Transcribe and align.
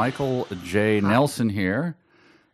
Michael 0.00 0.46
J. 0.64 0.98
Nelson 1.02 1.50
here. 1.50 1.94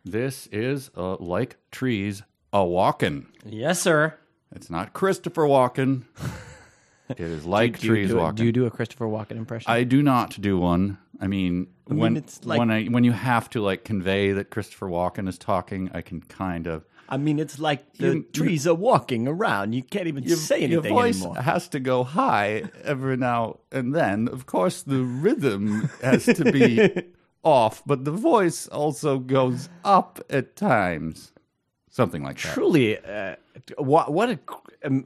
This 0.03 0.47
is 0.47 0.91
uh, 0.97 1.15
like 1.15 1.55
trees 1.71 2.21
a 2.51 2.65
walking. 2.65 3.27
Yes, 3.45 3.81
sir. 3.81 4.15
It's 4.53 4.69
not 4.69 4.91
Christopher 4.91 5.43
Walken. 5.43 6.03
It 7.09 7.21
is 7.21 7.45
like 7.45 7.79
Do 7.79 7.87
you, 7.87 7.93
trees 7.93 8.09
do, 8.09 8.17
walking. 8.17 8.35
do 8.35 8.43
you 8.43 8.51
do 8.51 8.65
a 8.65 8.69
Christopher 8.69 9.05
Walken 9.05 9.37
impression? 9.37 9.71
I 9.71 9.85
do 9.85 10.03
not 10.03 10.31
do 10.41 10.57
one. 10.57 10.97
I 11.21 11.27
mean, 11.27 11.67
mean, 11.87 11.99
when 11.99 12.17
it's 12.17 12.43
like- 12.43 12.59
when 12.59 12.69
I 12.69 12.83
when 12.87 13.05
you 13.05 13.13
have 13.13 13.49
to 13.51 13.61
like 13.61 13.85
convey 13.85 14.33
that 14.33 14.49
Christopher 14.49 14.87
Walken 14.87 15.29
is 15.29 15.37
talking, 15.37 15.89
I 15.93 16.01
can 16.01 16.19
kind 16.23 16.67
of 16.67 16.83
I 17.07 17.15
mean, 17.15 17.39
it's 17.39 17.59
like 17.59 17.93
the 17.93 18.07
You- 18.15 18.23
trees 18.33 18.67
are 18.67 18.75
walking 18.75 19.25
around. 19.25 19.71
You 19.71 19.83
can't 19.83 20.07
even 20.07 20.27
say 20.27 20.63
anything 20.63 20.71
your 20.73 20.81
voice 20.81 21.21
anymore. 21.23 21.41
has 21.41 21.69
to 21.69 21.79
go 21.79 22.03
high 22.03 22.63
every 22.83 23.15
now 23.15 23.59
and 23.71 23.95
then. 23.95 24.27
Of 24.27 24.45
course, 24.45 24.81
the 24.83 25.01
rhythm 25.01 25.89
has 26.03 26.25
to 26.25 26.51
be 26.51 26.91
off, 27.47 27.81
but 27.85 28.03
the 28.03 28.11
voice 28.11 28.67
also 28.67 29.19
goes 29.19 29.69
up 29.85 30.19
at 30.29 30.55
times. 30.57 31.31
Something 31.89 32.21
like 32.21 32.39
that. 32.41 32.53
Truly, 32.53 32.99
uh, 32.99 33.35
what 33.77 34.11
what 34.11 34.29
a 34.29 34.39
um, 34.83 35.05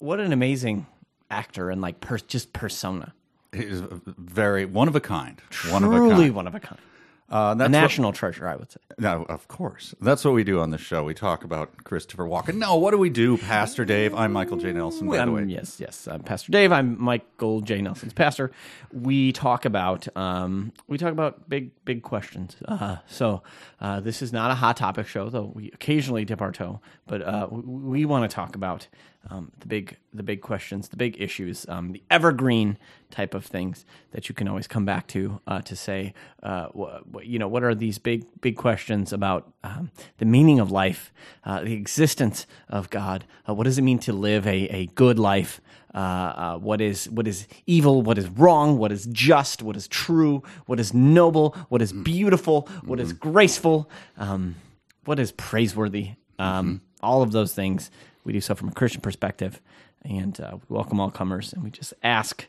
what 0.00 0.18
an 0.20 0.32
amazing 0.32 0.86
actor 1.30 1.70
and 1.70 1.80
like 1.80 2.00
per, 2.00 2.18
just 2.18 2.52
persona. 2.52 3.14
He's 3.52 3.80
very 4.06 4.64
one 4.64 4.88
of 4.88 4.96
a 4.96 5.00
kind. 5.00 5.40
One 5.70 5.84
of 5.84 5.92
a 5.92 5.96
Truly 5.96 6.24
kind. 6.24 6.34
one 6.34 6.46
of 6.48 6.54
a 6.54 6.60
kind. 6.60 6.80
Uh, 7.30 7.52
A 7.54 7.56
that's 7.56 7.66
what- 7.66 7.70
national 7.70 8.12
treasure, 8.12 8.48
I 8.48 8.56
would 8.56 8.72
say. 8.72 8.80
No, 8.98 9.24
of 9.28 9.46
course. 9.46 9.94
That's 10.00 10.24
what 10.24 10.34
we 10.34 10.42
do 10.42 10.58
on 10.60 10.70
this 10.70 10.80
show. 10.80 11.04
We 11.04 11.14
talk 11.14 11.44
about 11.44 11.84
Christopher 11.84 12.24
Walken. 12.24 12.56
No, 12.56 12.76
what 12.76 12.90
do 12.90 12.98
we 12.98 13.08
do, 13.08 13.36
Pastor 13.38 13.84
Dave? 13.84 14.12
I'm 14.14 14.32
Michael 14.32 14.56
J. 14.56 14.72
Nelson, 14.72 15.08
by 15.08 15.16
the 15.18 15.22
Um, 15.22 15.32
way. 15.34 15.44
yes, 15.44 15.78
yes. 15.78 16.08
I'm 16.08 16.22
Pastor 16.24 16.50
Dave. 16.50 16.72
I'm 16.72 17.00
Michael 17.00 17.60
J. 17.60 17.82
Nelson's 17.82 18.12
pastor. 18.12 18.50
We 18.92 19.32
talk 19.32 19.64
about 19.64 20.08
um, 20.16 20.72
we 20.88 20.98
talk 20.98 21.12
about 21.12 21.48
big 21.48 21.70
big 21.84 22.02
questions. 22.02 22.56
Uh, 22.66 22.96
so 23.06 23.42
uh, 23.80 24.00
this 24.00 24.22
is 24.22 24.32
not 24.32 24.50
a 24.50 24.54
hot 24.54 24.76
topic 24.76 25.06
show, 25.06 25.28
though 25.30 25.52
we 25.54 25.70
occasionally 25.72 26.24
dip 26.24 26.42
our 26.42 26.52
toe. 26.52 26.80
But 27.06 27.22
uh, 27.22 27.46
we, 27.50 27.60
we 27.62 28.04
want 28.06 28.28
to 28.28 28.34
talk 28.34 28.56
about 28.56 28.88
um, 29.28 29.52
the 29.60 29.66
big 29.66 29.96
the 30.14 30.22
big 30.22 30.40
questions, 30.40 30.88
the 30.88 30.96
big 30.96 31.20
issues, 31.20 31.68
um, 31.68 31.92
the 31.92 32.02
evergreen 32.10 32.78
type 33.10 33.34
of 33.34 33.44
things 33.44 33.84
that 34.12 34.28
you 34.28 34.34
can 34.34 34.48
always 34.48 34.66
come 34.66 34.84
back 34.84 35.06
to 35.08 35.40
uh, 35.46 35.60
to 35.62 35.76
say, 35.76 36.14
uh, 36.42 36.68
wh- 36.68 37.22
you 37.24 37.38
know, 37.38 37.46
what 37.48 37.62
are 37.62 37.74
these 37.74 37.98
big 37.98 38.24
big 38.40 38.56
questions 38.56 39.12
about 39.12 39.52
um, 39.62 39.90
the 40.18 40.24
meaning 40.24 40.58
of 40.58 40.70
life, 40.70 41.12
uh, 41.44 41.60
the 41.62 41.74
existence 41.74 42.46
of 42.68 42.88
God? 42.90 43.24
Uh, 43.48 43.54
what 43.54 43.64
does 43.64 43.78
it 43.78 43.82
mean 43.82 43.98
to 44.00 44.12
live 44.12 44.46
a, 44.46 44.68
a 44.68 44.86
good 44.94 45.18
life? 45.18 45.60
Uh, 45.94 45.98
uh, 45.98 46.58
what 46.58 46.80
is 46.80 47.10
what 47.10 47.26
is 47.28 47.46
evil? 47.66 48.00
What 48.02 48.16
is 48.16 48.28
wrong? 48.28 48.78
What 48.78 48.90
is 48.90 49.06
just? 49.12 49.62
What 49.62 49.76
is 49.76 49.86
true? 49.86 50.42
What 50.66 50.80
is 50.80 50.94
noble? 50.94 51.56
What 51.68 51.82
is 51.82 51.92
beautiful? 51.92 52.68
What 52.84 52.98
is 53.00 53.12
graceful? 53.12 53.90
Um, 54.16 54.56
what 55.04 55.18
is 55.18 55.30
praiseworthy? 55.32 56.12
Um, 56.38 56.80
All 57.02 57.22
of 57.22 57.32
those 57.32 57.54
things 57.54 57.90
we 58.24 58.32
do 58.32 58.40
so 58.40 58.54
from 58.54 58.68
a 58.68 58.72
Christian 58.72 59.00
perspective, 59.00 59.60
and 60.02 60.40
uh, 60.40 60.56
we 60.68 60.74
welcome 60.74 61.00
all 61.00 61.10
comers, 61.10 61.52
and 61.52 61.62
we 61.62 61.70
just 61.70 61.94
ask 62.02 62.46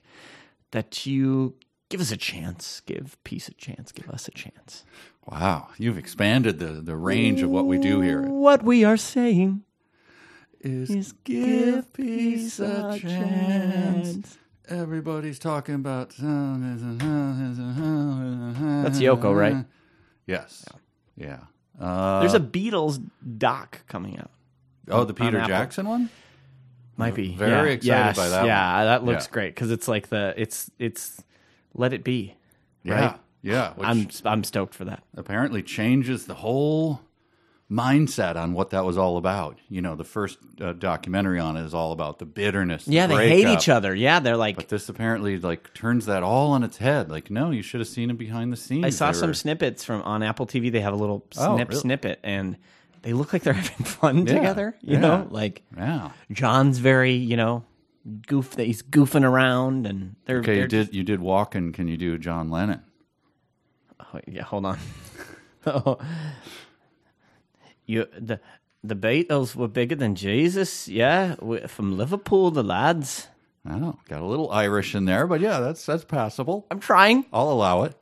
that 0.72 1.06
you 1.06 1.56
give 1.90 2.02
us 2.02 2.12
a 2.12 2.18
chance, 2.18 2.82
give 2.86 3.18
peace 3.24 3.48
a 3.48 3.54
chance, 3.54 3.92
give 3.92 4.10
us 4.10 4.28
a 4.28 4.32
chance. 4.32 4.84
Wow, 5.28 5.70
you've 5.78 5.98
expanded 5.98 6.60
the, 6.60 6.82
the 6.82 6.96
range 6.96 7.42
of 7.42 7.50
what 7.50 7.66
we 7.66 7.78
do 7.78 8.02
here. 8.02 8.24
What 8.24 8.64
we 8.64 8.84
are 8.84 8.98
saying 8.98 9.64
Is 10.60 10.90
is 10.90 11.12
give 11.24 11.94
peace 11.94 12.60
a 12.60 12.98
chance. 13.00 14.38
Everybody's 14.68 15.38
talking 15.38 15.76
about. 15.76 16.10
That's 16.10 16.84
That's 18.84 19.00
Yoko, 19.00 19.36
right? 19.38 19.66
Yes. 20.26 20.66
Yeah. 21.18 21.40
Uh, 21.80 22.22
There's 22.22 22.34
a 22.34 22.40
Beatles 22.40 23.04
doc 23.38 23.82
coming 23.88 24.18
out. 24.18 24.32
Oh, 24.90 25.04
the 25.04 25.14
Peter. 25.14 25.44
Jackson 25.46 25.88
one? 25.88 26.10
Might 26.98 27.16
be 27.16 27.34
Very 27.36 27.70
yeah. 27.70 27.74
excited 27.74 27.86
yes. 27.86 28.18
by 28.18 28.30
that 28.30 28.46
Yeah, 28.46 28.76
one. 28.78 28.86
that 28.86 29.04
looks 29.06 29.26
Yeah. 29.28 29.32
great 29.32 29.56
because 29.56 29.72
it's 29.72 29.88
like 29.88 30.10
the 30.10 30.34
it's 30.38 30.70
it's 30.78 31.24
let 31.74 31.94
it 31.94 32.04
be. 32.04 32.36
Yeah. 32.84 32.94
Right. 32.94 33.20
Yeah. 33.42 33.74
I'm 33.80 34.08
I'm 34.26 34.44
stoked 34.44 34.76
for 34.76 34.86
that. 34.86 35.04
apparently 35.16 35.64
changes 35.64 36.26
the 36.26 36.36
whole 36.36 37.02
mindset 37.72 38.36
on 38.36 38.54
what 38.54 38.72
that 38.72 38.84
was 38.86 38.98
all 38.98 39.18
about. 39.18 39.58
You 39.70 39.82
know, 39.82 39.96
the 39.96 40.04
first 40.04 40.38
uh, 40.60 40.74
documentary 40.74 41.40
on 41.40 41.56
it 41.58 41.64
is 41.66 41.74
all 41.74 41.92
about 41.94 42.20
the 42.20 42.26
bitterness. 42.26 42.86
the 42.86 42.92
Yeah, 42.94 43.08
they 43.08 43.30
hate 43.30 43.48
each 43.48 43.70
other. 43.70 43.96
Yeah, 43.96 44.20
they're 44.20 44.36
like. 44.38 44.58
But 44.58 44.68
this 44.68 44.90
apparently 44.90 45.40
like 45.40 45.74
turns 45.74 46.06
that 46.08 46.22
all 46.22 46.52
on 46.52 46.64
its 46.64 46.78
head. 46.78 47.10
Like, 47.10 47.32
no, 47.32 47.50
you 47.52 47.62
should 47.62 47.80
have 47.80 47.88
seen 47.88 48.10
it 48.12 48.18
behind 48.18 48.52
the 48.52 48.58
scenes. 48.58 48.86
I 48.86 48.90
saw 48.90 49.12
They 49.12 49.18
some 49.20 49.30
were- 49.30 49.34
snippets 49.34 49.84
from 49.86 50.02
on 50.02 50.22
Apple 50.22 50.46
TV. 50.46 50.72
They 50.72 50.82
have 50.82 50.94
a 50.94 50.98
little 50.98 51.26
Oh, 51.38 51.58
really? 51.58 51.74
snippet, 51.76 52.20
and 52.24 52.58
they 53.02 53.14
look 53.14 53.34
like 53.34 53.44
they're 53.44 53.54
having 53.66 53.86
fun 53.86 54.26
Yeah, 54.28 54.34
together. 54.34 54.76
You 54.82 54.94
yeah. 54.94 55.00
know, 55.00 55.28
like 55.30 55.64
Yeah. 55.76 56.12
John's 56.32 56.78
very 56.80 57.14
you 57.14 57.38
know 57.38 57.64
goof 58.28 58.52
that 58.52 58.66
he's 58.66 58.82
goofing 58.82 59.24
around, 59.24 59.86
and 59.86 60.16
they're 60.26 60.40
Okay, 60.40 60.54
you 60.56 60.60
they're 60.62 60.68
did 60.68 60.94
you 60.96 61.04
did 61.04 61.20
walk 61.22 61.56
and 61.56 61.74
can 61.74 61.88
you 61.88 61.98
do 61.98 62.18
John 62.18 62.50
Lennon? 62.50 62.82
Oh, 64.00 64.20
yeah, 64.28 64.44
hold 64.44 64.66
on. 64.66 64.78
Oh. 65.66 66.00
you 67.86 68.08
the 68.18 68.40
the 68.84 68.96
Beatles 68.96 69.56
were 69.56 69.68
bigger 69.68 69.96
than 69.96 70.16
Jesus. 70.16 70.88
Yeah, 70.88 71.36
from 71.68 71.98
Liverpool, 71.98 72.50
the 72.50 72.64
lads. 72.64 73.28
Oh, 73.70 73.96
got 74.10 74.22
a 74.22 74.26
little 74.26 74.50
Irish 74.50 74.96
in 74.96 75.06
there, 75.06 75.28
but 75.28 75.40
yeah, 75.40 75.60
that's 75.60 75.86
that's 75.86 76.04
passable. 76.04 76.66
I'm 76.72 76.80
trying. 76.80 77.26
I'll 77.32 77.52
allow 77.52 77.84
it. 77.84 77.94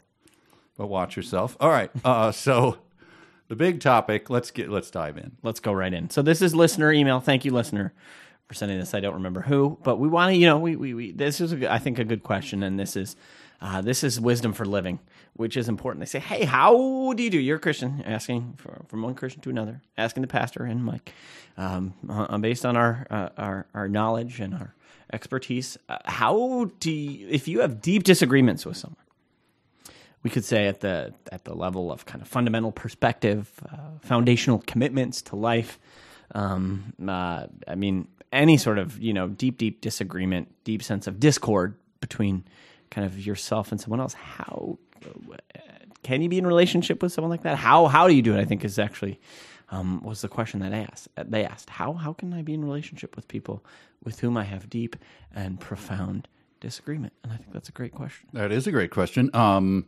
But 0.77 0.87
watch 0.87 1.17
yourself. 1.17 1.57
All 1.59 1.69
right. 1.69 1.91
Uh, 2.05 2.31
so 2.31 2.77
the 3.49 3.55
big 3.55 3.81
topic, 3.81 4.29
let's 4.29 4.51
get 4.51 4.69
let's 4.69 4.89
dive 4.89 5.17
in. 5.17 5.33
Let's 5.43 5.59
go 5.59 5.73
right 5.73 5.93
in. 5.93 6.09
So 6.09 6.21
this 6.21 6.41
is 6.41 6.55
listener 6.55 6.93
email. 6.93 7.19
Thank 7.19 7.43
you, 7.43 7.51
listener, 7.51 7.93
for 8.47 8.53
sending 8.53 8.79
this. 8.79 8.93
I 8.93 9.01
don't 9.01 9.15
remember 9.15 9.41
who, 9.41 9.77
but 9.83 9.97
we 9.99 10.07
want 10.07 10.31
to. 10.31 10.37
You 10.37 10.45
know, 10.45 10.59
we 10.59 10.75
we, 10.75 10.93
we 10.93 11.11
this 11.11 11.41
is 11.41 11.51
a, 11.51 11.71
I 11.71 11.79
think 11.79 11.99
a 11.99 12.05
good 12.05 12.23
question, 12.23 12.63
and 12.63 12.79
this 12.79 12.95
is. 12.95 13.17
Uh, 13.61 13.81
this 13.81 14.05
is 14.05 14.21
wisdom 14.21 14.53
for 14.53 14.63
living, 14.63 14.99
which 15.33 15.57
is 15.57 15.67
important. 15.67 15.99
They 15.99 16.05
say, 16.05 16.19
"Hey, 16.19 16.45
how 16.45 17.11
do 17.11 17.21
you 17.21 17.29
do?" 17.29 17.37
You're 17.37 17.57
a 17.57 17.59
Christian, 17.59 18.01
asking 18.05 18.53
for, 18.55 18.85
from 18.87 19.01
one 19.01 19.15
Christian 19.15 19.41
to 19.41 19.49
another, 19.49 19.81
asking 19.97 20.21
the 20.21 20.27
pastor 20.27 20.63
and 20.63 20.81
Mike, 20.81 21.13
um, 21.57 21.93
uh, 22.09 22.37
based 22.37 22.65
on 22.65 22.77
our, 22.77 23.05
uh, 23.09 23.29
our 23.37 23.67
our 23.73 23.89
knowledge 23.89 24.39
and 24.39 24.53
our 24.53 24.75
expertise. 25.11 25.77
Uh, 25.89 25.97
how 26.05 26.71
do 26.79 26.89
you, 26.89 27.27
if 27.29 27.49
you 27.49 27.59
have 27.59 27.81
deep 27.81 28.03
disagreements 28.03 28.65
with 28.65 28.77
someone? 28.77 28.95
We 30.23 30.29
could 30.29 30.45
say 30.45 30.67
at 30.67 30.81
the 30.81 31.13
at 31.31 31.45
the 31.45 31.53
level 31.53 31.91
of 31.91 32.05
kind 32.05 32.21
of 32.21 32.27
fundamental 32.27 32.71
perspective, 32.71 33.51
uh, 33.71 33.77
foundational 34.01 34.63
commitments 34.65 35.21
to 35.23 35.35
life. 35.35 35.79
Um, 36.35 36.93
uh, 37.07 37.47
I 37.67 37.75
mean, 37.75 38.07
any 38.31 38.57
sort 38.57 38.77
of 38.77 38.99
you 38.99 39.13
know 39.13 39.27
deep, 39.27 39.57
deep 39.57 39.81
disagreement, 39.81 40.53
deep 40.63 40.83
sense 40.83 41.07
of 41.07 41.19
discord 41.19 41.75
between 42.01 42.43
kind 42.91 43.05
of 43.05 43.25
yourself 43.25 43.71
and 43.71 43.79
someone 43.79 43.99
else. 43.99 44.13
How 44.13 44.77
uh, 45.05 45.37
can 46.03 46.21
you 46.21 46.29
be 46.29 46.37
in 46.37 46.47
relationship 46.47 47.01
with 47.01 47.13
someone 47.13 47.29
like 47.29 47.43
that? 47.43 47.57
How 47.57 47.87
how 47.87 48.07
do 48.07 48.13
you 48.13 48.21
do 48.21 48.35
it? 48.35 48.39
I 48.39 48.45
think 48.45 48.65
is 48.65 48.77
actually 48.77 49.19
um, 49.71 50.01
was 50.01 50.21
the 50.21 50.29
question 50.29 50.59
that 50.61 50.71
they 50.71 50.85
asked. 50.91 51.07
They 51.15 51.45
asked 51.45 51.69
how 51.69 51.93
how 51.93 52.13
can 52.13 52.33
I 52.33 52.41
be 52.41 52.53
in 52.53 52.63
relationship 52.63 53.15
with 53.15 53.27
people 53.27 53.63
with 54.03 54.19
whom 54.19 54.37
I 54.37 54.43
have 54.43 54.69
deep 54.69 54.95
and 55.33 55.59
profound 55.59 56.27
disagreement? 56.59 57.13
And 57.23 57.31
I 57.31 57.37
think 57.37 57.53
that's 57.53 57.69
a 57.69 57.73
great 57.73 57.93
question. 57.93 58.27
That 58.33 58.51
is 58.51 58.67
a 58.67 58.71
great 58.71 58.91
question. 58.91 59.29
Um, 59.33 59.85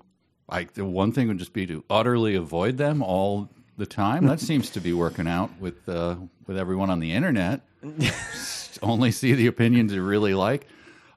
I, 0.49 0.65
the 0.65 0.85
one 0.85 1.11
thing 1.11 1.27
would 1.27 1.37
just 1.39 1.53
be 1.53 1.65
to 1.67 1.83
utterly 1.89 2.35
avoid 2.35 2.77
them 2.77 3.01
all 3.01 3.49
the 3.77 3.85
time. 3.85 4.25
That 4.25 4.39
seems 4.39 4.69
to 4.71 4.81
be 4.81 4.93
working 4.93 5.27
out 5.27 5.49
with 5.59 5.87
uh, 5.87 6.15
with 6.47 6.57
everyone 6.57 6.89
on 6.89 6.99
the 6.99 7.11
internet. 7.13 7.61
Only 8.81 9.11
see 9.11 9.33
the 9.33 9.47
opinions 9.47 9.93
you 9.93 10.03
really 10.03 10.33
like. 10.33 10.67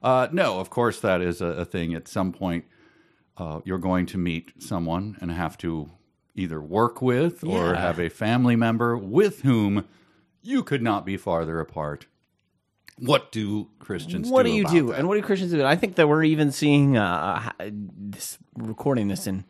Uh, 0.03 0.27
no, 0.31 0.59
of 0.59 0.69
course 0.69 0.99
that 1.01 1.21
is 1.21 1.41
a, 1.41 1.47
a 1.47 1.65
thing. 1.65 1.93
At 1.95 2.07
some 2.07 2.31
point, 2.31 2.65
uh, 3.37 3.61
you're 3.65 3.77
going 3.79 4.05
to 4.07 4.17
meet 4.17 4.51
someone 4.61 5.17
and 5.21 5.31
have 5.31 5.57
to 5.59 5.89
either 6.35 6.61
work 6.61 7.01
with 7.01 7.43
or 7.43 7.73
Yeah. 7.73 7.79
have 7.79 7.99
a 7.99 8.09
family 8.09 8.55
member 8.55 8.97
with 8.97 9.41
whom 9.41 9.85
you 10.41 10.63
could 10.63 10.81
not 10.81 11.05
be 11.05 11.17
farther 11.17 11.59
apart. 11.59 12.05
What 12.99 13.31
do 13.31 13.69
Christians 13.79 14.27
do? 14.27 14.33
what 14.33 14.43
do? 14.43 14.51
do 14.51 14.55
you 14.55 14.67
do 14.67 14.87
that? 14.87 14.99
and 14.99 15.07
what 15.07 15.15
do 15.15 15.21
christians 15.21 15.51
do 15.51 15.63
i 15.65 15.75
think 15.75 15.95
that 15.95 16.07
we're 16.07 16.23
even 16.23 16.51
seeing 16.51 16.97
uh, 16.97 17.51
this 17.59 18.37
recording 18.55 19.07
this 19.09 19.27
in 19.27 19.43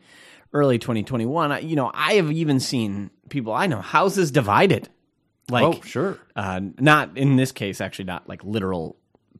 early 0.52 0.78
2021 0.78 1.66
you 1.66 1.76
know 1.76 1.90
i 1.94 2.14
have 2.14 2.30
even 2.32 2.58
seen 2.60 3.10
people 3.28 3.52
i 3.52 3.66
know 3.66 3.80
houses 3.80 4.30
divided 4.30 4.88
like 5.50 5.64
oh, 5.64 5.80
sure. 5.82 6.18
uh, 6.34 6.60
not 6.78 7.16
in 7.16 7.36
this 7.36 7.52
case 7.52 7.80
actually 7.80 8.04
not 8.04 8.28
like 8.28 8.42
literal 8.44 8.96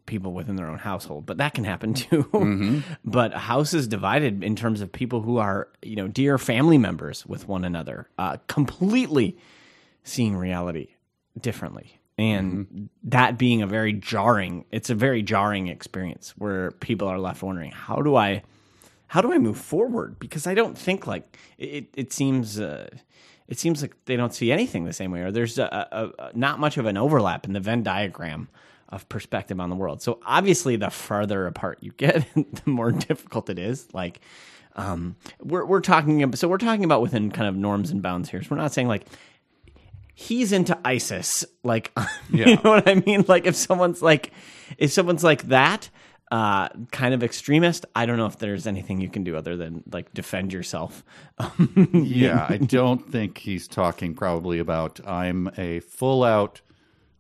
people 0.07 0.33
within 0.33 0.55
their 0.55 0.69
own 0.69 0.79
household 0.79 1.27
but 1.27 1.39
that 1.39 1.53
can 1.55 1.65
happen 1.65 1.93
too 2.05 2.23
Mm-hmm. 2.33 2.81
but 3.05 3.35
houses 3.35 3.89
divided 3.89 4.45
in 4.45 4.55
terms 4.55 4.81
of 4.81 4.93
people 4.93 5.21
who 5.21 5.39
are 5.39 5.69
you 5.83 5.97
know 5.97 6.07
dear 6.07 6.39
family 6.39 6.79
members 6.79 7.27
with 7.27 7.49
one 7.49 7.65
another 7.65 8.09
uh, 8.19 8.37
completely 8.47 9.37
seeing 10.05 10.37
reality 10.37 10.95
differently 11.41 11.99
and 12.19 12.67
Mm-hmm. 12.67 12.85
that 13.05 13.39
being 13.39 13.63
a 13.63 13.67
very 13.67 13.93
jarring 13.93 14.65
it's 14.71 14.91
a 14.91 14.95
very 14.95 15.23
jarring 15.23 15.69
experience 15.69 16.35
where 16.39 16.71
people 16.73 17.09
are 17.09 17.19
left 17.19 17.43
wondering 17.43 17.73
how 17.73 17.97
do 18.03 18.17
i 18.17 18.43
how 19.09 19.21
do 19.21 19.33
I 19.33 19.39
move 19.39 19.57
forward? 19.57 20.19
Because 20.19 20.47
I 20.47 20.55
don't 20.55 20.77
think 20.77 21.07
like 21.07 21.37
it. 21.59 21.87
It 21.95 22.13
seems. 22.13 22.59
Uh, 22.59 22.89
it 23.49 23.59
seems 23.61 23.81
like 23.81 23.95
they 24.07 24.17
don't 24.17 24.35
see 24.35 24.51
anything 24.51 24.85
the 24.85 24.93
same 24.93 25.13
way, 25.13 25.21
or 25.21 25.31
there's 25.31 25.57
a, 25.59 25.89
a, 25.93 26.25
a, 26.25 26.37
not 26.37 26.59
much 26.59 26.79
of 26.79 26.87
an 26.87 26.97
overlap 26.97 27.47
in 27.47 27.53
the 27.53 27.61
Venn 27.61 27.85
diagram 27.85 28.49
of 28.89 29.09
perspective 29.09 29.61
on 29.61 29.71
the 29.71 29.77
world. 29.77 30.03
So 30.03 30.19
obviously, 30.27 30.75
the 30.75 30.91
farther 30.91 31.47
apart 31.47 31.79
you 31.81 31.93
get, 31.93 32.27
the 32.35 32.63
more 32.71 32.91
difficult 32.91 33.49
it 33.49 33.61
is. 33.61 33.87
Like, 33.95 34.21
um, 34.75 35.15
we're 35.41 35.65
we're 35.65 35.81
talking 35.81 36.25
about, 36.25 36.39
so 36.39 36.49
we're 36.49 36.59
talking 36.59 36.85
about 36.85 37.01
within 37.03 37.31
kind 37.31 37.49
of 37.49 37.55
norms 37.55 37.93
and 37.93 38.03
bounds 38.03 38.29
here. 38.29 38.43
So 38.43 38.49
we're 38.51 38.57
not 38.61 38.73
saying 38.73 38.89
like 38.89 39.07
he's 40.19 40.51
into 40.51 40.77
ISIS. 40.85 41.45
Like, 41.63 41.93
Yeah. 42.31 42.49
you 42.49 42.55
know 42.57 42.71
what 42.71 42.89
I 42.89 42.95
mean? 42.95 43.25
Like, 43.29 43.47
if 43.47 43.55
someone's 43.55 44.01
like, 44.03 44.33
if 44.79 44.91
someone's 44.91 45.23
like 45.23 45.43
that, 45.49 45.91
uh, 46.33 46.69
kind 46.91 47.15
of 47.15 47.23
extremist, 47.23 47.85
I 47.95 48.05
don't 48.07 48.17
know 48.17 48.27
if 48.27 48.39
there's 48.39 48.67
anything 48.67 49.01
you 49.01 49.09
can 49.09 49.23
do 49.23 49.37
other 49.37 49.57
than 49.57 49.85
like 49.93 50.13
defend 50.13 50.53
yourself. 50.53 51.05
Yeah, 51.93 52.47
I 52.49 52.57
don't 52.57 53.09
think 53.13 53.39
he's 53.39 53.69
talking 53.69 54.15
probably 54.15 54.59
about 54.59 54.99
I'm 55.07 55.51
a 55.57 55.81
full 55.81 56.25
out 56.25 56.63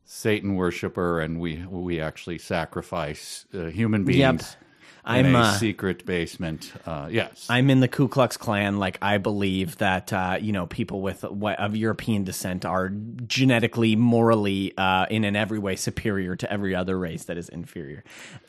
Satan 0.05 0.55
worshiper 0.57 1.21
and 1.21 1.39
we 1.39 1.65
we 1.67 2.01
actually 2.01 2.39
sacrifice 2.39 3.47
uh, 3.55 3.67
human 3.67 4.05
beings 4.05 4.57
in 4.61 4.66
I'm, 5.06 5.37
a 5.37 5.38
uh, 5.38 5.53
secret 5.55 6.05
basement. 6.05 6.73
Uh, 6.85 7.08
yes. 7.11 7.47
I'm 7.49 7.70
in 7.70 7.79
the 7.79 7.87
Ku 7.87 8.08
Klux 8.08 8.37
Klan. 8.37 8.79
Like 8.79 8.99
I 9.00 9.19
believe 9.19 9.79
that 9.79 10.12
uh, 10.12 10.38
you 10.41 10.53
know 10.53 10.67
people 10.67 11.00
with 11.00 11.23
what, 11.23 11.58
of 11.61 11.76
European 11.76 12.25
descent 12.25 12.64
are 12.64 12.88
genetically, 12.88 13.94
morally, 13.94 14.76
uh, 14.76 15.06
in 15.08 15.25
an 15.25 15.37
every 15.37 15.61
way 15.61 15.76
superior 15.76 16.35
to 16.37 16.53
every 16.53 16.75
other 16.75 16.99
race 16.99 17.25
that 17.25 17.38
is 17.38 17.49
inferior. 17.49 18.03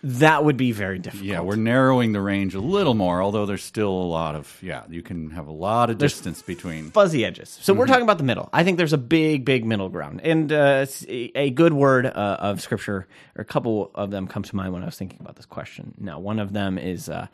That 0.04 0.44
would 0.44 0.58
be 0.58 0.72
very 0.72 0.98
difficult. 0.98 1.28
yeah, 1.28 1.42
we're 1.42 1.56
narrowing 1.56 2.14
the 2.14 2.22
range 2.22 2.56
a 2.56 2.60
little 2.60 2.96
more, 2.96 3.22
although 3.22 3.46
there's 3.46 3.64
still 3.64 3.92
a 3.92 4.10
lot 4.10 4.36
of 4.36 4.58
yeah. 4.62 4.84
You 4.90 5.04
can 5.04 5.30
have 5.32 5.48
a 5.48 5.52
lot 5.52 5.92
of 5.92 6.00
distance 6.00 6.42
between. 6.42 6.90
fuzzy 6.92 7.24
edges. 7.24 7.58
So 7.62 7.74
we're 7.74 7.86
talking 7.86 8.04
about 8.04 8.18
the 8.18 8.24
middle. 8.24 8.50
I 8.52 8.64
think 8.64 8.78
there's 8.78 8.94
a 8.94 8.98
big, 8.98 9.46
big 9.46 9.64
middle 9.64 9.90
ground, 9.90 10.22
and 10.24 10.52
uh, 10.52 10.86
a 11.08 11.52
good 11.52 11.74
word 11.74 12.08
uh, 12.08 12.10
of 12.40 12.62
scripture, 12.62 13.08
or 13.36 13.42
a 13.42 13.46
couple 13.46 13.92
of 13.94 14.10
them 14.10 14.28
come 14.28 14.42
to 14.42 14.56
mind 14.56 14.74
when 14.74 14.82
I 14.82 14.86
was 14.86 14.98
thinking 14.98 15.20
about 15.22 15.36
this 15.36 15.46
question. 15.46 15.94
Now, 16.00 16.20
one 16.20 16.40
of 16.40 16.47
them 16.54 16.78
is, 16.78 17.10
uh, 17.10 17.28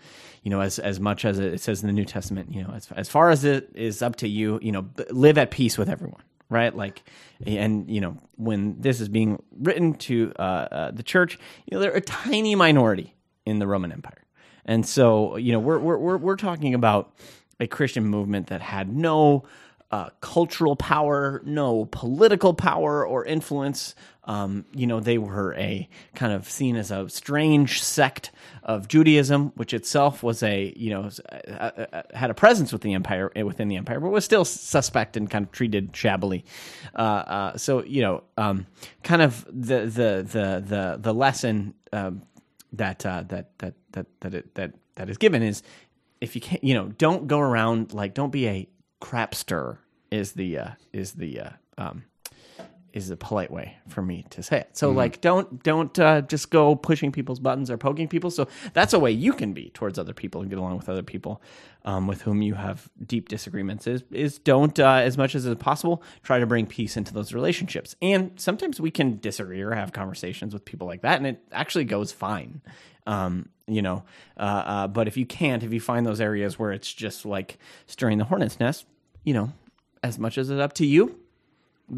you 0.44 0.50
know, 0.50 0.62
as 0.62 0.80
as 0.80 1.00
much 1.00 1.26
as 1.26 1.40
it 1.40 1.60
says 1.62 1.82
in 1.82 1.88
the 1.88 1.94
New 1.94 2.06
Testament, 2.06 2.54
you 2.54 2.64
know, 2.64 2.72
as 2.74 2.92
as 2.96 3.10
far 3.10 3.30
as 3.30 3.44
it 3.44 3.70
is 3.76 4.02
up 4.02 4.16
to 4.18 4.28
you, 4.28 4.60
you 4.62 4.72
know, 4.72 4.90
live 5.10 5.38
at 5.38 5.52
peace 5.52 5.78
with 5.78 5.90
everyone. 5.90 6.24
Right, 6.50 6.76
like, 6.76 7.02
and 7.48 7.90
you 7.90 8.00
know, 8.00 8.18
when 8.36 8.80
this 8.80 9.02
is 9.02 9.10
being 9.10 9.42
written 9.60 9.96
to 9.96 10.34
uh, 10.38 10.42
uh, 10.42 10.92
the 10.92 11.02
church, 11.02 11.40
you 11.66 11.76
know, 11.76 11.82
they're 11.82 11.96
a 11.96 12.02
tiny 12.02 12.54
minority 12.54 13.16
in 13.44 13.58
the 13.58 13.66
Roman 13.66 13.92
Empire, 13.92 14.24
and 14.64 14.86
so 14.86 15.38
you 15.38 15.52
know, 15.52 15.60
we're 15.60 15.80
we're 15.80 15.98
we're, 15.98 16.18
we're 16.18 16.36
talking 16.36 16.76
about 16.76 17.12
a 17.60 17.66
Christian 17.66 18.06
movement 18.06 18.48
that 18.48 18.62
had 18.62 18.96
no 18.96 19.46
uh, 19.94 20.10
cultural 20.22 20.76
power, 20.76 21.40
no 21.46 21.86
political 21.86 22.56
power 22.56 23.06
or 23.06 23.24
influence. 23.24 23.94
Um, 24.24 24.66
you 24.74 24.88
know, 24.88 25.00
they 25.00 25.20
were 25.20 25.54
a 25.54 25.88
kind 26.16 26.34
of 26.34 26.50
seen 26.50 26.78
as 26.78 26.90
a 26.90 27.08
strange 27.10 27.84
sect 27.84 28.32
of 28.64 28.88
Judaism, 28.88 29.52
which 29.54 29.72
itself 29.72 30.24
was 30.24 30.42
a 30.42 30.74
you 30.76 30.90
know 30.90 31.12
uh, 31.32 31.36
uh, 31.52 31.86
uh, 31.94 32.02
had 32.16 32.32
a 32.32 32.34
presence 32.34 32.74
with 32.74 32.82
the 32.82 32.96
empire 32.96 33.32
within 33.36 33.68
the 33.68 33.76
empire, 33.76 34.00
but 34.00 34.10
was 34.10 34.26
still 34.26 34.46
suspect 34.46 35.16
and 35.16 35.30
kind 35.30 35.46
of 35.46 35.52
treated 35.52 35.96
shabbily. 35.96 36.44
Uh, 36.96 37.02
uh, 37.02 37.58
so 37.58 37.84
you 37.84 38.02
know, 38.02 38.24
um, 38.36 38.66
kind 39.04 39.22
of 39.22 39.46
the 39.46 39.82
the 39.82 40.28
the 40.28 40.64
the 40.66 40.98
the 41.00 41.14
lesson 41.14 41.76
um, 41.92 42.24
that 42.72 43.06
uh, 43.06 43.22
that 43.28 43.60
that 43.60 43.76
that 43.92 44.08
that 44.22 44.34
it, 44.34 44.56
that 44.56 44.74
that 44.96 45.08
is 45.08 45.20
given 45.20 45.44
is 45.44 45.62
if 46.20 46.34
you 46.34 46.42
can't, 46.42 46.64
you 46.64 46.74
know, 46.74 46.88
don't 46.88 47.28
go 47.28 47.38
around 47.38 47.94
like 47.94 48.16
don't 48.16 48.32
be 48.32 48.48
a 48.48 48.68
crapster 49.00 49.78
is 50.14 50.34
the 50.34 50.60
uh, 50.60 50.70
is 50.94 51.14
the 51.14 51.40
uh, 51.40 51.50
um, 51.78 52.04
is 52.94 53.10
the 53.10 53.18
polite 53.18 53.50
way 53.50 53.76
for 53.88 54.04
me 54.04 54.24
to 54.30 54.44
say 54.44 54.60
it. 54.60 54.78
So 54.78 54.92
like 54.92 55.20
don't 55.20 55.64
don't 55.64 55.98
uh, 55.98 56.22
just 56.22 56.52
go 56.52 56.76
pushing 56.76 57.12
people's 57.12 57.40
buttons 57.40 57.72
or 57.72 57.78
poking 57.78 58.08
people. 58.08 58.30
So 58.30 58.48
that's 58.74 58.94
a 58.94 59.00
way 59.00 59.12
you 59.12 59.34
can 59.34 59.54
be 59.54 59.72
towards 59.72 59.98
other 59.98 60.14
people 60.14 60.42
and 60.42 60.50
get 60.50 60.60
along 60.60 60.78
with 60.78 60.88
other 60.88 61.02
people 61.02 61.42
um, 61.86 62.06
with 62.06 62.22
whom 62.22 62.44
you 62.44 62.54
have 62.54 62.88
deep 63.04 63.28
disagreements. 63.28 63.88
Is 63.88 64.04
is 64.12 64.38
don't 64.38 64.80
uh, 64.80 65.02
as 65.04 65.18
much 65.18 65.34
as 65.34 65.48
is 65.48 65.56
possible 65.56 66.04
try 66.22 66.40
to 66.40 66.46
bring 66.46 66.68
peace 66.68 66.96
into 66.96 67.12
those 67.12 67.34
relationships. 67.34 67.96
And 68.00 68.40
sometimes 68.40 68.80
we 68.80 68.92
can 68.92 69.20
disagree 69.20 69.62
or 69.62 69.74
have 69.74 69.92
conversations 69.94 70.54
with 70.54 70.64
people 70.64 70.86
like 70.86 71.02
that, 71.02 71.18
and 71.18 71.26
it 71.26 71.42
actually 71.52 71.86
goes 71.86 72.12
fine. 72.12 72.62
Um, 73.08 73.50
you 73.68 73.82
know, 73.82 74.04
uh, 74.38 74.64
uh, 74.66 74.88
but 74.88 75.08
if 75.08 75.18
you 75.18 75.26
can't, 75.26 75.64
if 75.64 75.74
you 75.74 75.82
find 75.82 76.06
those 76.06 76.22
areas 76.22 76.60
where 76.60 76.72
it's 76.72 76.94
just 76.94 77.26
like 77.26 77.58
stirring 77.88 78.18
the 78.18 78.26
hornet's 78.26 78.60
nest, 78.60 78.86
you 79.24 79.34
know, 79.34 79.52
as 80.04 80.20
much 80.20 80.38
as 80.38 80.50
it's 80.50 80.60
up 80.60 80.74
to 80.74 80.86
you, 80.86 81.20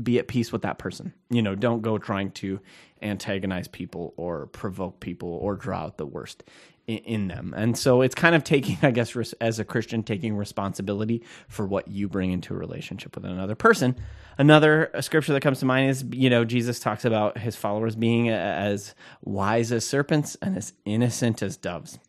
be 0.04 0.19
at 0.19 0.28
peace 0.28 0.52
with 0.52 0.62
that 0.62 0.78
person. 0.78 1.13
You 1.30 1.42
know, 1.42 1.56
don't 1.56 1.81
go 1.81 1.98
trying 1.98 2.31
to 2.31 2.60
antagonize 3.02 3.68
people 3.68 4.13
or 4.18 4.48
provoke 4.48 5.00
people 5.00 5.30
or 5.30 5.56
draw 5.56 5.80
out 5.80 5.98
the 5.98 6.06
worst 6.06 6.44
in, 6.88 6.98
in 7.00 7.28
them. 7.28 7.54
And 7.56 7.78
so 7.78 8.02
it's 8.02 8.16
kind 8.16 8.36
of 8.36 8.44
taking, 8.44 8.78
I 8.81 8.92
guess, 8.92 9.16
res- 9.16 9.34
as 9.34 9.60
a 9.60 9.66
Christian, 9.66 10.04
taking 10.04 10.36
responsibility 10.36 11.24
for 11.48 11.66
what 11.66 11.88
you 11.88 12.07
bring 12.07 12.31
into 12.31 12.54
a 12.54 12.57
relationship 12.57 13.16
with 13.16 13.25
another 13.25 13.56
person. 13.56 13.96
Another 14.38 14.92
scripture 15.02 15.34
that 15.34 15.42
comes 15.42 15.60
to 15.60 15.66
mind 15.66 15.90
is, 15.90 16.04
you 16.12 16.30
know, 16.30 16.46
Jesus 16.46 16.80
talks 16.80 17.06
about 17.06 17.38
his 17.38 17.56
followers 17.56 17.96
being 17.96 18.30
as 18.30 18.96
wise 19.24 19.72
as 19.72 19.86
serpents 19.86 20.36
and 20.42 20.57
as 20.57 20.74
innocent 20.84 21.42
as 21.42 21.57
doves. 21.57 22.00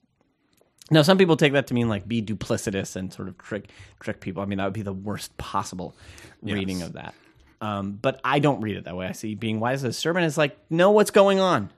Now, 0.90 1.02
some 1.02 1.18
people 1.18 1.36
take 1.36 1.52
that 1.54 1.66
to 1.68 1.74
mean 1.74 1.88
like 1.88 2.06
be 2.06 2.22
duplicitous 2.22 2.94
and 2.96 3.12
sort 3.12 3.28
of 3.28 3.38
trick 3.38 3.70
trick 4.00 4.20
people. 4.20 4.42
I 4.42 4.46
mean, 4.46 4.58
that 4.58 4.64
would 4.64 4.72
be 4.72 4.82
the 4.82 4.92
worst 4.92 5.36
possible 5.36 5.96
reading 6.42 6.82
of 6.82 6.92
that. 6.94 7.14
Um, 7.60 7.92
but 8.00 8.20
I 8.22 8.38
don't 8.38 8.60
read 8.60 8.76
it 8.76 8.84
that 8.84 8.96
way. 8.96 9.06
I 9.06 9.12
see 9.12 9.34
being 9.34 9.60
wise 9.60 9.82
as 9.82 9.96
a 9.96 9.98
servant 9.98 10.26
is 10.26 10.36
like 10.38 10.56
know 10.70 10.90
what's 10.90 11.10
going 11.10 11.40
on, 11.40 11.70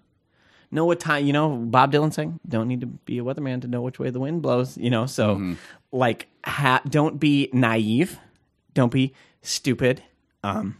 know 0.70 0.84
what 0.84 1.00
time. 1.00 1.24
You 1.24 1.32
know, 1.32 1.56
Bob 1.56 1.92
Dylan 1.92 2.12
saying, 2.12 2.40
"Don't 2.46 2.68
need 2.68 2.80
to 2.80 2.86
be 2.86 3.18
a 3.18 3.22
weatherman 3.22 3.62
to 3.62 3.68
know 3.68 3.80
which 3.80 3.98
way 3.98 4.10
the 4.10 4.20
wind 4.20 4.42
blows." 4.42 4.76
You 4.76 4.90
know, 4.90 5.06
so 5.06 5.36
like, 5.92 6.26
ha- 6.44 6.82
don't 6.86 7.18
be 7.18 7.48
naive, 7.52 8.18
don't 8.74 8.92
be 8.92 9.14
stupid, 9.40 10.02
um, 10.42 10.76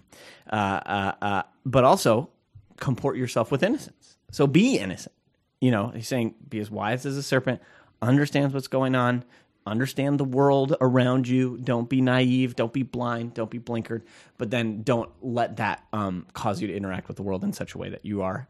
uh, 0.51 0.55
uh, 0.85 1.13
uh, 1.23 1.43
but 1.65 1.85
also 1.85 2.29
comport 2.77 3.17
yourself 3.17 3.51
with 3.51 3.63
innocence. 3.63 4.17
So 4.33 4.47
be 4.47 4.79
innocent. 4.79 5.15
You 5.61 5.71
know, 5.71 5.89
he's 5.89 6.09
saying 6.09 6.35
be 6.49 6.59
as 6.59 6.71
wise 6.71 7.07
as 7.07 7.17
a 7.17 7.23
serpent, 7.23 7.63
understands 8.01 8.55
what's 8.55 8.69
going 8.69 8.95
on, 8.95 9.25
understand 9.67 10.19
the 10.19 10.25
world 10.25 10.77
around 10.81 11.29
you. 11.29 11.59
Don't 11.63 11.89
be 11.89 12.01
naive, 12.01 12.57
don't 12.57 12.73
be 12.73 12.83
blind, 12.83 13.35
don't 13.35 13.51
be 13.51 13.59
blinkered, 13.59 14.03
but 14.37 14.51
then 14.51 14.83
don't 14.83 15.11
let 15.21 15.57
that 15.57 15.85
um, 15.93 16.27
cause 16.33 16.61
you 16.61 16.69
to 16.69 16.75
interact 16.75 17.09
with 17.09 17.17
the 17.17 17.23
world 17.23 17.45
in 17.45 17.53
such 17.53 17.75
a 17.75 17.79
way 17.79 17.91
that 17.91 18.05
you 18.05 18.23
are 18.23 18.49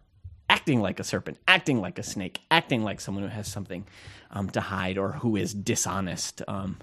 acting 0.50 0.81
like 0.81 0.99
a 0.99 1.05
serpent, 1.05 1.38
acting 1.47 1.81
like 1.81 1.99
a 1.99 2.02
snake, 2.02 2.40
acting 2.50 2.83
like 2.83 3.00
someone 3.00 3.23
who 3.23 3.28
has 3.28 3.47
something 3.47 3.87
um, 4.31 4.49
to 4.50 4.61
hide 4.61 4.97
or 4.97 5.12
who 5.12 5.37
is 5.37 5.52
dishonest. 5.52 6.43
Um, 6.49 6.78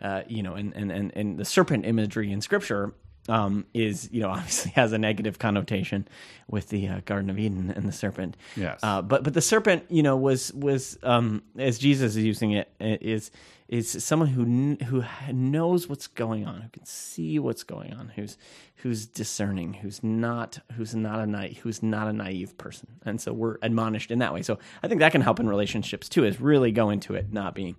uh, 0.00 0.22
you 0.26 0.42
know, 0.42 0.54
and, 0.54 0.74
and, 0.74 0.90
and, 0.90 1.12
and 1.14 1.38
the 1.38 1.44
serpent 1.44 1.84
imagery 1.84 2.32
in 2.32 2.40
scripture 2.40 2.94
um, 3.28 3.66
is, 3.74 4.08
you 4.12 4.20
know, 4.20 4.30
obviously 4.30 4.72
has 4.72 4.92
a 4.92 4.98
negative 4.98 5.38
connotation 5.38 6.06
with 6.48 6.68
the 6.68 6.88
uh, 6.88 7.00
Garden 7.04 7.30
of 7.30 7.38
Eden 7.38 7.72
and 7.74 7.86
the 7.86 7.92
serpent. 7.92 8.36
Yes. 8.56 8.80
Uh, 8.82 9.02
but 9.02 9.22
but 9.22 9.34
the 9.34 9.42
serpent, 9.42 9.84
you 9.88 10.02
know, 10.02 10.16
was 10.16 10.52
was 10.52 10.98
um, 11.02 11.42
as 11.58 11.78
Jesus 11.78 12.16
is 12.16 12.24
using 12.24 12.52
it 12.52 12.72
is 12.80 13.30
is 13.70 14.02
someone 14.02 14.28
who 14.28 14.84
who 14.86 15.04
knows 15.32 15.88
what's 15.88 16.08
going 16.08 16.44
on, 16.44 16.60
who 16.60 16.68
can 16.70 16.84
see 16.84 17.38
what's 17.38 17.62
going 17.62 17.94
on, 17.94 18.08
who's 18.16 18.36
who's 18.74 19.06
discerning, 19.06 19.74
who's 19.74 20.02
not 20.02 20.58
who's 20.72 20.92
not 20.96 21.20
a 21.20 21.26
naive, 21.26 21.58
who's 21.58 21.80
not 21.80 22.08
a 22.08 22.12
naive 22.12 22.58
person, 22.58 22.88
and 23.04 23.20
so 23.20 23.32
we're 23.32 23.58
admonished 23.62 24.10
in 24.10 24.18
that 24.18 24.34
way. 24.34 24.42
So 24.42 24.58
I 24.82 24.88
think 24.88 24.98
that 24.98 25.12
can 25.12 25.20
help 25.20 25.38
in 25.38 25.48
relationships 25.48 26.08
too. 26.08 26.24
Is 26.24 26.40
really 26.40 26.72
go 26.72 26.90
into 26.90 27.14
it 27.14 27.32
not 27.32 27.54
being 27.54 27.76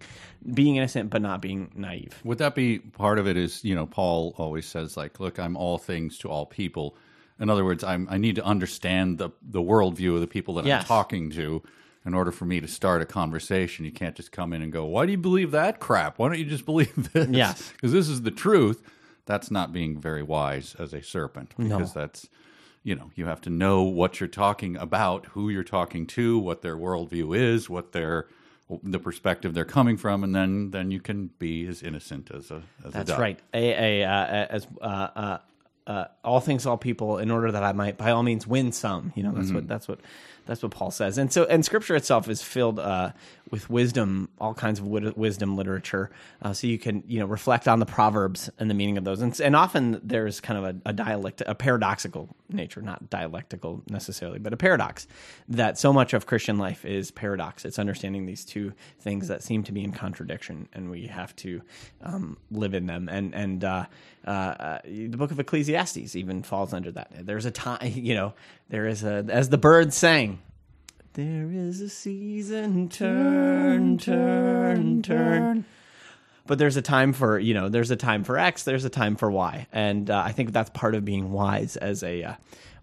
being 0.54 0.78
innocent 0.78 1.10
but 1.10 1.22
not 1.22 1.42
being 1.42 1.72
naive. 1.76 2.22
Would 2.24 2.38
that 2.38 2.56
be 2.56 2.80
part 2.80 3.20
of 3.20 3.28
it? 3.28 3.36
Is 3.36 3.62
you 3.66 3.76
know 3.76 3.86
Paul 3.86 4.34
always 4.38 4.66
says 4.66 4.96
like, 4.96 5.20
look, 5.20 5.40
I'm 5.40 5.58
all 5.58 5.78
things 5.78 6.18
to 6.20 6.30
all 6.30 6.46
people. 6.46 6.96
In 7.38 7.50
other 7.50 7.66
words, 7.66 7.84
I'm, 7.84 8.08
I 8.10 8.18
need 8.18 8.38
to 8.38 8.46
understand 8.46 9.18
the 9.18 9.32
the 9.42 9.62
worldview 9.62 10.16
of 10.16 10.22
the 10.22 10.28
people 10.28 10.54
that 10.56 10.66
Yes. 10.66 10.84
I'm 10.84 10.88
talking 10.88 11.32
to 11.32 11.62
in 12.06 12.14
order 12.14 12.32
for 12.32 12.46
me 12.46 12.60
to 12.60 12.68
start 12.68 13.02
a 13.02 13.06
conversation. 13.06 13.86
You 13.86 13.92
can't 13.92 14.16
just 14.16 14.32
come 14.32 14.54
in 14.54 14.62
and 14.62 14.72
go, 14.72 14.86
"Why 14.86 15.06
do 15.06 15.12
you 15.12 15.18
believe 15.18 15.52
that 15.52 15.80
crap? 15.80 16.18
Why 16.20 16.28
don't 16.30 16.40
you 16.40 16.46
just 16.46 16.66
believe 16.66 17.12
this?" 17.14 17.30
Yes. 17.30 17.72
because 17.72 17.92
this 17.92 18.08
is 18.10 18.22
the 18.24 18.32
truth. 18.32 18.82
That's 19.26 19.52
not 19.52 19.72
being 19.72 20.00
very 20.00 20.24
wise 20.24 20.76
as 20.80 20.94
a 20.94 21.02
serpent 21.02 21.54
because 21.58 21.94
that's 21.94 22.28
you 22.84 22.96
know 22.96 23.12
you 23.16 23.26
have 23.26 23.42
to 23.42 23.50
know 23.50 23.84
what 23.84 24.20
you're 24.20 24.28
talking 24.28 24.76
about, 24.78 25.28
who 25.28 25.50
you're 25.50 25.64
talking 25.64 26.08
to, 26.08 26.40
what 26.40 26.62
their 26.62 26.76
worldview 26.76 27.38
is, 27.38 27.70
what 27.70 27.92
their 27.92 28.28
the 28.84 29.00
perspective 29.00 29.54
they're 29.54 29.66
coming 29.66 29.98
from, 29.98 30.24
and 30.24 30.34
then 30.34 30.72
then 30.72 30.92
you 30.92 31.00
can 31.00 31.30
be 31.40 31.68
as 31.68 31.84
innocent 31.84 32.32
as 32.32 32.50
a 32.52 32.64
as 32.86 32.90
a 32.94 32.98
That's 32.98 33.10
duck. 33.10 33.20
right. 33.20 33.40
A, 33.54 34.02
a, 34.02 34.08
uh, 34.08 34.48
as 34.50 34.68
uh, 34.82 34.86
uh, 34.86 35.38
uh, 35.92 36.06
all 36.24 36.40
things, 36.40 36.66
all 36.66 36.78
people, 36.78 37.18
in 37.18 37.30
order 37.32 37.52
that 37.52 37.64
I 37.64 37.74
might, 37.74 37.98
by 37.98 38.12
all 38.12 38.24
means, 38.24 38.48
win 38.48 38.72
some. 38.72 39.12
You 39.14 39.24
know, 39.24 39.34
that's 39.34 39.52
what 39.52 39.68
that's 39.68 39.90
what 39.90 40.00
that's 40.46 40.64
what 40.64 40.72
Paul 40.72 40.90
says. 40.90 41.18
And 41.18 41.32
so, 41.32 41.44
and 41.44 41.66
Scripture 41.66 41.96
itself 41.98 42.30
is 42.30 42.42
filled 42.42 42.80
uh, 42.80 43.12
with 43.50 43.70
wisdom, 43.70 44.30
all 44.40 44.54
kinds 44.54 44.80
of 44.80 44.88
wisdom 44.88 45.58
literature. 45.58 46.10
Uh, 46.42 46.54
so 46.54 46.68
you 46.68 46.80
can 46.80 47.04
you 47.08 47.20
know 47.20 47.26
reflect 47.26 47.68
on 47.68 47.80
the 47.80 47.86
proverbs 47.86 48.50
and 48.58 48.70
the 48.70 48.74
meaning 48.74 48.98
of 48.98 49.04
those. 49.04 49.22
And, 49.22 49.38
and 49.42 49.54
often 49.54 50.00
there's 50.02 50.40
kind 50.40 50.66
of 50.66 50.76
a, 50.86 50.90
a 50.90 50.94
dialect, 50.94 51.44
a 51.46 51.56
paradoxical 51.56 52.30
nature, 52.50 52.82
not 52.82 53.10
dialectical 53.10 53.84
necessarily, 53.90 54.40
but 54.40 54.54
a 54.54 54.58
paradox. 54.58 55.08
That 55.50 55.78
so 55.78 55.92
much 55.92 56.14
of 56.14 56.26
Christian 56.26 56.58
life 56.58 56.86
is 56.86 57.12
paradox. 57.12 57.66
It's 57.66 57.80
understanding 57.80 58.28
these 58.28 58.46
two 58.46 58.72
things 59.02 59.28
that 59.28 59.44
seem 59.44 59.64
to 59.64 59.74
be 59.74 59.84
in 59.84 59.92
contradiction, 59.92 60.70
and 60.72 60.90
we 60.90 61.08
have 61.08 61.36
to 61.38 61.62
um, 62.02 62.38
live 62.50 62.74
in 62.76 62.86
them. 62.86 63.10
And 63.10 63.36
and 63.36 63.64
uh, 63.66 63.86
uh, 64.26 64.30
uh, 64.30 64.80
the 64.86 65.18
book 65.18 65.32
of 65.32 65.40
Ecclesiastes 65.40 65.81
even 66.16 66.44
falls 66.44 66.74
under 66.74 66.92
that. 66.92 67.12
There's 67.26 67.46
a 67.46 67.52
time, 67.52 67.80
you 67.96 68.16
know, 68.16 68.34
there 68.70 68.88
is 68.88 69.04
a 69.04 69.26
as 69.30 69.50
the 69.50 69.58
Byrds 69.58 69.96
sang. 69.96 70.42
There 71.14 71.52
is 71.52 71.82
a 71.82 71.90
season, 71.90 72.88
turn, 72.88 73.98
turn, 73.98 75.02
turn. 75.02 75.66
But 76.48 76.58
there's 76.58 76.78
a 76.78 76.82
time 76.82 77.14
for 77.14 77.38
you 77.38 77.54
know, 77.54 77.70
there's 77.70 77.92
a 77.92 77.96
time 77.96 78.24
for 78.24 78.38
X, 78.38 78.64
there's 78.64 78.86
a 78.86 78.90
time 78.90 79.16
for 79.16 79.30
Y, 79.30 79.68
and 79.72 80.10
uh, 80.10 80.24
I 80.26 80.32
think 80.32 80.54
that's 80.54 80.70
part 80.70 80.96
of 80.96 81.04
being 81.06 81.32
wise 81.32 81.76
as 81.78 82.04
a 82.04 82.24
uh, 82.24 82.36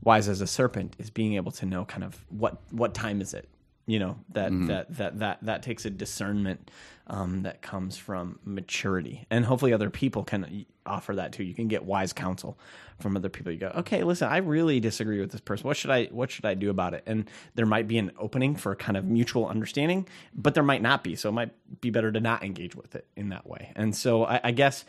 wise 0.02 0.28
as 0.28 0.40
a 0.40 0.46
serpent 0.46 0.94
is 0.98 1.10
being 1.10 1.34
able 1.34 1.52
to 1.52 1.66
know 1.66 1.84
kind 1.84 2.04
of 2.04 2.24
what 2.28 2.58
what 2.70 2.94
time 2.94 3.20
is 3.20 3.34
it. 3.34 3.48
You 3.86 3.98
know 3.98 4.18
that 4.32 4.52
that 4.66 4.96
that 4.96 5.18
that 5.20 5.38
that 5.42 5.62
takes 5.62 5.86
a 5.86 5.90
discernment 5.90 6.70
um, 7.08 7.42
that 7.42 7.62
comes 7.62 7.96
from 7.96 8.38
maturity, 8.44 9.26
and 9.30 9.44
hopefully 9.44 9.72
other 9.72 9.90
people 9.90 10.24
can 10.24 10.66
offer 10.88 11.14
that 11.14 11.32
too. 11.32 11.44
You 11.44 11.54
can 11.54 11.68
get 11.68 11.84
wise 11.84 12.12
counsel 12.12 12.58
from 12.98 13.16
other 13.16 13.28
people. 13.28 13.52
You 13.52 13.58
go, 13.58 13.72
okay, 13.76 14.02
listen, 14.02 14.28
I 14.28 14.38
really 14.38 14.80
disagree 14.80 15.20
with 15.20 15.30
this 15.30 15.40
person. 15.40 15.66
What 15.66 15.76
should 15.76 15.90
I 15.90 16.06
what 16.06 16.30
should 16.30 16.44
I 16.44 16.54
do 16.54 16.70
about 16.70 16.94
it? 16.94 17.04
And 17.06 17.30
there 17.54 17.66
might 17.66 17.86
be 17.86 17.98
an 17.98 18.12
opening 18.18 18.56
for 18.56 18.74
kind 18.74 18.96
of 18.96 19.04
mutual 19.04 19.46
understanding, 19.46 20.08
but 20.34 20.54
there 20.54 20.62
might 20.62 20.82
not 20.82 21.04
be. 21.04 21.14
So 21.14 21.28
it 21.28 21.32
might 21.32 21.80
be 21.80 21.90
better 21.90 22.10
to 22.10 22.20
not 22.20 22.42
engage 22.42 22.74
with 22.74 22.94
it 22.94 23.06
in 23.16 23.28
that 23.28 23.46
way. 23.46 23.72
And 23.76 23.94
so 23.94 24.24
I, 24.24 24.40
I 24.44 24.50
guess 24.50 24.84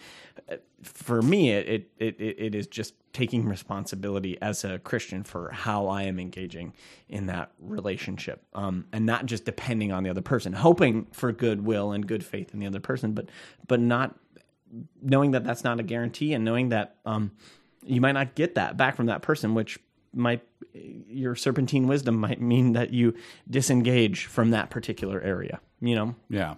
uh, 0.52 0.56
for 0.82 1.22
me, 1.22 1.52
it, 1.52 1.92
it 1.98 2.16
it 2.20 2.36
it 2.40 2.56
is 2.56 2.68
just 2.68 2.96
taking 3.12 3.46
responsibility 3.46 4.40
as 4.42 4.64
a 4.64 4.78
Christian 4.80 5.24
for 5.24 5.50
how 5.52 5.88
I 5.88 6.04
am 6.04 6.20
engaging 6.20 6.74
in 7.08 7.26
that 7.26 7.52
relationship, 7.60 8.46
um, 8.54 8.86
and 8.94 9.06
not 9.06 9.26
just 9.26 9.46
depending 9.46 9.92
on 9.92 10.04
the 10.04 10.10
other 10.10 10.22
person, 10.22 10.54
hoping 10.54 11.08
for 11.12 11.32
goodwill 11.32 11.92
and 11.92 12.08
good 12.10 12.25
faith 12.25 12.54
in 12.54 12.60
the 12.60 12.66
other 12.68 12.80
person, 12.82 13.13
but 13.13 13.30
but 13.68 13.80
not 13.80 14.16
knowing 15.01 15.32
that 15.32 15.44
that's 15.44 15.63
not 15.63 15.80
a 15.80 15.84
guarantee 15.84 16.34
and 16.34 16.44
knowing 16.44 16.70
that 16.70 16.96
um, 17.06 17.32
you 17.86 18.01
might 18.01 18.12
not 18.12 18.36
get 18.36 18.56
that 18.56 18.75
back 18.78 18.96
from 18.96 19.06
that 19.06 19.22
person, 19.22 19.54
which 19.56 19.80
might 20.13 20.42
your 20.74 21.36
serpentine 21.36 21.88
wisdom 21.88 22.16
might 22.18 22.42
mean 22.42 22.74
that 22.74 22.92
you 22.92 23.13
disengage 23.50 24.25
from 24.25 24.51
that 24.51 24.70
particular 24.70 25.22
area. 25.22 25.60
You 25.82 25.96
know, 25.96 26.16
Yeah, 26.30 26.56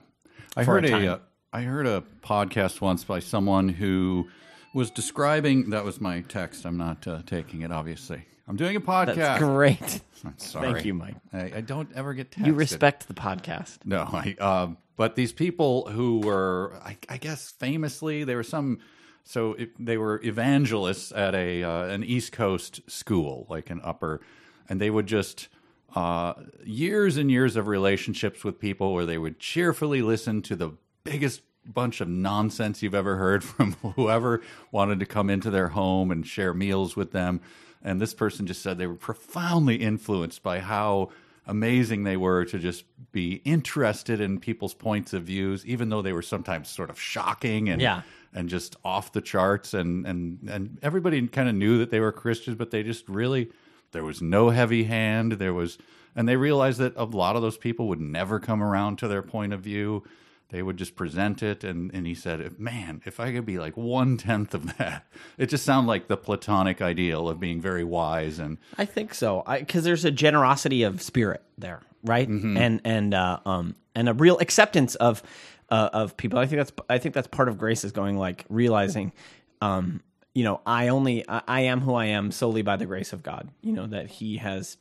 I 0.55 0.63
For 0.65 0.77
a 0.77 0.81
heard 0.81 0.85
a, 0.85 1.13
uh, 1.13 1.19
I 1.53 1.61
heard 1.61 1.85
a 1.85 2.03
podcast 2.23 2.81
once 2.81 3.03
by 3.03 3.19
someone 3.19 3.69
who 3.69 4.27
was 4.73 4.89
describing. 4.89 5.69
That 5.71 5.83
was 5.83 5.99
my 6.01 6.21
text. 6.21 6.65
I'm 6.65 6.77
not 6.77 7.05
uh, 7.07 7.21
taking 7.25 7.61
it. 7.61 7.71
Obviously, 7.71 8.23
I'm 8.47 8.55
doing 8.55 8.75
a 8.75 8.81
podcast. 8.81 9.15
that's 9.15 9.43
great. 9.43 10.01
I'm 10.25 10.37
sorry. 10.37 10.73
Thank 10.73 10.85
you, 10.85 10.93
Mike. 10.93 11.15
I, 11.33 11.51
I 11.57 11.61
don't 11.61 11.89
ever 11.95 12.13
get 12.13 12.31
texted. 12.31 12.47
You 12.47 12.53
respect 12.53 13.07
the 13.07 13.13
podcast. 13.13 13.79
No, 13.85 14.01
I. 14.01 14.35
Um, 14.39 14.77
but 15.01 15.15
these 15.15 15.33
people 15.33 15.89
who 15.89 16.19
were, 16.19 16.79
I, 16.85 16.95
I 17.09 17.17
guess, 17.17 17.49
famously, 17.49 18.23
they 18.23 18.35
were 18.35 18.43
some. 18.43 18.77
So 19.23 19.53
it, 19.53 19.71
they 19.83 19.97
were 19.97 20.21
evangelists 20.23 21.11
at 21.11 21.33
a 21.33 21.63
uh, 21.63 21.85
an 21.85 22.03
East 22.03 22.33
Coast 22.33 22.81
school, 22.85 23.47
like 23.49 23.71
an 23.71 23.81
upper, 23.83 24.21
and 24.69 24.79
they 24.79 24.91
would 24.91 25.07
just 25.07 25.47
uh, 25.95 26.33
years 26.63 27.17
and 27.17 27.31
years 27.31 27.55
of 27.55 27.65
relationships 27.65 28.43
with 28.43 28.59
people 28.59 28.93
where 28.93 29.07
they 29.07 29.17
would 29.17 29.39
cheerfully 29.39 30.03
listen 30.03 30.43
to 30.43 30.55
the 30.55 30.73
biggest 31.03 31.41
bunch 31.65 31.99
of 31.99 32.07
nonsense 32.07 32.83
you've 32.83 32.93
ever 32.93 33.15
heard 33.17 33.43
from 33.55 33.71
whoever 33.95 34.39
wanted 34.71 34.99
to 34.99 35.07
come 35.07 35.31
into 35.31 35.49
their 35.49 35.69
home 35.69 36.11
and 36.11 36.27
share 36.27 36.53
meals 36.53 36.95
with 36.95 37.11
them. 37.11 37.41
And 37.81 37.99
this 37.99 38.13
person 38.13 38.45
just 38.45 38.61
said 38.61 38.77
they 38.77 38.85
were 38.85 38.93
profoundly 38.93 39.77
influenced 39.77 40.43
by 40.43 40.59
how 40.59 41.09
amazing 41.51 42.03
they 42.03 42.17
were 42.17 42.45
to 42.45 42.57
just 42.57 42.85
be 43.11 43.41
interested 43.45 44.21
in 44.21 44.39
people's 44.39 44.73
points 44.73 45.13
of 45.13 45.23
views, 45.23 45.65
even 45.65 45.89
though 45.89 46.01
they 46.01 46.13
were 46.13 46.21
sometimes 46.21 46.69
sort 46.69 46.89
of 46.89 46.99
shocking 46.99 47.69
and 47.69 47.81
Yeah. 47.81 48.01
and 48.33 48.47
just 48.49 48.75
off 48.85 49.11
the 49.11 49.21
charts. 49.21 49.73
And 49.73 50.07
and 50.07 50.49
and 50.49 50.77
everybody 50.81 51.27
kind 51.27 51.49
of 51.49 51.55
knew 51.55 51.77
that 51.79 51.91
they 51.91 51.99
were 51.99 52.11
Christians, 52.11 52.55
but 52.57 52.71
they 52.71 52.83
just 52.83 53.07
really 53.09 53.49
there 53.91 54.03
was 54.05 54.21
no 54.21 54.49
heavy 54.49 54.85
hand. 54.85 55.33
There 55.33 55.53
was, 55.53 55.77
and 56.15 56.27
they 56.27 56.37
realized 56.37 56.79
that 56.79 56.93
a 56.95 57.03
lot 57.03 57.35
of 57.35 57.41
those 57.41 57.57
people 57.57 57.89
would 57.89 57.99
never 57.99 58.39
come 58.39 58.63
around 58.63 58.97
to 58.99 59.07
their 59.09 59.21
point 59.21 59.51
of 59.51 59.59
view. 59.59 60.03
They 60.51 60.61
would 60.61 60.75
just 60.77 60.95
present 60.95 61.41
it, 61.41 61.63
and, 61.63 61.91
and 61.93 62.05
he 62.05 62.13
said, 62.13 62.59
"Man, 62.59 63.01
if 63.05 63.19
I 63.19 63.31
could 63.31 63.45
be 63.45 63.57
like 63.57 63.77
one 63.77 64.17
tenth 64.17 64.53
of 64.53 64.77
that, 64.77 65.05
it 65.37 65.47
just 65.47 65.65
sounded 65.65 65.87
like 65.87 66.07
the 66.07 66.17
platonic 66.17 66.81
ideal 66.81 67.29
of 67.29 67.39
being 67.39 67.61
very 67.61 67.85
wise 67.85 68.37
and 68.37 68.57
I 68.77 68.85
think 68.85 69.13
so, 69.13 69.43
because 69.47 69.83
there's 69.83 70.05
a 70.05 70.11
generosity 70.11 70.83
of 70.83 71.01
spirit 71.01 71.41
there, 71.57 71.81
right? 72.03 72.27
And 72.27 72.81
and 72.83 73.13
uh, 73.13 73.39
um 73.45 73.75
and 73.95 74.09
a 74.09 74.13
real 74.13 74.37
acceptance 74.39 74.95
of 74.95 75.23
uh, 75.69 75.89
of 75.93 76.17
people. 76.17 76.37
I 76.37 76.45
think 76.45 76.59
that's 76.59 76.73
I 76.89 76.97
think 76.97 77.15
that's 77.15 77.27
part 77.27 77.47
of 77.47 77.57
grace 77.57 77.83
is 77.83 77.93
going 77.93 78.17
like 78.17 78.45
realizing, 78.49 79.13
um, 79.61 80.01
you 80.35 80.43
know, 80.43 80.59
I 80.65 80.89
only 80.89 81.23
I, 81.29 81.41
I 81.47 81.61
am 81.61 81.79
who 81.79 81.93
I 81.93 82.07
am 82.07 82.31
solely 82.31 82.61
by 82.61 82.75
the 82.75 82.85
grace 82.85 83.13
of 83.13 83.23
God. 83.23 83.49
You 83.61 83.71
know 83.71 83.87
that 83.87 84.07
He 84.07 84.37
has 84.37 84.77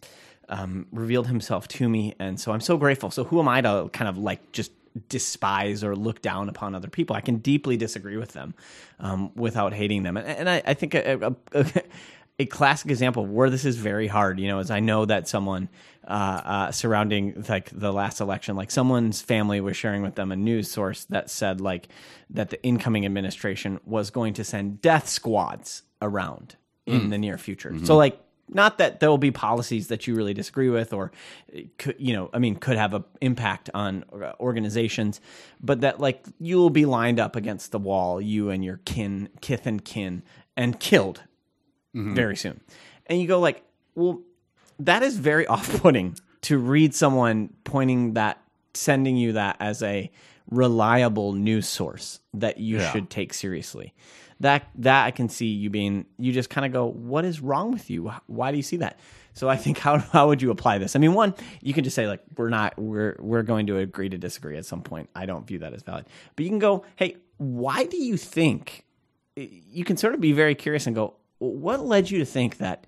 um, 0.48 0.86
revealed 0.90 1.28
Himself 1.28 1.68
to 1.68 1.88
me, 1.88 2.16
and 2.18 2.40
so 2.40 2.50
I'm 2.50 2.60
so 2.60 2.76
grateful. 2.76 3.10
So 3.12 3.22
who 3.22 3.38
am 3.38 3.48
I 3.48 3.60
to 3.60 3.88
kind 3.92 4.08
of 4.08 4.18
like 4.18 4.50
just 4.50 4.72
despise 5.08 5.84
or 5.84 5.94
look 5.94 6.22
down 6.22 6.48
upon 6.48 6.74
other 6.74 6.88
people? 6.88 7.16
I 7.16 7.20
can 7.20 7.36
deeply 7.36 7.76
disagree 7.76 8.16
with 8.16 8.32
them 8.32 8.54
um, 8.98 9.32
without 9.34 9.72
hating 9.72 10.02
them, 10.02 10.16
and, 10.16 10.26
and 10.26 10.50
I, 10.50 10.62
I 10.66 10.74
think 10.74 10.94
a, 10.94 11.34
a, 11.52 11.66
a 12.40 12.46
classic 12.46 12.90
example 12.90 13.24
of 13.24 13.30
where 13.30 13.50
this 13.50 13.66
is 13.66 13.76
very 13.76 14.06
hard, 14.06 14.40
you 14.40 14.48
know, 14.48 14.60
is 14.60 14.70
I 14.70 14.80
know 14.80 15.04
that 15.04 15.28
someone 15.28 15.68
uh, 16.08 16.40
uh, 16.44 16.72
surrounding 16.72 17.44
like 17.48 17.68
the 17.70 17.92
last 17.92 18.20
election, 18.20 18.56
like 18.56 18.70
someone's 18.70 19.20
family 19.20 19.60
was 19.60 19.76
sharing 19.76 20.02
with 20.02 20.14
them 20.14 20.32
a 20.32 20.36
news 20.36 20.70
source 20.70 21.04
that 21.04 21.28
said 21.28 21.60
like 21.60 21.88
that 22.30 22.48
the 22.48 22.62
incoming 22.62 23.04
administration 23.04 23.78
was 23.84 24.10
going 24.10 24.32
to 24.34 24.44
send 24.44 24.80
death 24.80 25.06
squads 25.06 25.82
around 26.00 26.56
in 26.86 27.10
the 27.10 27.18
near 27.18 27.36
future. 27.38 27.72
So 27.84 27.96
like 27.96 28.18
not 28.52 28.78
that 28.78 29.00
there 29.00 29.08
will 29.08 29.18
be 29.18 29.30
policies 29.30 29.88
that 29.88 30.06
you 30.06 30.14
really 30.14 30.34
disagree 30.34 30.68
with 30.68 30.92
or 30.92 31.10
could 31.78 31.94
you 31.98 32.12
know 32.12 32.28
i 32.32 32.38
mean 32.38 32.56
could 32.56 32.76
have 32.76 32.94
an 32.94 33.04
impact 33.20 33.70
on 33.74 34.04
uh, 34.12 34.32
organizations 34.40 35.20
but 35.60 35.80
that 35.82 36.00
like 36.00 36.24
you 36.38 36.56
will 36.56 36.70
be 36.70 36.84
lined 36.84 37.20
up 37.20 37.36
against 37.36 37.70
the 37.72 37.78
wall 37.78 38.20
you 38.20 38.50
and 38.50 38.64
your 38.64 38.78
kin 38.84 39.28
kith 39.40 39.66
and 39.66 39.84
kin 39.84 40.22
and 40.56 40.78
killed 40.80 41.22
very 41.94 42.36
soon. 42.36 42.60
And 43.06 43.20
you 43.20 43.26
go 43.26 43.40
like, 43.40 43.64
well, 43.96 44.20
that 44.78 45.02
is 45.02 45.16
very 45.18 45.44
off-putting 45.54 46.16
to 46.42 46.56
read 46.56 46.94
someone 46.94 47.52
pointing 47.64 48.14
that, 48.14 48.40
sending 48.74 49.16
you 49.16 49.32
that 49.32 49.56
as 49.58 49.82
a 49.82 50.08
reliable 50.50 51.32
news 51.32 51.66
source 51.66 52.20
that 52.34 52.58
you 52.58 52.78
Yeah. 52.78 52.92
should 52.92 53.10
take 53.10 53.34
seriously. 53.34 53.92
That 54.40 54.68
that 54.76 55.04
I 55.04 55.10
can 55.10 55.28
see 55.28 55.46
you 55.46 55.70
being. 55.70 56.06
You 56.18 56.32
just 56.32 56.50
kind 56.50 56.64
of 56.64 56.72
go, 56.72 56.86
what 56.86 57.24
is 57.24 57.40
wrong 57.40 57.72
with 57.72 57.90
you? 57.90 58.12
Why 58.26 58.50
do 58.50 58.56
you 58.56 58.62
see 58.62 58.78
that? 58.78 58.98
So 59.34 59.48
I 59.48 59.56
think 59.56 59.78
how 59.86 59.98
how 59.98 60.28
would 60.28 60.42
you 60.42 60.50
apply 60.50 60.78
this? 60.78 60.96
I 60.96 60.98
mean, 60.98 61.14
one, 61.14 61.34
you 61.60 61.74
can 61.74 61.84
just 61.84 61.96
say 61.96 62.06
like 62.06 62.22
we're 62.36 62.48
not 62.48 62.78
we're 62.78 63.16
we're 63.20 63.42
going 63.42 63.66
to 63.66 63.78
agree 63.78 64.08
to 64.08 64.18
disagree 64.18 64.56
at 64.56 64.66
some 64.66 64.82
point. 64.82 65.10
I 65.14 65.26
don't 65.26 65.46
view 65.46 65.60
that 65.60 65.74
as 65.74 65.82
valid. 65.82 66.06
But 66.36 66.44
you 66.44 66.50
can 66.50 66.58
go, 66.58 66.84
hey, 66.96 67.16
why 67.36 67.84
do 67.84 67.96
you 67.96 68.16
think 68.16 68.84
you 69.36 69.84
can 69.84 69.96
sort 69.96 70.14
of 70.14 70.20
be 70.20 70.32
very 70.32 70.54
curious 70.54 70.86
and 70.86 70.94
go, 70.94 71.14
what 71.38 71.84
led 71.84 72.10
you 72.10 72.18
to 72.18 72.24
think 72.24 72.58
that 72.58 72.86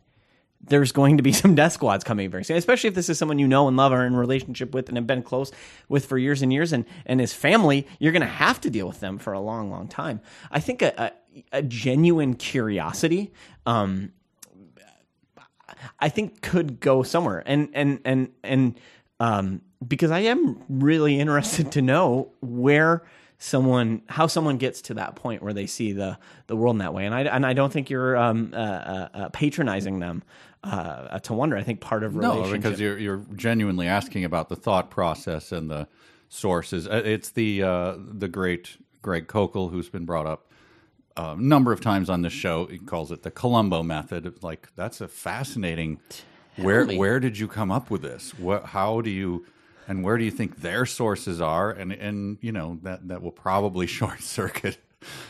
there's 0.65 0.93
going 0.93 1.17
to 1.17 1.23
be 1.23 1.33
some 1.43 1.55
death 1.55 1.73
squads 1.73 2.05
coming 2.05 2.31
very 2.31 2.45
soon, 2.45 2.57
especially 2.57 2.89
if 2.89 2.95
this 2.95 3.09
is 3.09 3.19
someone 3.19 3.39
you 3.39 3.49
know 3.49 3.69
and 3.69 3.77
love 3.77 3.93
or 3.93 4.05
in 4.05 4.15
relationship 4.15 4.75
with 4.75 4.89
and 4.89 4.97
have 4.97 5.07
been 5.07 5.23
close 5.23 5.51
with 5.89 6.07
for 6.07 6.19
years 6.19 6.43
and 6.43 6.53
years, 6.53 6.73
and 6.73 6.85
and 7.07 7.21
his 7.21 7.33
family, 7.33 7.87
you're 7.99 8.13
going 8.13 8.23
to 8.23 8.27
have 8.27 8.61
to 8.61 8.71
deal 8.71 8.87
with 8.87 9.01
them 9.01 9.19
for 9.19 9.33
a 9.33 9.41
long, 9.41 9.71
long 9.71 9.89
time. 9.89 10.21
I 10.51 10.61
think 10.61 10.83
a 10.83 11.13
a, 11.53 11.63
genuine 11.63 12.35
curiosity. 12.35 13.33
Um, 13.67 14.13
I 15.99 16.09
think 16.09 16.43
could 16.43 16.81
go 16.81 17.03
somewhere, 17.03 17.43
and 17.47 17.69
and 17.75 18.01
and 18.05 18.29
and 18.43 18.81
um, 19.21 19.63
because 19.87 20.11
I 20.11 20.21
am 20.21 20.63
really 20.69 21.19
interested 21.19 21.73
to 21.73 21.83
know 21.83 22.33
where 22.41 23.03
someone 23.39 24.03
how 24.09 24.29
someone 24.29 24.57
gets 24.57 24.81
to 24.83 24.95
that 24.95 25.17
point 25.17 25.43
where 25.43 25.53
they 25.53 25.67
see 25.67 25.93
the 25.93 26.19
the 26.47 26.57
world 26.57 26.75
in 26.75 26.79
that 26.79 26.95
way, 26.95 27.07
and 27.07 27.15
I 27.15 27.23
and 27.23 27.45
I 27.45 27.53
don't 27.53 27.73
think 27.73 27.91
you're 27.91 28.17
um, 28.17 28.53
uh, 28.53 28.57
uh, 28.57 29.09
uh, 29.15 29.29
patronizing 29.31 29.99
them 29.99 30.23
uh, 30.65 31.19
to 31.21 31.35
wonder. 31.35 31.57
I 31.57 31.63
think 31.63 31.81
part 31.81 32.05
of 32.05 32.15
No, 32.15 32.35
relationship 32.35 32.63
because 32.63 32.81
you're 32.81 32.99
you're 32.99 33.25
genuinely 33.35 33.89
asking 33.89 34.25
about 34.25 34.49
the 34.49 34.57
thought 34.57 34.91
process 34.91 35.53
and 35.53 35.71
the 35.71 35.89
sources. 36.29 36.87
Uh, 36.87 37.03
It's 37.05 37.31
the 37.31 37.63
uh, 37.63 37.95
the 37.99 38.29
great 38.29 38.77
Greg 39.03 39.27
Koukl 39.27 39.71
who's 39.71 39.89
been 39.89 40.05
brought 40.05 40.27
up 40.27 40.49
a 41.17 41.37
number 41.37 41.73
of 41.73 41.81
times 41.81 42.11
on 42.11 42.23
the 42.23 42.31
show. 42.31 42.67
He 42.67 42.79
calls 42.79 43.13
it 43.13 43.23
the 43.23 43.31
Columbo 43.31 43.83
method. 43.83 44.43
Like 44.43 44.69
that's 44.77 45.01
a 45.01 45.09
fascinating. 45.09 46.01
Where 46.57 46.85
me. 46.85 46.99
where 46.99 47.19
did 47.19 47.39
you 47.39 47.49
come 47.49 47.71
up 47.71 47.91
with 47.91 48.03
this? 48.03 48.39
What 48.39 48.67
how 48.67 49.01
do 49.01 49.11
you 49.11 49.47
and 49.89 50.05
where 50.05 50.19
do 50.19 50.25
you 50.25 50.31
think 50.31 50.61
their 50.61 50.87
sources 50.87 51.41
are? 51.41 51.71
And 51.71 51.93
and 51.93 52.39
you 52.41 52.53
know 52.53 52.79
that 52.83 53.09
that 53.09 53.23
will 53.23 53.33
probably 53.33 53.87
short 53.99 54.23
circuit 54.23 54.79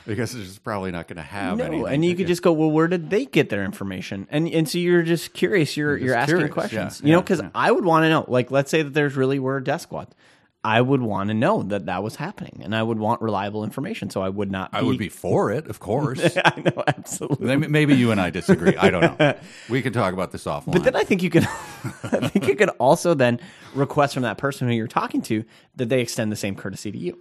because 0.07 0.35
it's 0.35 0.49
just 0.49 0.65
probably 0.65 0.91
not 0.91 1.09
going 1.09 1.17
to 1.17 1.23
have 1.23 1.59
No, 1.59 1.87
and 1.87 2.05
you 2.05 2.15
could 2.15 2.27
just 2.27 2.43
go, 2.43 2.53
well, 2.53 2.71
where 2.71 2.89
did 2.89 3.11
they 3.11 3.25
get 3.25 3.49
their 3.49 3.65
information? 3.65 4.27
And 4.31 4.49
and 4.49 4.69
so 4.69 4.79
you're 4.79 5.03
just 5.03 5.33
curious. 5.33 5.77
You're 5.77 5.97
you're, 5.97 6.15
asking 6.15 6.37
curious, 6.37 6.55
questions. 6.55 7.01
yeah, 7.01 7.07
you 7.07 7.13
know, 7.13 7.21
because 7.21 7.41
yeah. 7.41 7.51
I 7.55 7.71
would 7.71 7.85
want 7.85 8.05
to 8.05 8.09
know. 8.09 8.25
Like, 8.29 8.51
let's 8.51 8.71
say 8.71 8.83
that 8.83 8.95
there's 8.95 9.17
really 9.17 9.39
were 9.39 9.57
a 9.57 9.65
death 9.65 9.83
squad. 9.83 10.09
I 10.65 10.81
would 10.81 11.03
want 11.03 11.29
to 11.29 11.35
know 11.35 11.65
that 11.65 11.87
that 11.87 12.05
was 12.05 12.15
happening, 12.17 12.61
and 12.63 12.75
I 12.75 12.85
would 12.85 12.99
want 12.99 13.21
reliable 13.21 13.65
information. 13.65 14.11
So 14.11 14.23
I 14.23 14.29
would 14.29 14.51
not. 14.51 14.71
Be, 14.71 14.79
I 14.79 14.83
would 14.83 14.99
be 14.99 15.09
for 15.09 15.51
it, 15.51 15.67
of 15.67 15.81
course. 15.81 16.37
I 16.45 16.61
know 16.61 16.85
absolutely. 16.87 17.57
Maybe 17.57 17.97
you 17.97 18.13
and 18.13 18.21
I 18.21 18.31
disagree. 18.31 18.77
I 18.77 18.91
don't 18.91 19.19
know. 19.19 19.35
We 19.69 19.83
can 19.83 19.93
talk 19.93 20.13
about 20.13 20.31
this 20.31 20.45
offline. 20.45 20.73
But 20.73 20.85
then 20.85 20.95
I 20.95 21.03
think 21.03 21.23
you 21.23 21.31
could, 21.31 21.45
I 22.05 22.29
think 22.29 22.47
you 22.47 22.55
could 22.55 22.69
also 22.79 23.15
then 23.15 23.41
request 23.75 24.15
from 24.15 24.23
that 24.23 24.39
person 24.39 24.69
who 24.69 24.75
you're 24.75 24.87
talking 24.87 25.23
to 25.23 25.45
that 25.77 25.89
they 25.89 26.01
extend 26.01 26.31
the 26.31 26.37
same 26.37 26.55
courtesy 26.55 26.93
to 26.93 26.99
you. 26.99 27.19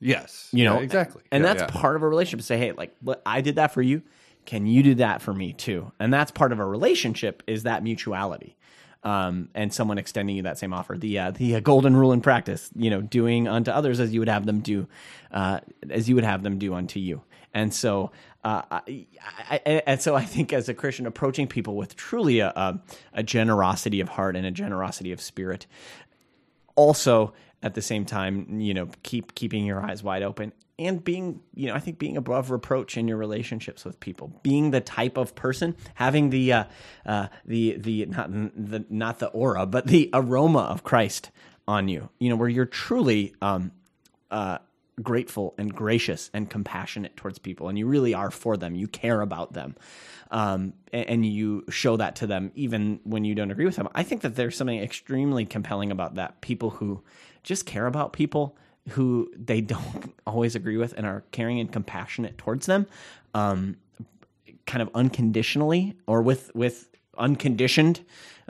yes, 0.00 0.48
You 0.52 0.64
know 0.64 0.76
Yeah, 0.76 0.82
exactly, 0.82 1.22
and 1.30 1.42
Yeah, 1.42 1.54
that's 1.54 1.72
yeah. 1.72 1.80
part 1.80 1.96
of 1.96 2.02
a 2.02 2.08
relationship. 2.08 2.44
Say, 2.44 2.58
hey, 2.58 2.72
like 2.72 2.94
I 3.24 3.40
did 3.40 3.54
that 3.56 3.72
for 3.72 3.80
you, 3.82 4.02
can 4.44 4.66
you 4.66 4.82
do 4.82 4.94
that 4.96 5.22
for 5.22 5.32
me 5.32 5.52
too? 5.52 5.92
And 5.98 6.12
that's 6.12 6.30
part 6.30 6.52
of 6.52 6.58
a 6.58 6.64
relationship 6.66 7.42
is 7.46 7.62
that 7.62 7.82
mutuality. 7.82 8.56
Um, 9.04 9.48
and 9.52 9.74
someone 9.74 9.98
extending 9.98 10.36
you 10.36 10.42
that 10.42 10.58
same 10.58 10.72
offer, 10.72 10.96
the 10.96 11.18
uh, 11.18 11.30
the 11.32 11.56
uh, 11.56 11.60
golden 11.60 11.96
rule 11.96 12.12
in 12.12 12.20
practice, 12.20 12.70
you 12.76 12.88
know, 12.88 13.00
doing 13.00 13.48
unto 13.48 13.72
others 13.72 13.98
as 13.98 14.14
you 14.14 14.20
would 14.20 14.28
have 14.28 14.46
them 14.46 14.60
do, 14.60 14.86
uh, 15.32 15.58
as 15.90 16.08
you 16.08 16.14
would 16.14 16.24
have 16.24 16.44
them 16.44 16.58
do 16.58 16.72
unto 16.72 17.00
you. 17.00 17.20
And 17.52 17.74
so, 17.74 18.12
uh, 18.44 18.62
I, 18.70 19.06
I, 19.50 19.82
and 19.86 20.00
so 20.00 20.14
I 20.14 20.24
think 20.24 20.52
as 20.52 20.68
a 20.68 20.74
Christian, 20.74 21.06
approaching 21.06 21.48
people 21.48 21.74
with 21.74 21.96
truly 21.96 22.38
a, 22.38 22.48
a, 22.50 22.80
a 23.12 23.22
generosity 23.22 24.00
of 24.00 24.08
heart 24.08 24.36
and 24.36 24.46
a 24.46 24.50
generosity 24.50 25.12
of 25.12 25.20
spirit, 25.20 25.66
also 26.76 27.34
at 27.62 27.74
the 27.74 27.82
same 27.82 28.04
time, 28.04 28.60
you 28.60 28.72
know, 28.72 28.88
keep 29.02 29.34
keeping 29.34 29.66
your 29.66 29.80
eyes 29.80 30.02
wide 30.02 30.22
open 30.22 30.52
and 30.78 31.04
being, 31.04 31.40
you 31.54 31.68
know, 31.68 31.74
I 31.74 31.80
think 31.80 31.98
being 31.98 32.16
above 32.16 32.50
reproach 32.50 32.96
in 32.96 33.06
your 33.06 33.16
relationships 33.16 33.84
with 33.84 34.00
people, 34.00 34.40
being 34.42 34.70
the 34.70 34.80
type 34.80 35.16
of 35.16 35.34
person 35.34 35.76
having 35.94 36.30
the 36.30 36.52
uh, 36.52 36.64
uh, 37.06 37.26
the 37.44 37.76
the 37.78 38.06
not 38.06 38.30
the 38.32 38.84
not 38.88 39.18
the 39.18 39.28
aura, 39.28 39.66
but 39.66 39.86
the 39.86 40.10
aroma 40.12 40.60
of 40.60 40.82
Christ 40.82 41.30
on 41.68 41.88
you, 41.88 42.08
you 42.18 42.28
know, 42.28 42.36
where 42.36 42.48
you're 42.48 42.64
truly 42.64 43.34
um, 43.42 43.70
uh, 44.30 44.58
grateful 45.02 45.54
and 45.58 45.74
gracious 45.74 46.30
and 46.34 46.48
compassionate 46.48 47.16
towards 47.16 47.38
people, 47.38 47.68
and 47.68 47.78
you 47.78 47.86
really 47.86 48.14
are 48.14 48.30
for 48.30 48.56
them. 48.56 48.74
You 48.74 48.88
care 48.88 49.20
about 49.20 49.52
them, 49.52 49.76
um, 50.30 50.72
a- 50.92 51.08
and, 51.08 51.24
you 51.24 51.64
show 51.70 51.96
that 51.98 52.16
to 52.16 52.26
them 52.26 52.50
even 52.54 53.00
when 53.04 53.24
you 53.24 53.34
don't 53.34 53.50
agree 53.50 53.66
with 53.66 53.76
them. 53.76 53.88
I 53.94 54.02
think 54.02 54.22
that 54.22 54.36
there's 54.36 54.56
something 54.56 54.78
extremely 54.80 55.44
compelling 55.44 55.90
about 55.90 56.16
that. 56.16 56.40
People 56.40 56.70
who 56.70 57.02
just 57.42 57.66
care 57.66 57.86
about 57.86 58.12
people 58.12 58.56
who 58.90 59.30
they 59.36 59.60
don't 59.60 60.14
always 60.26 60.54
agree 60.54 60.76
with 60.76 60.94
and 60.96 61.06
are 61.06 61.22
caring 61.30 61.60
and 61.60 61.72
compassionate 61.72 62.38
towards 62.38 62.66
them, 62.66 62.86
um, 63.34 63.76
kind 64.66 64.82
of 64.82 64.90
unconditionally 64.94 65.96
or 66.06 66.22
with 66.22 66.50
with 66.54 66.88
unconditioned 67.18 68.00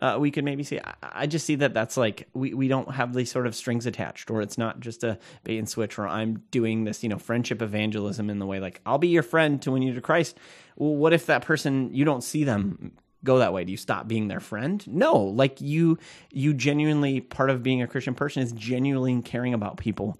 uh, 0.00 0.16
we 0.18 0.30
could 0.30 0.44
maybe 0.44 0.62
see 0.62 0.78
I, 0.78 0.94
I 1.02 1.26
just 1.26 1.46
see 1.46 1.56
that 1.56 1.74
that's 1.74 1.96
like 1.96 2.28
we, 2.32 2.54
we 2.54 2.68
don't 2.68 2.92
have 2.92 3.12
these 3.14 3.30
sort 3.30 3.46
of 3.46 3.54
strings 3.54 3.86
attached 3.86 4.30
or 4.30 4.40
it's 4.40 4.56
not 4.56 4.80
just 4.80 5.04
a 5.04 5.18
bait 5.44 5.58
and 5.58 5.68
switch 5.68 5.98
or 5.98 6.06
i'm 6.06 6.42
doing 6.50 6.84
this 6.84 7.02
you 7.02 7.08
know 7.08 7.18
friendship 7.18 7.60
evangelism 7.60 8.30
in 8.30 8.38
the 8.38 8.46
way 8.46 8.60
like 8.60 8.80
i'll 8.86 8.98
be 8.98 9.08
your 9.08 9.22
friend 9.22 9.60
to 9.62 9.72
win 9.72 9.82
you 9.82 9.94
to 9.94 10.00
christ. 10.00 10.38
Well 10.76 10.94
what 10.94 11.12
if 11.12 11.26
that 11.26 11.42
person 11.42 11.92
you 11.92 12.04
don't 12.04 12.22
see 12.22 12.44
them 12.44 12.92
go 13.24 13.38
that 13.38 13.52
way 13.52 13.64
do 13.64 13.70
you 13.70 13.78
stop 13.78 14.08
being 14.08 14.28
their 14.28 14.40
friend 14.40 14.86
no 14.88 15.16
like 15.16 15.60
you 15.60 15.98
you 16.32 16.54
genuinely 16.54 17.20
part 17.20 17.50
of 17.50 17.62
being 17.62 17.82
a 17.82 17.86
christian 17.86 18.14
person 18.14 18.42
is 18.42 18.52
genuinely 18.52 19.20
caring 19.22 19.54
about 19.54 19.76
people 19.76 20.18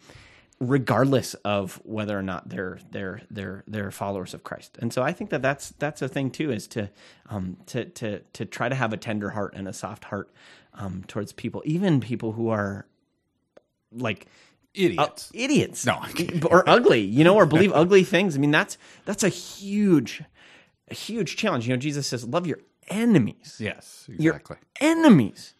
regardless 0.62 1.34
of 1.44 1.80
whether 1.84 2.16
or 2.16 2.22
not 2.22 2.48
they're 2.48 2.78
they're 2.92 3.20
they're 3.30 3.64
they're 3.66 3.90
followers 3.90 4.32
of 4.32 4.44
Christ. 4.44 4.78
And 4.80 4.92
so 4.92 5.02
I 5.02 5.12
think 5.12 5.30
that 5.30 5.42
that's 5.42 5.70
that's 5.78 6.00
a 6.02 6.08
thing 6.08 6.30
too 6.30 6.52
is 6.52 6.68
to 6.68 6.88
um 7.28 7.56
to 7.66 7.86
to 7.86 8.20
to 8.20 8.44
try 8.44 8.68
to 8.68 8.74
have 8.74 8.92
a 8.92 8.96
tender 8.96 9.30
heart 9.30 9.54
and 9.56 9.66
a 9.66 9.72
soft 9.72 10.04
heart 10.04 10.32
um 10.74 11.04
towards 11.08 11.32
people, 11.32 11.62
even 11.66 12.00
people 12.00 12.32
who 12.32 12.48
are 12.48 12.86
like 13.90 14.26
idiots. 14.72 15.32
idiots. 15.34 15.84
No, 15.84 16.00
or 16.48 16.68
ugly, 16.68 17.00
you 17.00 17.24
know, 17.24 17.34
or 17.34 17.44
believe 17.44 17.72
ugly 17.72 18.04
things. 18.04 18.36
I 18.36 18.38
mean, 18.38 18.52
that's 18.52 18.78
that's 19.04 19.24
a 19.24 19.28
huge 19.28 20.22
a 20.88 20.94
huge 20.94 21.36
challenge. 21.36 21.66
You 21.66 21.74
know, 21.74 21.80
Jesus 21.80 22.06
says, 22.06 22.24
"Love 22.24 22.46
your 22.46 22.60
enemies." 22.88 23.56
yes, 23.58 24.06
your 24.08 24.34
exactly. 24.34 24.56
enemies. 24.80 25.54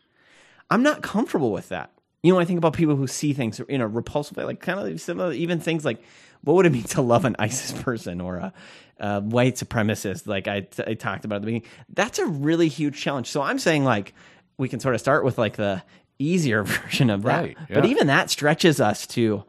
I'm 0.71 0.83
not 0.83 1.03
comfortable 1.03 1.53
with 1.53 1.69
that. 1.69 1.91
You 2.23 2.33
know, 2.33 2.39
I 2.39 2.45
think 2.45 2.59
about 2.59 2.73
people 2.73 2.97
who 2.97 3.07
see 3.07 3.33
things 3.33 3.61
in 3.61 3.81
a 3.81 3.89
repulsive 3.89 4.37
way, 4.37 4.45
like 4.45 4.61
kind 4.61 4.79
of 4.79 5.01
similar, 5.01 5.33
even 5.33 5.61
things 5.61 5.85
like 5.85 6.03
what 6.43 6.55
would 6.55 6.67
it 6.67 6.73
mean 6.73 6.85
to 6.85 7.03
love 7.03 7.25
an 7.25 7.37
ISIS 7.39 7.73
person 7.83 8.21
or 8.21 8.37
a, 8.37 8.53
a 8.99 9.21
white 9.21 9.57
supremacist, 9.57 10.27
like 10.27 10.49
I, 10.49 10.67
I 10.87 10.95
talked 10.95 11.25
about 11.25 11.37
at 11.37 11.43
the 11.43 11.47
beginning. 11.47 11.69
That's 11.89 12.19
a 12.19 12.27
really 12.27 12.69
huge 12.69 13.01
challenge. 13.01 13.29
So 13.29 13.43
I'm 13.43 13.59
saying 13.59 13.85
like 13.85 14.15
we 14.59 14.69
can 14.69 14.81
sort 14.81 14.95
of 14.95 15.01
start 15.01 15.25
with 15.25 15.39
like 15.39 15.57
the 15.57 15.83
easier 16.19 16.63
version 16.65 17.11
of 17.11 17.23
that, 17.23 17.43
Right, 17.43 17.57
but 17.69 17.85
even 17.87 18.07
that 18.09 18.31
stretches 18.31 18.81
us 18.81 19.07
to, 19.09 19.45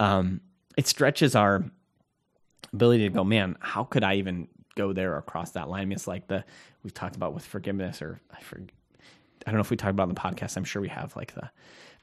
um, 0.00 0.40
it 0.76 0.86
stretches 0.86 1.34
our 1.34 1.64
ability 2.72 3.04
to 3.04 3.10
go, 3.10 3.24
man, 3.24 3.56
how 3.60 3.84
could 3.84 4.04
I 4.04 4.16
even 4.16 4.48
go 4.76 4.92
there 4.92 5.16
or 5.16 5.22
cross 5.22 5.50
that 5.52 5.68
line? 5.68 5.82
I 5.82 5.84
mean, 5.86 5.92
it's 5.92 6.06
like 6.06 6.28
the 6.28 6.44
we've 6.84 6.94
talked 6.94 7.16
about 7.16 7.34
with 7.34 7.44
forgiveness, 7.44 8.00
or 8.00 8.20
I 8.32 8.40
forget. 8.40 8.70
I 9.46 9.50
don't 9.50 9.58
know 9.58 9.62
if 9.62 9.70
we 9.70 9.76
talked 9.76 9.90
about 9.90 10.08
it 10.08 10.10
on 10.10 10.14
the 10.14 10.20
podcast. 10.20 10.56
I'm 10.56 10.64
sure 10.64 10.82
we 10.82 10.88
have, 10.88 11.14
like 11.14 11.34
the 11.34 11.50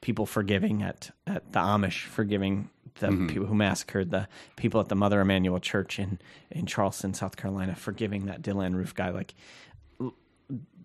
people 0.00 0.26
forgiving 0.26 0.82
at 0.82 1.10
at 1.26 1.52
the 1.52 1.60
Amish, 1.60 2.04
forgiving 2.04 2.68
the 3.00 3.08
mm-hmm. 3.08 3.26
people 3.26 3.46
who 3.46 3.54
massacred 3.54 4.10
the 4.10 4.28
people 4.56 4.80
at 4.80 4.88
the 4.88 4.94
Mother 4.94 5.20
Emanuel 5.20 5.60
Church 5.60 5.98
in 5.98 6.18
in 6.50 6.66
Charleston, 6.66 7.14
South 7.14 7.36
Carolina, 7.36 7.74
forgiving 7.74 8.26
that 8.26 8.42
Dylann 8.42 8.74
Roof 8.74 8.94
guy. 8.94 9.10
Like 9.10 9.34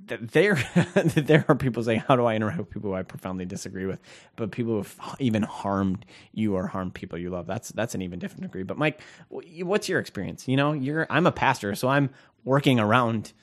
there 0.10 0.56
there 0.96 1.46
are 1.48 1.56
people 1.56 1.84
saying, 1.84 2.02
"How 2.08 2.16
do 2.16 2.26
I 2.26 2.36
interact 2.36 2.60
with 2.60 2.70
people 2.70 2.92
who 2.92 2.96
I 2.96 3.04
profoundly 3.04 3.46
disagree 3.46 3.86
with?" 3.86 4.00
But 4.36 4.52
people 4.52 4.74
who 4.74 4.78
have 4.80 5.18
even 5.20 5.44
harmed 5.44 6.06
you 6.34 6.56
or 6.56 6.68
harmed 6.68 6.94
people 6.94 7.18
you 7.18 7.30
love. 7.30 7.48
That's 7.48 7.70
that's 7.70 7.96
an 7.96 8.02
even 8.02 8.20
different 8.20 8.44
degree. 8.44 8.64
But 8.64 8.78
Mike, 8.78 9.02
what's 9.30 9.90
your 9.90 10.00
experience? 10.00 10.48
You 10.48 10.58
know, 10.58 10.74
you're 10.74 11.08
I'm 11.10 11.28
a 11.28 11.32
pastor, 11.32 11.76
so 11.76 11.88
I'm 11.88 12.10
working 12.44 12.80
around 12.80 13.34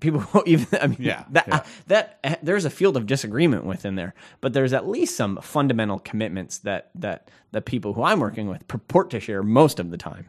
people 0.00 0.20
who 0.20 0.42
even 0.46 0.66
I 0.80 0.86
mean 0.88 0.98
Yeah, 1.00 1.24
that 1.30 1.48
yeah. 1.48 1.64
that 1.88 2.18
uh, 2.24 2.36
there's 2.42 2.64
a 2.64 2.70
field 2.70 2.96
of 2.96 3.06
disagreement 3.06 3.64
within 3.64 3.96
there, 3.96 4.14
but 4.40 4.52
there's 4.52 4.72
at 4.72 4.88
least 4.88 5.16
some 5.16 5.38
fundamental 5.42 5.98
commitments 5.98 6.58
that 6.58 6.90
that 6.94 7.30
the 7.52 7.60
people 7.62 7.94
who 7.94 8.02
I'm 8.02 8.20
working 8.20 8.48
with 8.48 8.66
purport 8.68 9.10
to 9.10 9.20
share 9.20 9.42
most 9.42 9.78
of 9.80 9.90
the 9.90 9.96
time. 9.98 10.28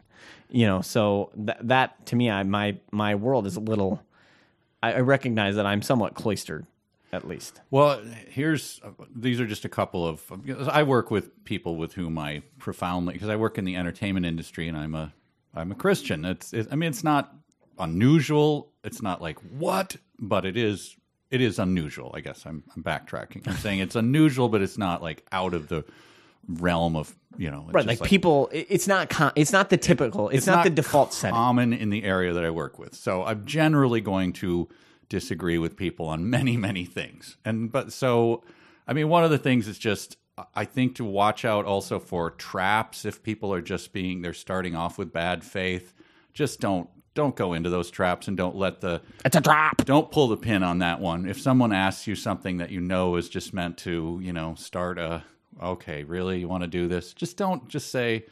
You 0.50 0.66
know, 0.66 0.80
so 0.82 1.30
that 1.36 1.66
that 1.68 2.06
to 2.06 2.16
me, 2.16 2.30
I 2.30 2.42
my 2.44 2.76
my 2.92 3.14
world 3.14 3.46
is 3.46 3.56
a 3.56 3.60
little. 3.60 4.02
I, 4.84 4.92
I 4.92 5.00
recognize 5.00 5.56
that 5.56 5.64
I'm 5.64 5.80
somewhat 5.80 6.14
cloistered, 6.14 6.66
at 7.10 7.26
least. 7.26 7.62
Well, 7.70 8.02
here's 8.28 8.80
uh, 8.84 8.90
these 9.14 9.40
are 9.40 9.46
just 9.46 9.64
a 9.64 9.68
couple 9.68 10.06
of. 10.06 10.30
I 10.68 10.82
work 10.82 11.10
with 11.10 11.44
people 11.44 11.76
with 11.76 11.94
whom 11.94 12.18
I 12.18 12.42
profoundly 12.58 13.14
because 13.14 13.30
I 13.30 13.36
work 13.36 13.56
in 13.56 13.64
the 13.64 13.76
entertainment 13.76 14.26
industry 14.26 14.68
and 14.68 14.76
I'm 14.76 14.94
a 14.94 15.14
I'm 15.54 15.72
a 15.72 15.74
Christian. 15.74 16.24
It's 16.26 16.52
it, 16.52 16.68
I 16.70 16.76
mean 16.76 16.90
it's 16.90 17.04
not 17.04 17.34
unusual. 17.78 18.72
It's 18.82 19.00
not 19.00 19.22
like 19.22 19.38
what, 19.58 19.96
but 20.18 20.44
it 20.44 20.56
is 20.58 20.96
it 21.30 21.40
is 21.40 21.58
unusual. 21.58 22.12
I 22.14 22.20
guess 22.20 22.44
I'm 22.44 22.62
I'm 22.76 22.82
backtracking. 22.82 23.48
I'm 23.48 23.56
saying 23.56 23.78
it's 23.78 23.96
unusual, 23.96 24.50
but 24.50 24.60
it's 24.60 24.76
not 24.76 25.02
like 25.02 25.24
out 25.32 25.54
of 25.54 25.68
the 25.68 25.84
realm 26.48 26.96
of 26.96 27.14
you 27.36 27.50
know 27.50 27.66
Right, 27.70 27.86
just 27.86 28.00
like, 28.00 28.08
people, 28.08 28.48
it's 28.52 28.86
not 28.86 29.10
con- 29.10 29.32
it's 29.34 29.52
not 29.52 29.70
the 29.70 29.76
typical, 29.76 30.28
it's, 30.28 30.46
not, 30.46 30.64
the 30.64 30.70
default 30.70 31.12
setting. 31.12 31.34
common 31.34 31.72
in 31.72 31.90
the 31.90 32.04
area 32.04 32.32
that 32.32 32.44
I 32.44 32.50
work 32.50 32.78
with. 32.78 32.94
So 32.94 33.24
I'm 33.24 33.44
generally 33.44 34.00
going 34.00 34.32
to 34.34 34.68
disagree 35.08 35.58
with 35.58 35.76
people 35.76 36.06
on 36.06 36.30
many, 36.30 36.56
many 36.56 36.84
things. 36.84 37.36
And 37.44 37.70
but 37.70 37.92
so 37.92 38.44
I 38.86 38.92
mean, 38.92 39.08
one 39.08 39.24
of 39.24 39.30
the 39.30 39.38
things 39.38 39.68
is 39.68 39.78
just 39.78 40.16
I 40.54 40.64
think 40.64 40.96
to 40.96 41.04
watch 41.04 41.44
out 41.44 41.64
also 41.64 41.98
for 41.98 42.30
traps 42.32 43.04
if 43.04 43.22
people 43.22 43.52
are 43.52 43.62
just 43.62 43.92
being 43.92 44.22
they're 44.22 44.32
starting 44.32 44.74
off 44.74 44.98
with 44.98 45.12
bad 45.12 45.44
faith. 45.44 45.94
Just 46.32 46.60
don't 46.60 46.88
don't 47.14 47.36
go 47.36 47.52
into 47.52 47.70
those 47.70 47.90
traps 47.90 48.26
and 48.26 48.36
don't 48.36 48.56
let 48.56 48.80
the 48.80 49.00
It's 49.24 49.36
a 49.36 49.40
drop. 49.40 49.84
don't 49.84 50.10
pull 50.10 50.28
the 50.28 50.36
pin 50.36 50.62
on 50.64 50.80
that 50.80 51.00
one. 51.00 51.28
If 51.28 51.40
someone 51.40 51.72
asks 51.72 52.06
you 52.08 52.16
something 52.16 52.56
that 52.56 52.70
you 52.70 52.80
know 52.80 53.14
is 53.16 53.28
just 53.28 53.54
meant 53.54 53.78
to, 53.78 54.18
you 54.20 54.32
know, 54.32 54.54
start 54.56 54.98
a 54.98 55.22
okay, 55.62 56.04
really 56.04 56.40
you 56.40 56.48
want 56.48 56.62
to 56.62 56.68
do 56.68 56.88
this? 56.88 57.12
Just 57.12 57.36
don't 57.36 57.68
just 57.68 57.90
say 57.90 58.26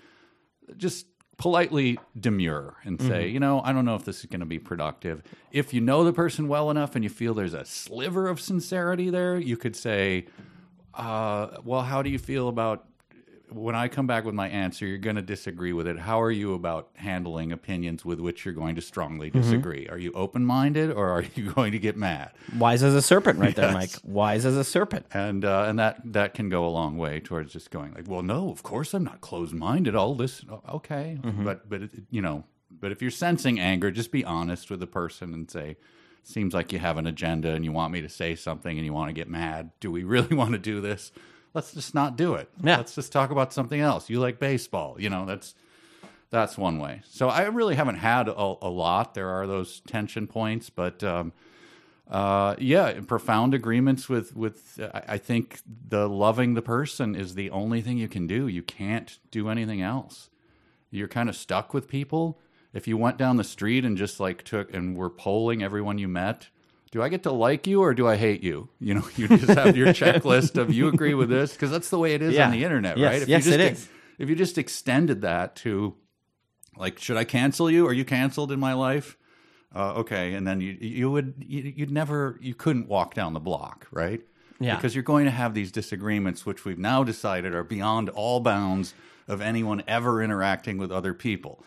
just 0.76 1.06
politely 1.38 1.98
demur 2.18 2.76
and 2.84 3.00
say, 3.00 3.26
you 3.26 3.40
know, 3.40 3.60
I 3.64 3.72
don't 3.72 3.84
know 3.84 3.96
if 3.96 4.04
this 4.04 4.20
is 4.20 4.26
going 4.26 4.40
to 4.40 4.46
be 4.46 4.60
productive. 4.60 5.22
If 5.50 5.74
you 5.74 5.80
know 5.80 6.04
the 6.04 6.12
person 6.12 6.46
well 6.46 6.70
enough 6.70 6.94
and 6.94 7.02
you 7.02 7.10
feel 7.10 7.34
there's 7.34 7.54
a 7.54 7.64
sliver 7.64 8.28
of 8.28 8.40
sincerity 8.40 9.10
there, 9.10 9.38
you 9.38 9.56
could 9.56 9.74
say, 9.74 10.26
uh, 10.94 11.58
well, 11.64 11.82
how 11.82 12.02
do 12.02 12.10
you 12.10 12.18
feel 12.18 12.48
about 12.48 12.86
when 13.54 13.74
I 13.74 13.88
come 13.88 14.06
back 14.06 14.24
with 14.24 14.34
my 14.34 14.48
answer, 14.48 14.86
you're 14.86 14.98
going 14.98 15.16
to 15.16 15.22
disagree 15.22 15.72
with 15.72 15.86
it. 15.86 15.98
How 15.98 16.20
are 16.20 16.30
you 16.30 16.54
about 16.54 16.90
handling 16.94 17.52
opinions 17.52 18.04
with 18.04 18.20
which 18.20 18.44
you're 18.44 18.54
going 18.54 18.74
to 18.76 18.80
strongly 18.80 19.30
Mm-hmm. 19.30 19.40
disagree? 19.40 19.88
Are 19.88 19.98
you 19.98 20.12
open 20.12 20.44
minded 20.44 20.90
or 20.90 21.08
are 21.10 21.24
you 21.34 21.52
going 21.54 21.72
to 21.72 21.78
get 21.78 21.96
mad? 21.96 22.32
Wise 22.56 22.82
as 22.82 22.94
a 22.94 23.02
serpent, 23.02 23.38
right 23.38 23.54
there, 23.54 23.72
Mike. 23.72 23.90
Wise 24.04 24.44
as 24.46 24.56
a 24.56 24.64
serpent. 24.64 25.06
And 25.12 25.44
uh, 25.44 25.64
and 25.68 25.78
that 25.78 26.00
that 26.12 26.34
can 26.34 26.48
go 26.48 26.66
a 26.66 26.70
long 26.70 26.96
way 26.96 27.20
towards 27.20 27.52
just 27.52 27.70
going 27.70 27.92
like, 27.94 28.08
well, 28.08 28.22
no, 28.22 28.50
of 28.50 28.62
course 28.62 28.94
I'm 28.94 29.04
not 29.04 29.20
closed 29.20 29.54
minded. 29.54 29.94
I'll 29.96 30.14
listen. 30.16 30.48
Okay, 30.70 31.18
Mm-hmm. 31.22 31.44
but 31.44 31.68
but 31.68 31.82
it, 31.82 31.90
you 32.10 32.22
know, 32.22 32.44
but 32.70 32.92
if 32.92 33.00
you're 33.02 33.10
sensing 33.10 33.60
anger, 33.60 33.90
just 33.90 34.10
be 34.12 34.24
honest 34.24 34.70
with 34.70 34.80
the 34.80 34.86
person 34.86 35.32
and 35.34 35.50
say. 35.50 35.76
Seems 36.24 36.54
like 36.54 36.72
you 36.72 36.78
have 36.78 36.98
an 36.98 37.06
agenda 37.08 37.52
and 37.52 37.64
you 37.64 37.72
want 37.72 37.92
me 37.92 38.00
to 38.00 38.08
say 38.08 38.36
something 38.36 38.78
and 38.78 38.86
you 38.86 38.92
want 38.92 39.08
to 39.08 39.12
get 39.12 39.28
mad. 39.28 39.72
Do 39.80 39.90
we 39.90 40.04
really 40.04 40.36
want 40.36 40.52
to 40.52 40.58
do 40.58 40.80
this? 40.80 41.10
Let's 41.54 41.72
just 41.72 41.94
not 41.94 42.16
do 42.16 42.34
it. 42.34 42.48
Yeah. 42.62 42.78
Let's 42.78 42.94
just 42.94 43.12
talk 43.12 43.30
about 43.30 43.52
something 43.52 43.80
else. 43.80 44.08
You 44.08 44.20
like 44.20 44.38
baseball, 44.38 44.96
you 44.98 45.10
know, 45.10 45.26
that's 45.26 45.54
that's 46.30 46.56
one 46.56 46.78
way. 46.78 47.02
So 47.04 47.28
I 47.28 47.42
really 47.42 47.74
haven't 47.74 47.96
had 47.96 48.26
a, 48.26 48.32
a 48.62 48.70
lot. 48.70 49.14
There 49.14 49.28
are 49.28 49.46
those 49.46 49.80
tension 49.80 50.26
points, 50.26 50.70
but 50.70 51.04
um, 51.04 51.32
uh, 52.10 52.56
yeah, 52.58 53.00
profound 53.06 53.52
agreements 53.54 54.08
with 54.08 54.34
with. 54.34 54.80
I, 54.94 55.02
I 55.08 55.18
think 55.18 55.60
the 55.88 56.08
loving 56.08 56.54
the 56.54 56.62
person 56.62 57.14
is 57.14 57.34
the 57.34 57.50
only 57.50 57.82
thing 57.82 57.98
you 57.98 58.08
can 58.08 58.26
do. 58.26 58.48
You 58.48 58.62
can't 58.62 59.18
do 59.30 59.48
anything 59.48 59.82
else. 59.82 60.30
You're 60.90 61.08
kind 61.08 61.28
of 61.28 61.36
stuck 61.36 61.74
with 61.74 61.86
people. 61.86 62.40
If 62.72 62.88
you 62.88 62.96
went 62.96 63.18
down 63.18 63.36
the 63.36 63.44
street 63.44 63.84
and 63.84 63.96
just 63.98 64.18
like 64.18 64.42
took 64.42 64.72
and 64.72 64.96
were 64.96 65.10
polling 65.10 65.62
everyone 65.62 65.98
you 65.98 66.08
met, 66.08 66.48
do 66.92 67.02
I 67.02 67.08
get 67.08 67.24
to 67.24 67.32
like 67.32 67.66
you 67.66 67.80
or 67.80 67.92
do 67.94 68.06
I 68.06 68.16
hate 68.16 68.42
you? 68.44 68.68
You 68.78 68.94
know, 68.94 69.08
you 69.16 69.26
just 69.28 69.48
have 69.58 69.76
your 69.76 69.88
checklist 69.88 70.56
of 70.56 70.72
you 70.72 70.86
agree 70.88 71.14
with 71.14 71.28
this 71.28 71.52
because 71.52 71.70
that's 71.72 71.90
the 71.90 71.98
way 71.98 72.14
it 72.14 72.22
is 72.22 72.34
Yeah. 72.34 72.44
on 72.46 72.52
the 72.52 72.62
internet, 72.62 72.96
Yes, 72.96 73.12
right? 73.12 73.22
If 73.22 73.28
yes, 73.28 73.44
you 73.46 73.50
just 73.52 73.60
it 73.60 73.72
is. 73.72 73.88
if 74.18 74.28
you 74.28 74.36
just 74.36 74.56
extended 74.58 75.22
that 75.22 75.56
to 75.56 75.94
like 76.78 76.98
should 76.98 77.16
i 77.18 77.24
cancel 77.24 77.70
you 77.70 77.86
are 77.86 77.92
you 77.92 78.04
canceled 78.04 78.50
in 78.50 78.58
my 78.58 78.72
life 78.72 79.18
uh, 79.74 79.92
okay 79.94 80.32
and 80.32 80.46
then 80.46 80.60
you 80.60 80.72
you 80.80 81.10
would 81.10 81.34
you, 81.38 81.72
you'd 81.76 81.90
never 81.90 82.38
you 82.40 82.54
couldn't 82.54 82.88
walk 82.88 83.12
down 83.14 83.34
the 83.34 83.40
block 83.40 83.86
right 83.90 84.22
Yeah. 84.58 84.76
because 84.76 84.94
you're 84.94 85.02
going 85.04 85.26
to 85.26 85.30
have 85.30 85.52
these 85.54 85.70
disagreements 85.70 86.46
which 86.46 86.64
we've 86.64 86.78
now 86.78 87.04
decided 87.04 87.54
are 87.54 87.62
beyond 87.64 88.08
all 88.08 88.40
bounds 88.40 88.94
of 89.28 89.40
anyone 89.42 89.82
ever 89.86 90.22
interacting 90.22 90.78
with 90.78 90.90
other 90.90 91.12
people 91.14 91.62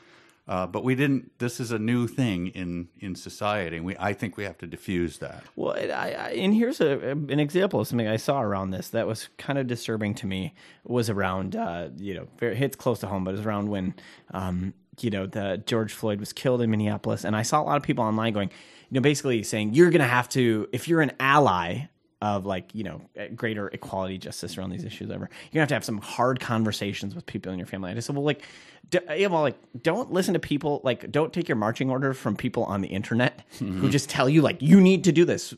uh, 0.48 0.68
but 0.68 0.84
we 0.84 0.94
didn't 0.96 1.32
this 1.40 1.60
is 1.60 1.72
a 1.72 1.80
new 1.80 2.08
thing 2.08 2.48
in 2.48 2.88
in 3.00 3.16
society 3.16 3.80
we 3.80 3.96
i 4.00 4.14
think 4.14 4.38
we 4.38 4.44
have 4.44 4.58
to 4.58 4.68
diffuse 4.68 5.18
that 5.18 5.44
Well, 5.56 5.72
it- 5.74 5.90
I, 5.90 6.12
I, 6.12 6.30
and 6.32 6.54
here's 6.54 6.80
a, 6.82 7.12
an 7.12 7.40
example 7.40 7.80
of 7.80 7.88
something 7.88 8.08
I 8.08 8.18
saw 8.18 8.42
around 8.42 8.72
this 8.72 8.90
that 8.90 9.08
was 9.08 9.30
kind 9.38 9.58
of 9.60 9.66
disturbing 9.68 10.14
to 10.16 10.28
me. 10.28 10.54
Was 10.84 11.10
around, 11.10 11.56
uh, 11.56 11.90
you 11.98 12.14
know, 12.14 12.28
very, 12.40 12.56
hits 12.56 12.76
close 12.76 13.00
to 13.00 13.08
home, 13.08 13.24
but 13.24 13.32
it 13.32 13.38
was 13.38 13.46
around 13.46 13.70
when, 13.70 13.96
um, 14.34 14.74
you 15.00 15.10
know, 15.10 15.26
the 15.26 15.64
George 15.66 15.94
Floyd 15.94 16.20
was 16.20 16.32
killed 16.34 16.62
in 16.62 16.70
Minneapolis, 16.70 17.24
and 17.26 17.36
I 17.36 17.42
saw 17.44 17.62
a 17.62 17.66
lot 17.66 17.78
of 17.78 17.84
people 17.84 18.04
online 18.04 18.34
going, 18.34 18.50
you 18.90 18.96
know, 18.96 19.02
basically 19.02 19.42
saying 19.44 19.74
you're 19.74 19.90
going 19.90 20.02
to 20.02 20.08
have 20.08 20.30
to, 20.30 20.68
if 20.72 20.88
you're 20.88 21.02
an 21.02 21.12
ally 21.20 21.88
of 22.26 22.46
like 22.46 22.74
you 22.74 22.84
know 22.84 23.02
eh, 23.16 23.28
greater 23.30 23.68
equality 23.70 24.18
justice 24.18 24.58
around 24.58 24.72
these 24.72 24.84
issues 24.84 25.10
ever 25.12 25.30
you're 25.30 25.54
gonna 25.54 25.62
have 25.62 25.70
to 25.70 25.76
have 25.76 25.86
some 25.86 26.00
hard 26.00 26.40
conversations 26.40 27.14
with 27.16 27.26
people 27.26 27.52
in 27.52 27.60
your 27.60 27.68
family. 27.68 27.92
I 27.92 27.94
just 27.94 28.08
said 28.08 28.16
well 28.16 28.26
like 28.26 28.44
d- 28.90 29.00
eh, 29.08 29.16
yeah, 29.16 29.28
well, 29.28 29.42
like 29.42 29.58
don't 29.82 30.12
listen 30.12 30.34
to 30.34 30.40
people 30.40 30.82
like 30.84 31.12
don't 31.12 31.34
take 31.34 31.48
your 31.48 31.56
marching 31.56 31.90
order 31.90 32.14
from 32.14 32.36
people 32.36 32.64
on 32.66 32.82
the 32.82 32.88
internet 32.88 33.44
who 33.60 33.66
mm-hmm. 33.66 33.90
just 33.90 34.10
tell 34.10 34.30
you 34.30 34.42
like 34.42 34.62
you 34.62 34.80
need 34.80 35.04
to 35.06 35.12
do 35.12 35.26
this. 35.26 35.54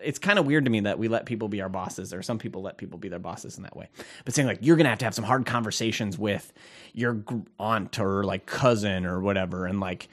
It's 0.00 0.18
kind 0.18 0.38
of 0.38 0.46
weird 0.46 0.64
to 0.64 0.70
me 0.70 0.80
that 0.80 0.98
we 0.98 1.08
let 1.08 1.26
people 1.26 1.48
be 1.48 1.60
our 1.60 1.68
bosses 1.68 2.14
or 2.14 2.22
some 2.22 2.38
people 2.38 2.62
let 2.62 2.76
people 2.76 2.98
be 2.98 3.08
their 3.08 3.18
bosses 3.18 3.56
in 3.56 3.64
that 3.64 3.76
way. 3.76 3.88
But 4.24 4.34
saying 4.34 4.48
like 4.48 4.58
you're 4.60 4.76
gonna 4.76 4.88
have 4.88 4.98
to 4.98 5.04
have 5.04 5.14
some 5.14 5.24
hard 5.24 5.46
conversations 5.46 6.18
with 6.18 6.52
your 6.92 7.22
aunt 7.58 7.98
or 7.98 8.24
like 8.24 8.46
cousin 8.46 9.04
or 9.04 9.20
whatever 9.20 9.66
and 9.66 9.80
like 9.80 10.08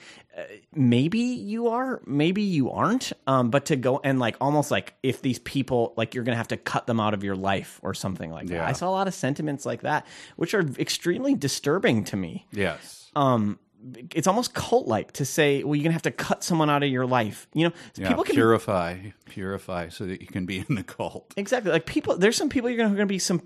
maybe 0.73 1.19
you 1.19 1.69
are 1.69 2.01
maybe 2.05 2.41
you 2.41 2.69
aren't 2.71 3.13
um, 3.25 3.49
but 3.49 3.65
to 3.65 3.75
go 3.75 4.01
and 4.03 4.19
like 4.19 4.35
almost 4.41 4.69
like 4.69 4.93
if 5.01 5.21
these 5.21 5.39
people 5.39 5.93
like 5.95 6.13
you're 6.13 6.23
gonna 6.23 6.35
have 6.35 6.49
to 6.49 6.57
cut 6.57 6.87
them 6.87 6.99
out 6.99 7.13
of 7.13 7.23
your 7.23 7.35
life 7.35 7.79
or 7.83 7.93
something 7.93 8.31
like 8.31 8.47
that. 8.47 8.67
I 8.67 8.73
saw 8.73 8.89
a 8.89 8.91
lot 8.91 9.07
of 9.07 9.13
sentiments 9.13 9.65
like 9.65 9.81
that 9.81 10.05
which 10.35 10.53
are 10.53 10.61
extremely 10.77 11.35
disturbing 11.35 12.03
to 12.05 12.17
me. 12.17 12.45
Yes. 12.51 13.09
Um 13.15 13.59
it's 14.13 14.27
almost 14.27 14.53
cult 14.53 14.87
like 14.87 15.11
to 15.11 15.25
say 15.25 15.63
well 15.63 15.75
you're 15.75 15.83
gonna 15.83 15.93
have 15.93 16.01
to 16.01 16.11
cut 16.11 16.43
someone 16.43 16.69
out 16.69 16.81
of 16.81 16.89
your 16.89 17.05
life 17.05 17.47
you 17.53 17.65
know 17.65 17.73
yeah, 17.95 18.07
people 18.07 18.23
can 18.23 18.35
purify 18.35 18.97
purify 19.25 19.89
so 19.89 20.05
that 20.05 20.21
you 20.21 20.27
can 20.27 20.45
be 20.45 20.65
in 20.67 20.75
the 20.75 20.83
cult 20.83 21.33
Exactly. 21.37 21.71
Like 21.71 21.85
people, 21.85 22.17
there's 22.17 22.37
some 22.37 22.49
people 22.49 22.69
you're 22.69 22.85
going 22.85 22.95
to 22.95 23.05
be 23.05 23.19
some 23.19 23.41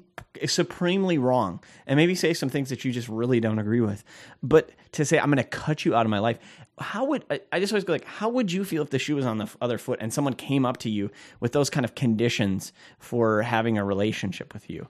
supremely 0.45 1.17
wrong, 1.17 1.61
and 1.87 1.97
maybe 1.97 2.15
say 2.15 2.33
some 2.33 2.49
things 2.49 2.69
that 2.69 2.85
you 2.85 2.91
just 2.91 3.09
really 3.09 3.39
don't 3.39 3.59
agree 3.59 3.81
with. 3.81 4.03
But 4.43 4.71
to 4.93 5.05
say 5.05 5.19
I'm 5.19 5.25
going 5.25 5.37
to 5.37 5.43
cut 5.43 5.85
you 5.85 5.95
out 5.95 6.05
of 6.05 6.09
my 6.09 6.19
life, 6.19 6.37
how 6.79 7.05
would 7.05 7.25
I, 7.29 7.41
I 7.51 7.59
just 7.59 7.73
always 7.73 7.83
go 7.83 7.93
like, 7.93 8.05
how 8.05 8.29
would 8.29 8.51
you 8.51 8.63
feel 8.63 8.83
if 8.83 8.89
the 8.89 8.99
shoe 8.99 9.15
was 9.15 9.25
on 9.25 9.37
the 9.37 9.49
other 9.59 9.77
foot 9.77 9.99
and 10.01 10.13
someone 10.13 10.33
came 10.33 10.65
up 10.65 10.77
to 10.77 10.89
you 10.89 11.11
with 11.39 11.51
those 11.51 11.69
kind 11.69 11.83
of 11.83 11.95
conditions 11.95 12.71
for 12.99 13.41
having 13.41 13.77
a 13.77 13.83
relationship 13.83 14.53
with 14.53 14.69
you? 14.69 14.87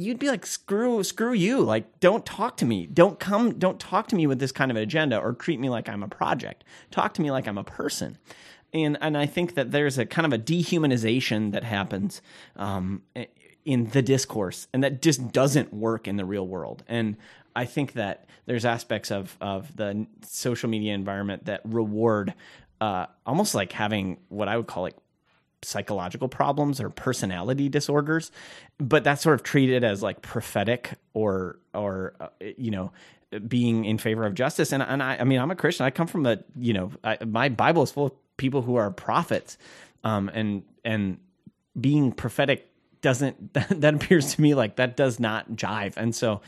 You'd 0.00 0.18
be 0.18 0.28
like, 0.28 0.46
screw, 0.46 1.02
screw 1.02 1.32
you. 1.32 1.60
Like, 1.60 2.00
don't 2.00 2.24
talk 2.24 2.56
to 2.58 2.64
me. 2.64 2.86
Don't 2.86 3.18
come. 3.18 3.58
Don't 3.58 3.80
talk 3.80 4.08
to 4.08 4.16
me 4.16 4.26
with 4.26 4.38
this 4.38 4.52
kind 4.52 4.70
of 4.70 4.76
agenda 4.76 5.18
or 5.18 5.32
treat 5.32 5.60
me 5.60 5.68
like 5.68 5.88
I'm 5.88 6.02
a 6.02 6.08
project. 6.08 6.64
Talk 6.90 7.14
to 7.14 7.22
me 7.22 7.30
like 7.30 7.48
I'm 7.48 7.58
a 7.58 7.64
person 7.64 8.18
and 8.72 8.98
and 9.00 9.16
I 9.16 9.26
think 9.26 9.54
that 9.54 9.70
there's 9.70 9.98
a 9.98 10.06
kind 10.06 10.26
of 10.26 10.32
a 10.32 10.42
dehumanization 10.42 11.52
that 11.52 11.64
happens 11.64 12.20
um, 12.56 13.02
in 13.64 13.86
the 13.90 14.02
discourse, 14.02 14.68
and 14.72 14.82
that 14.84 15.02
just 15.02 15.32
doesn't 15.32 15.72
work 15.72 16.06
in 16.06 16.16
the 16.16 16.24
real 16.24 16.46
world. 16.46 16.84
And 16.88 17.16
I 17.56 17.64
think 17.64 17.94
that 17.94 18.26
there's 18.46 18.64
aspects 18.64 19.10
of 19.10 19.36
of 19.40 19.74
the 19.76 20.06
social 20.22 20.68
media 20.68 20.94
environment 20.94 21.46
that 21.46 21.62
reward 21.64 22.34
uh, 22.80 23.06
almost 23.26 23.54
like 23.54 23.72
having 23.72 24.18
what 24.28 24.48
I 24.48 24.56
would 24.56 24.66
call 24.66 24.82
like 24.84 24.96
psychological 25.62 26.28
problems 26.28 26.80
or 26.80 26.90
personality 26.90 27.68
disorders, 27.68 28.30
but 28.78 29.04
that's 29.04 29.22
sort 29.22 29.34
of 29.34 29.42
treated 29.42 29.84
as 29.84 30.02
like 30.02 30.22
prophetic 30.22 30.92
or 31.14 31.58
or 31.74 32.14
uh, 32.20 32.28
you 32.56 32.70
know 32.70 32.92
being 33.46 33.84
in 33.84 33.98
favor 33.98 34.24
of 34.24 34.34
justice. 34.34 34.72
And 34.72 34.82
and 34.82 35.02
I, 35.02 35.18
I 35.18 35.24
mean 35.24 35.40
I'm 35.40 35.50
a 35.50 35.56
Christian. 35.56 35.86
I 35.86 35.90
come 35.90 36.06
from 36.06 36.26
a 36.26 36.38
you 36.56 36.72
know 36.72 36.90
I, 37.04 37.18
my 37.24 37.48
Bible 37.48 37.82
is 37.82 37.90
full 37.90 38.06
of 38.06 38.12
people 38.36 38.62
who 38.62 38.76
are 38.76 38.90
prophets, 38.90 39.58
um, 40.04 40.30
and 40.32 40.62
and 40.84 41.18
being 41.78 42.12
prophetic 42.12 42.70
doesn't 43.00 43.52
that 43.54 43.94
appears 43.94 44.34
to 44.34 44.40
me 44.40 44.54
like 44.54 44.76
that 44.76 44.96
does 44.96 45.20
not 45.20 45.50
jive. 45.52 45.96
And 45.96 46.14
so 46.14 46.40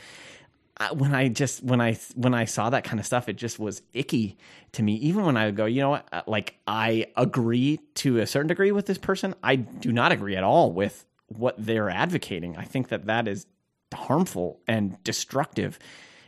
I- 0.81 0.91
when 0.93 1.13
I 1.13 1.27
just 1.27 1.63
when 1.63 1.79
I 1.81 1.93
when 2.15 2.33
I 2.33 2.45
saw 2.45 2.69
that 2.69 2.83
kind 2.83 2.99
of 2.99 3.05
stuff, 3.05 3.29
it 3.29 3.35
just 3.37 3.59
was 3.59 3.81
icky 3.93 4.37
to 4.73 4.83
me. 4.83 4.95
Even 4.95 5.25
when 5.25 5.37
I 5.37 5.45
would 5.45 5.55
go, 5.55 5.65
you 5.65 5.81
know 5.81 5.91
what, 5.91 6.07
Uh, 6.11 6.21
like 6.27 6.55
I 6.67 7.07
agree 7.15 7.79
to 7.95 8.19
a 8.19 8.25
certain 8.27 8.47
degree 8.47 8.71
with 8.71 8.85
this 8.87 8.97
person, 8.97 9.35
I 9.43 9.55
do 9.55 9.91
not 9.91 10.11
agree 10.11 10.35
at 10.35 10.43
all 10.43 10.71
with 10.71 11.05
what 11.27 11.55
they're 11.57 11.89
advocating. 11.89 12.57
I 12.57 12.63
think 12.65 12.89
that 12.89 13.05
that 13.05 13.27
is 13.27 13.45
harmful 13.93 14.59
and 14.67 15.01
destructive 15.03 15.77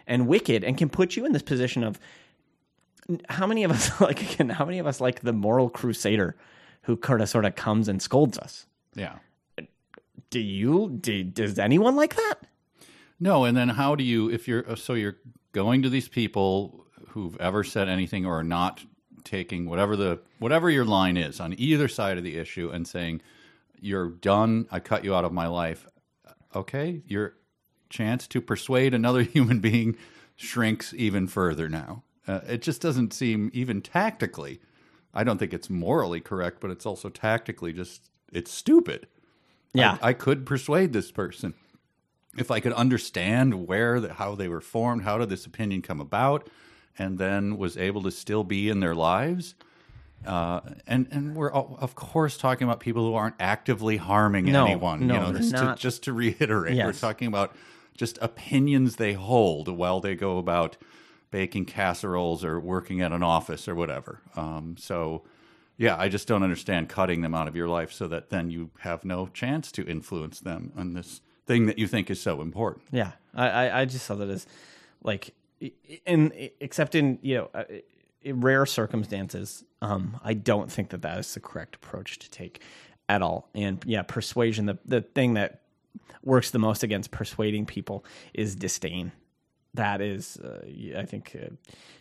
and 0.08 0.28
wicked, 0.28 0.64
and 0.64 0.78
can 0.78 0.90
put 0.90 1.16
you 1.16 1.26
in 1.26 1.32
this 1.32 1.44
position 1.44 1.84
of 1.84 2.00
how 3.30 3.46
many 3.48 3.64
of 3.64 3.72
us 3.72 4.00
like 4.08 4.22
again, 4.34 4.50
how 4.50 4.66
many 4.66 4.80
of 4.80 4.88
us 4.88 5.02
like 5.02 5.22
the 5.22 5.34
moral 5.34 5.70
crusader 5.70 6.36
who 6.84 6.96
kind 6.98 7.22
of 7.22 7.30
sort 7.30 7.46
of 7.46 7.56
comes 7.56 7.88
and 7.88 8.02
scolds 8.02 8.38
us. 8.38 8.66
yeah 8.96 9.16
Do 10.30 10.40
you? 10.40 10.90
Do, 11.02 11.24
does 11.24 11.58
anyone 11.60 11.96
like 11.96 12.16
that? 12.16 12.36
No, 13.24 13.46
and 13.46 13.56
then 13.56 13.70
how 13.70 13.96
do 13.96 14.04
you 14.04 14.30
if 14.30 14.50
you're 14.50 14.76
so 14.76 14.96
you're 14.96 15.16
going 15.54 15.82
to 15.84 15.90
these 15.90 16.10
people 16.10 16.86
who've 17.12 17.40
ever 17.40 17.64
said 17.64 17.88
anything 17.88 18.26
or 18.26 18.40
are 18.40 18.44
not 18.44 18.84
taking 19.24 19.66
whatever 19.66 19.96
the 19.96 20.20
whatever 20.40 20.70
your 20.70 20.84
line 20.84 21.16
is 21.16 21.40
on 21.40 21.56
either 21.58 21.88
side 21.88 22.18
of 22.18 22.26
the 22.26 22.36
issue 22.36 22.70
and 22.70 22.86
saying 22.86 23.22
you're 23.80 24.10
done, 24.10 24.68
I 24.72 24.82
cut 24.82 25.06
you 25.06 25.16
out 25.16 25.24
of 25.24 25.32
my 25.32 25.48
life. 25.48 25.88
Okay, 26.54 27.02
your 27.08 27.36
chance 27.90 28.28
to 28.28 28.42
persuade 28.42 28.94
another 28.94 29.22
human 29.36 29.62
being 29.62 29.96
shrinks 30.36 30.94
even 30.94 31.26
further 31.28 31.70
now. 31.70 32.04
Uh, 32.28 32.42
it 32.46 32.62
just 32.62 32.82
doesn't 32.82 33.14
seem 33.14 33.50
even 33.54 33.82
tactically. 33.82 34.60
I 35.14 35.24
don't 35.24 35.38
think 35.38 35.54
it's 35.54 35.70
morally 35.70 36.20
correct, 36.20 36.60
but 36.60 36.72
it's 36.72 36.86
also 36.86 37.08
tactically 37.08 37.72
just 37.72 38.10
it's 38.34 38.52
stupid. 38.52 39.08
Yeah. 39.74 39.98
I, 40.02 40.10
I 40.10 40.14
could 40.14 40.46
persuade 40.46 40.92
this 40.92 41.10
person 41.10 41.54
if 42.38 42.52
I 42.52 42.60
could 42.60 42.74
understand 42.74 43.68
where, 43.68 44.00
the, 44.00 44.14
how 44.14 44.36
they 44.36 44.48
were 44.48 44.62
formed, 44.62 45.04
how 45.04 45.18
did 45.18 45.30
this 45.30 45.46
opinion 45.46 45.82
come 45.82 46.00
about, 46.02 46.50
and 46.98 47.18
then 47.18 47.58
was 47.58 47.78
able 47.78 48.04
to 48.04 48.12
still 48.12 48.44
be 48.44 48.70
in 48.70 48.80
their 48.80 48.96
lives. 48.96 49.56
Uh, 50.26 50.62
and 50.88 51.08
and 51.12 51.36
we're 51.36 51.52
all, 51.52 51.78
of 51.82 51.96
course 51.96 52.38
talking 52.38 52.66
about 52.66 52.80
people 52.80 53.06
who 53.06 53.14
aren't 53.14 53.36
actively 53.42 53.98
harming 53.98 54.46
No, 54.46 54.66
anyone. 54.66 55.06
no, 55.06 55.14
you 55.14 55.20
know, 55.34 55.38
just, 55.38 55.52
not. 55.52 55.78
To, 55.78 55.82
just 55.82 56.04
to 56.04 56.14
reiterate, 56.14 56.78
we're 56.78 56.94
talking 56.94 57.28
about 57.28 57.54
just 57.98 58.18
opinions 58.22 58.96
they 58.96 59.14
hold 59.14 59.68
while 59.68 60.00
they 60.00 60.16
go 60.16 60.38
about 60.38 60.78
baking 61.30 61.66
casseroles 61.66 62.44
or 62.44 62.60
working 62.60 63.02
at 63.02 63.12
an 63.12 63.22
office 63.24 63.68
or 63.68 63.76
whatever. 63.76 64.22
Um, 64.36 64.76
so, 64.80 65.24
yeah, 65.78 65.98
I 65.98 66.08
just 66.08 66.28
don't 66.28 66.44
understand 66.44 66.88
cutting 66.90 67.22
them 67.22 67.34
out 67.34 67.48
of 67.48 67.56
your 67.56 67.68
life 67.68 67.92
so 67.92 68.08
that 68.08 68.30
then 68.30 68.50
you 68.50 68.70
have 68.80 69.04
no 69.04 69.28
chance 69.28 69.72
to 69.74 69.86
influence 69.86 70.40
them 70.40 70.72
on 70.78 70.94
this 70.94 71.22
thing 71.46 71.66
that 71.66 71.78
you 71.78 71.88
think 71.88 72.10
is 72.10 72.22
so 72.22 72.42
important. 72.42 72.86
Yeah, 72.92 73.12
I, 73.34 73.82
I, 73.82 73.86
just 73.86 74.06
saw 74.06 74.16
that 74.16 74.30
as 74.30 74.48
like, 75.04 75.34
in 76.06 76.32
except 76.60 76.96
in 76.96 77.20
you 77.22 77.36
know, 77.36 77.50
uh, 77.54 77.64
in 78.22 78.42
rare 78.42 78.66
circumstances, 78.66 79.64
um, 79.82 80.20
I 80.24 80.34
don't 80.34 80.72
think 80.72 80.90
that 80.90 81.02
that 81.02 81.20
is 81.20 81.34
the 81.34 81.40
correct 81.40 81.76
approach 81.76 82.20
to 82.20 82.30
take 82.30 82.62
at 83.10 83.22
all. 83.22 83.50
And 83.54 83.84
yeah, 83.86 84.04
persuasion. 84.04 84.66
The 84.66 84.78
the 84.86 85.02
thing 85.02 85.34
that 85.36 85.62
works 86.24 86.52
the 86.52 86.60
most 86.60 86.84
against 86.84 87.12
persuading 87.12 87.66
people 87.66 88.06
is 88.34 88.56
disdain. 88.56 89.12
That 89.76 90.02
is, 90.02 90.38
uh, 90.38 90.62
I 90.96 91.04
think 91.06 91.36
uh, 91.36 91.48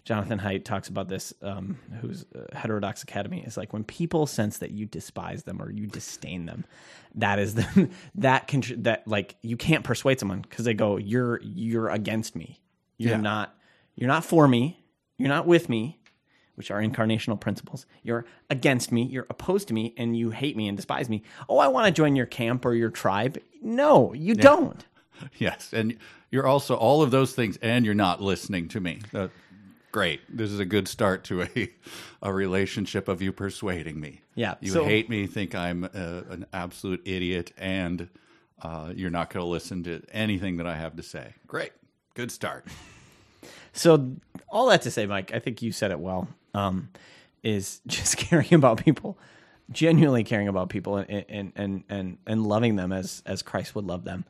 Jonathan 0.05 0.39
Haidt 0.39 0.65
talks 0.65 0.89
about 0.89 1.09
this. 1.09 1.33
Um, 1.41 1.79
who's 2.03 2.27
uh, 2.35 2.55
Heterodox 2.55 3.03
Academy 3.03 3.43
is 3.47 3.57
like 3.57 3.73
when 3.73 3.83
people 3.83 4.27
sense 4.27 4.59
that 4.59 4.73
you 4.73 4.85
despise 4.85 5.45
them 5.45 5.61
or 5.63 5.71
you 5.71 5.87
disdain 5.87 6.45
them. 6.45 6.65
That 7.15 7.39
is 7.39 7.55
the 7.55 7.89
that 8.17 8.47
can 8.47 8.63
that 8.83 9.09
like 9.09 9.37
you 9.41 9.57
can't 9.57 9.85
persuade 9.85 10.21
someone 10.21 10.43
because 10.43 10.67
they 10.67 10.75
go, 10.75 10.99
"You're 10.99 11.41
you're 11.43 11.89
against 11.89 12.37
me. 12.37 12.61
You're 12.99 13.13
Yeah. 13.13 13.21
not 13.23 13.55
you're 13.95 14.09
not 14.09 14.25
for 14.25 14.47
me. 14.47 14.85
You're 15.17 15.31
not 15.31 15.47
with 15.47 15.69
me." 15.69 15.99
Which 16.55 16.71
are 16.71 16.83
incarnational 16.83 17.41
principles. 17.41 17.87
You're 18.03 18.27
against 18.51 18.93
me. 18.93 19.05
You're 19.05 19.27
opposed 19.31 19.69
to 19.69 19.75
me, 19.75 19.95
and 19.97 20.15
you 20.15 20.29
hate 20.29 20.55
me 20.55 20.69
and 20.69 20.77
despise 20.77 21.09
me. 21.09 21.23
Oh, 21.49 21.57
I 21.57 21.69
want 21.69 21.87
to 21.87 21.91
join 21.93 22.15
your 22.15 22.27
camp 22.27 22.67
or 22.67 22.75
your 22.75 22.91
tribe. 22.91 23.39
No, 23.63 24.13
you 24.13 24.35
don't. 24.35 24.85
Yes, 25.39 25.73
and 25.73 25.97
you're 26.31 26.47
also 26.47 26.75
all 26.75 27.03
of 27.03 27.11
those 27.11 27.35
things, 27.35 27.59
and 27.63 27.85
you're 27.85 27.95
not 27.95 28.21
listening 28.21 28.69
to 28.69 28.81
me. 28.81 29.01
Uh, 29.15 29.29
great. 29.91 30.21
This 30.29 30.51
is 30.51 30.59
a 30.59 30.65
good 30.65 30.89
start 30.89 31.25
to 31.25 31.43
a 31.43 31.69
a 32.23 32.33
relationship 32.33 33.09
of 33.09 33.21
you 33.23 33.33
persuading 33.33 34.01
me. 34.01 34.21
Yeah, 34.35 34.55
you 34.61 34.73
so- 34.73 34.85
hate 34.85 35.09
me, 35.09 35.27
think 35.27 35.55
I'm 35.55 35.85
uh 35.85 35.89
an 36.31 36.47
absolute 36.53 37.03
idiot, 37.05 37.53
and 37.59 38.09
uh, 38.63 38.93
you're 38.95 39.11
not 39.11 39.31
going 39.31 39.45
to 39.45 39.49
listen 39.51 39.83
to 39.85 40.03
anything 40.13 40.57
that 40.59 40.67
I 40.67 40.77
have 40.77 40.97
to 40.97 41.03
say. 41.03 41.35
Great, 41.47 41.73
good 42.15 42.31
start. 42.31 42.67
So 43.73 44.13
all 44.49 44.69
that 44.69 44.83
to 44.83 44.91
say, 44.91 45.07
Mike, 45.07 45.33
I 45.35 45.39
think 45.39 45.63
you 45.63 45.73
said 45.73 45.91
it 45.91 45.99
well. 45.99 46.29
Um, 46.55 46.91
is 47.43 47.81
just 47.87 48.17
caring 48.17 48.55
about 48.55 48.85
people, 48.85 49.19
genuinely 49.71 50.25
caring 50.25 50.49
about 50.49 50.69
people, 50.69 50.97
and 50.97 51.25
and 51.29 51.53
and 51.57 51.85
and 51.89 52.19
and 52.27 52.47
loving 52.47 52.77
them 52.77 52.93
as 52.93 53.23
as 53.27 53.43
Christ 53.43 53.75
would 53.75 53.85
love 53.85 54.05
them, 54.05 54.25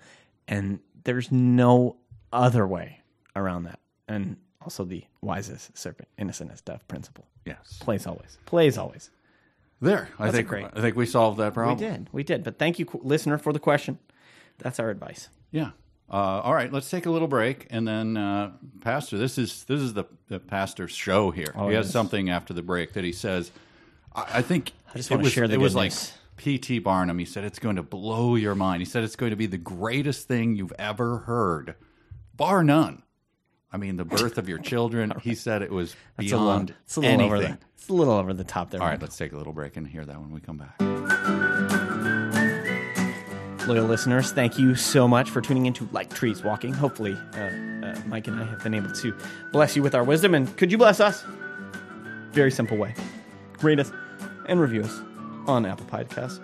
and 0.53 0.81
there's 1.05 1.33
no 1.33 1.97
other 2.33 2.67
way 2.67 3.01
around 3.35 3.65
that. 3.65 3.81
And 4.07 4.37
also 4.61 4.85
the 4.85 5.05
wisest 5.23 5.77
serpent, 5.77 6.09
innocent 6.19 6.53
as 6.53 6.61
dove 6.61 6.87
principle. 6.89 7.27
Yes, 7.47 7.79
Plays 7.81 8.07
always. 8.07 8.39
Plays 8.45 8.79
always. 8.79 9.11
there. 9.81 10.09
I 10.19 10.27
That's 10.27 10.37
think 10.37 10.49
great. 10.49 10.67
I 10.75 10.81
think 10.81 10.95
we 10.95 11.07
solved 11.07 11.39
that 11.39 11.55
problem. 11.55 11.79
We 11.79 11.85
did. 11.85 12.09
We 12.13 12.23
did. 12.23 12.45
But 12.45 12.59
thank 12.59 12.79
you, 12.79 12.87
listener, 13.03 13.39
for 13.39 13.53
the 13.53 13.59
question. 13.59 13.99
That's 14.59 14.79
our 14.79 14.91
advice. 14.91 15.29
Yeah. 15.51 15.71
Uh, 16.11 16.43
all 16.45 16.55
right, 16.55 16.71
let's 16.71 16.91
take 16.91 17.07
a 17.07 17.11
little 17.11 17.27
break, 17.29 17.67
and 17.71 17.89
then 17.89 18.19
uh, 18.19 18.51
Pastor, 18.83 19.17
this 19.17 19.39
is 19.39 19.65
this 19.65 19.81
is 19.81 19.95
the, 19.95 20.05
the 20.29 20.39
pastor's 20.39 20.93
show 20.93 21.31
here. 21.31 21.55
he 21.69 21.73
has 21.73 21.91
something 21.91 22.29
after 22.29 22.53
the 22.53 22.61
break 22.61 22.93
that 22.93 23.03
he 23.03 23.13
says. 23.13 23.51
I, 24.15 24.27
I 24.35 24.43
think 24.43 24.73
I 24.93 24.99
just 24.99 25.11
wanna 25.11 25.31
share 25.31 25.49
the 25.49 25.55
it 25.55 25.61
was 25.61 25.73
good 25.73 25.79
like 25.79 25.91
news. 25.93 26.13
P.T. 26.37 26.79
Barnum. 26.81 27.19
He 27.19 27.25
said 27.25 27.45
it's 27.45 27.59
going 27.59 27.77
to 27.77 27.83
blow 27.83 28.35
your 28.37 28.55
mind. 28.55 28.81
He 28.81 28.85
said 28.87 29.05
it's 29.05 29.17
going 29.17 29.31
to 29.31 29.37
be 29.37 29.47
the 29.47 29.59
greatest 29.59 30.27
thing 30.29 30.55
you've 30.57 30.73
ever 30.79 31.19
heard, 31.19 31.75
bar 32.35 32.65
none. 32.65 33.03
I 33.73 33.79
mean, 33.79 33.97
the 33.97 34.05
birth 34.05 34.39
of 34.39 34.49
your 34.49 34.59
children. 34.71 35.13
He 35.23 35.35
said 35.35 35.63
it 35.63 35.71
was 35.71 35.97
It's 36.19 36.33
a 36.33 36.37
little, 36.37 36.47
beyond 36.47 36.75
it's 36.85 36.97
a 36.97 37.01
little 37.01 37.23
over 37.23 37.37
anything. 37.37 37.53
the, 37.55 37.67
it's 37.77 37.89
a 37.89 37.93
little 37.93 38.15
over 38.15 38.35
the 38.35 38.45
top 38.45 38.71
there. 38.71 38.83
All 38.83 38.89
right, 38.89 39.01
let's 39.01 39.17
take 39.17 39.33
a 39.33 39.37
little 39.37 39.53
break 39.53 39.77
and 39.77 39.87
hear 39.87 40.05
that 40.05 40.21
when 40.21 40.33
we 40.33 40.41
come 40.41 40.59
back. 40.59 40.77
loyal 43.67 43.87
listeners, 43.87 44.33
thank 44.33 44.59
you 44.59 44.75
so 44.75 45.07
much 45.07 45.31
for 45.31 45.41
tuning 45.41 45.67
into 45.67 45.89
Like 45.93 46.13
Trees 46.13 46.43
Walking. 46.43 46.73
Hopefully, 46.73 47.17
uh, 47.35 47.39
uh, 47.39 47.97
Mike 48.07 48.27
and 48.27 48.41
I 48.41 48.45
have 48.45 48.63
been 48.63 48.75
able 48.75 48.91
to 48.93 49.17
bless 49.53 49.77
you 49.77 49.83
with 49.83 49.95
our 49.95 50.03
wisdom. 50.05 50.35
And 50.35 50.55
could 50.57 50.73
you 50.73 50.79
bless 50.79 50.99
us? 51.01 51.25
Very 52.33 52.51
simple 52.51 52.77
way. 52.77 52.95
Rate 53.63 53.79
us 53.79 53.93
and 54.49 54.61
review 54.61 54.83
us 54.83 55.01
on 55.47 55.67
Apple 55.67 55.87
Podcasts, 55.87 56.41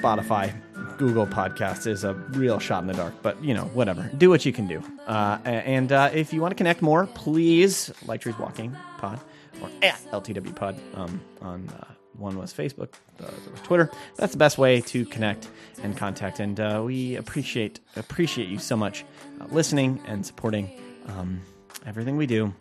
Spotify, 0.00 0.54
Google 0.98 1.26
Podcasts 1.26 1.86
is 1.86 2.04
a 2.04 2.14
real 2.32 2.58
shot 2.58 2.82
in 2.82 2.86
the 2.86 2.94
dark, 2.94 3.14
but 3.22 3.42
you 3.42 3.54
know, 3.54 3.64
whatever. 3.66 4.10
Do 4.16 4.28
what 4.30 4.44
you 4.44 4.52
can 4.52 4.66
do. 4.66 4.82
Uh, 5.06 5.38
and 5.44 5.90
uh, 5.92 6.10
if 6.12 6.32
you 6.32 6.40
want 6.40 6.52
to 6.52 6.56
connect 6.56 6.82
more, 6.82 7.06
please 7.06 7.92
like 8.06 8.20
Trees 8.20 8.38
Walking 8.38 8.76
Pod 8.98 9.18
or 9.62 9.68
at 9.82 9.98
LTW 10.12 10.54
Pod 10.54 10.78
um, 10.94 11.20
on. 11.40 11.68
Uh, 11.68 11.94
one 12.18 12.36
was 12.36 12.52
Facebook, 12.52 12.92
the 13.16 13.26
other 13.26 13.50
was 13.50 13.60
Twitter. 13.62 13.90
That's 14.16 14.32
the 14.32 14.38
best 14.38 14.58
way 14.58 14.82
to 14.82 15.06
connect 15.06 15.48
and 15.82 15.96
contact. 15.96 16.38
And 16.38 16.60
uh, 16.60 16.82
we 16.84 17.16
appreciate 17.16 17.80
appreciate 17.96 18.48
you 18.48 18.58
so 18.58 18.76
much 18.76 19.04
uh, 19.40 19.46
listening 19.50 20.02
and 20.06 20.24
supporting 20.24 20.70
um, 21.08 21.40
everything 21.86 22.18
we 22.18 22.26
do. 22.26 22.54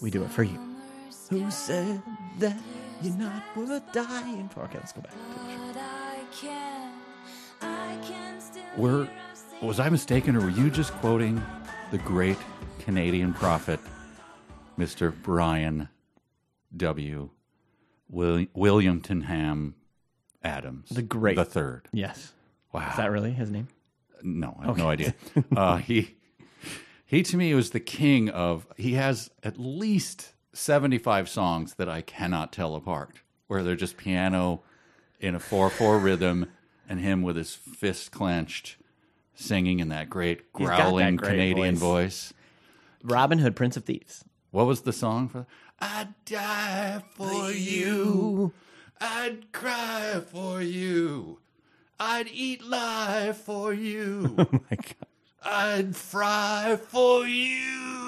We 0.00 0.10
do 0.10 0.24
it 0.24 0.30
for 0.30 0.42
you. 0.42 0.58
Who 1.28 1.50
said 1.50 2.02
that 2.38 2.56
you're 3.04 3.16
not 3.16 3.42
worth 3.56 3.92
dying 3.92 4.48
for? 4.48 4.60
Okay, 4.64 4.78
let's 4.78 4.92
go 4.92 5.02
back. 5.02 5.12
to 5.12 5.18
the 5.18 6.36
show. 6.40 6.50
Were 8.76 9.08
was 9.62 9.78
I 9.80 9.88
mistaken, 9.88 10.36
or 10.36 10.40
were 10.40 10.50
you 10.50 10.70
just 10.70 10.92
quoting 10.94 11.42
the 11.90 11.98
great 11.98 12.36
Canadian 12.80 13.32
prophet, 13.32 13.80
Mr. 14.78 15.14
Brian 15.22 15.88
W. 16.76 17.30
Will, 18.10 18.46
William 18.54 19.00
Tenham 19.00 19.74
Adams, 20.42 20.90
The 20.90 21.02
great. 21.02 21.36
the 21.36 21.44
third? 21.44 21.88
Yes. 21.92 22.32
Wow, 22.72 22.90
Is 22.90 22.96
that 22.96 23.10
really 23.10 23.30
his 23.32 23.50
name? 23.50 23.68
no, 24.22 24.56
I 24.60 24.66
have 24.66 24.76
no 24.76 24.88
idea. 24.90 25.14
uh, 25.56 25.76
he 25.76 26.16
he 27.06 27.22
to 27.22 27.36
me 27.36 27.54
was 27.54 27.70
the 27.70 27.80
king 27.80 28.28
of. 28.30 28.66
He 28.76 28.94
has 28.94 29.30
at 29.42 29.58
least 29.58 30.33
seventy 30.54 30.98
five 30.98 31.28
songs 31.28 31.74
that 31.74 31.88
I 31.88 32.00
cannot 32.00 32.52
tell 32.52 32.74
apart, 32.74 33.20
where 33.46 33.62
they're 33.62 33.76
just 33.76 33.96
piano 33.96 34.62
in 35.20 35.34
a 35.34 35.40
four 35.40 35.68
four 35.70 35.98
rhythm, 36.08 36.46
and 36.88 37.00
him 37.00 37.22
with 37.22 37.36
his 37.36 37.54
fist 37.54 38.10
clenched, 38.10 38.76
singing 39.34 39.80
in 39.80 39.88
that 39.90 40.08
great 40.10 40.42
He's 40.56 40.68
that 40.68 40.76
growling 40.80 41.16
great 41.16 41.30
Canadian 41.30 41.76
voice. 41.76 42.28
voice. 42.28 42.34
Robin 43.02 43.38
Hood, 43.38 43.54
Prince 43.56 43.76
of 43.76 43.84
Thieves. 43.84 44.24
What 44.50 44.66
was 44.66 44.82
the 44.82 44.92
song 44.92 45.28
for? 45.28 45.46
I'd 45.80 46.14
die 46.24 47.02
for 47.14 47.50
you. 47.50 48.52
I'd 49.00 49.52
cry 49.52 50.22
for 50.26 50.62
you. 50.62 51.40
I'd 51.98 52.28
eat 52.32 52.62
life 52.64 53.38
for 53.38 53.72
you. 53.74 54.34
Oh 54.38 54.48
my 54.70 54.76
God. 54.76 54.94
I'd 55.44 55.96
fry 55.96 56.78
for 56.80 57.26
you. 57.26 58.03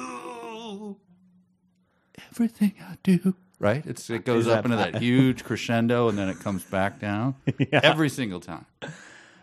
Everything 2.36 2.74
I 2.80 2.96
do. 3.02 3.34
Right? 3.58 3.84
It's 3.86 4.10
it 4.10 4.24
goes 4.26 4.46
up 4.46 4.64
into 4.66 4.76
that 4.76 4.96
huge 5.00 5.42
crescendo 5.44 6.08
and 6.10 6.18
then 6.18 6.28
it 6.28 6.38
comes 6.40 6.62
back 6.64 7.00
down 7.00 7.34
every 7.72 8.10
single 8.10 8.40
time. 8.40 8.66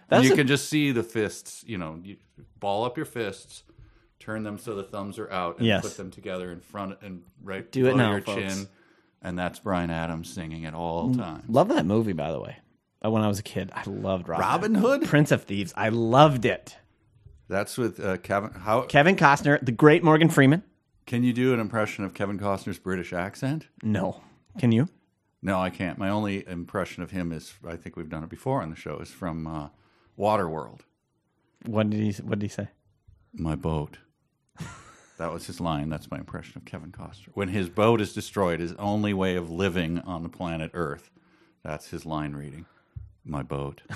And 0.10 0.24
you 0.24 0.34
a- 0.34 0.36
can 0.36 0.46
just 0.48 0.70
see 0.70 0.92
the 0.92 1.02
fists, 1.04 1.64
you 1.66 1.78
know, 1.80 2.00
you 2.04 2.18
ball 2.60 2.86
up 2.86 2.96
your 2.96 3.08
fists, 3.08 3.64
turn 4.20 4.44
them 4.44 4.60
so 4.60 4.76
the 4.76 4.84
thumbs 4.84 5.18
are 5.18 5.32
out, 5.32 5.58
and 5.58 5.66
Yes. 5.66 5.82
put 5.82 5.98
them 5.98 6.12
together 6.12 6.52
in 6.52 6.60
front 6.60 7.00
and 7.02 7.24
right 7.44 7.70
Do 7.72 7.88
it 7.88 7.92
below 7.94 7.98
now, 7.98 8.12
your 8.12 8.22
folks. 8.22 8.56
chin. 8.56 8.68
And 9.24 9.40
that's 9.40 9.58
Bryan 9.60 9.90
Adams 9.90 10.30
singing 10.32 10.66
at 10.66 10.76
all 10.76 11.14
times. 11.16 11.46
Love 11.50 11.70
that 11.70 11.86
movie, 11.88 12.14
by 12.14 12.32
the 12.32 12.40
way. 12.40 12.58
Uh, 13.04 13.10
When 13.10 13.24
I 13.24 13.28
was 13.28 13.40
a 13.40 13.44
kid, 13.44 13.72
I 13.74 13.82
loved 13.90 14.28
Robin, 14.30 14.46
Robin 14.46 14.76
Hood? 14.76 15.06
Prince 15.06 15.32
of 15.32 15.44
Thieves. 15.44 15.74
I 15.76 15.90
loved 15.90 16.46
it. 16.46 16.78
That's 17.50 17.78
with 17.78 18.00
uh, 18.00 18.18
Kevin. 18.18 18.52
How 18.52 18.82
Kevin 18.84 19.16
Costner, 19.16 19.64
the 19.66 19.72
great 19.72 20.04
Morgan 20.04 20.30
Freeman. 20.30 20.62
Can 21.06 21.24
you 21.24 21.34
do 21.34 21.54
an 21.54 21.60
impression 21.60 22.04
of 22.04 22.14
Kevin 22.14 22.40
Costner's 22.40 22.80
British 22.80 23.14
accent? 23.14 23.68
No, 23.82 24.22
can 24.58 24.72
you? 24.72 24.90
No, 25.42 25.60
I 25.60 25.70
can't. 25.70 25.98
My 25.98 26.10
only 26.10 26.48
impression 26.48 27.04
of 27.04 27.12
him 27.12 27.32
is 27.32 27.54
I 27.68 27.76
think 27.76 27.98
we've 27.98 28.10
done 28.10 28.24
it 28.24 28.30
before 28.30 28.62
on 28.62 28.70
the 28.70 28.76
show 28.76 29.00
is 29.00 29.10
from 29.10 29.46
uh, 29.46 29.70
Waterworld. 30.18 30.82
What 31.66 31.90
did 31.90 32.00
he? 32.00 32.22
What 32.22 32.40
did 32.40 32.44
he 32.44 32.54
say? 32.54 32.70
My 33.34 33.56
boat. 33.56 33.98
that 35.18 35.34
was 35.34 35.48
his 35.48 35.60
line. 35.60 35.90
That's 35.90 36.10
my 36.12 36.18
impression 36.18 36.58
of 36.58 36.66
Kevin 36.66 36.92
Costner. 36.92 37.30
When 37.34 37.50
his 37.50 37.70
boat 37.70 38.00
is 38.00 38.14
destroyed, 38.14 38.60
his 38.60 38.74
only 38.74 39.14
way 39.14 39.36
of 39.36 39.50
living 39.50 40.00
on 40.00 40.24
the 40.24 40.30
planet 40.30 40.72
Earth. 40.74 41.10
That's 41.64 41.90
his 41.90 42.06
line 42.06 42.34
reading. 42.34 42.66
My 43.26 43.44
boat. 43.44 43.82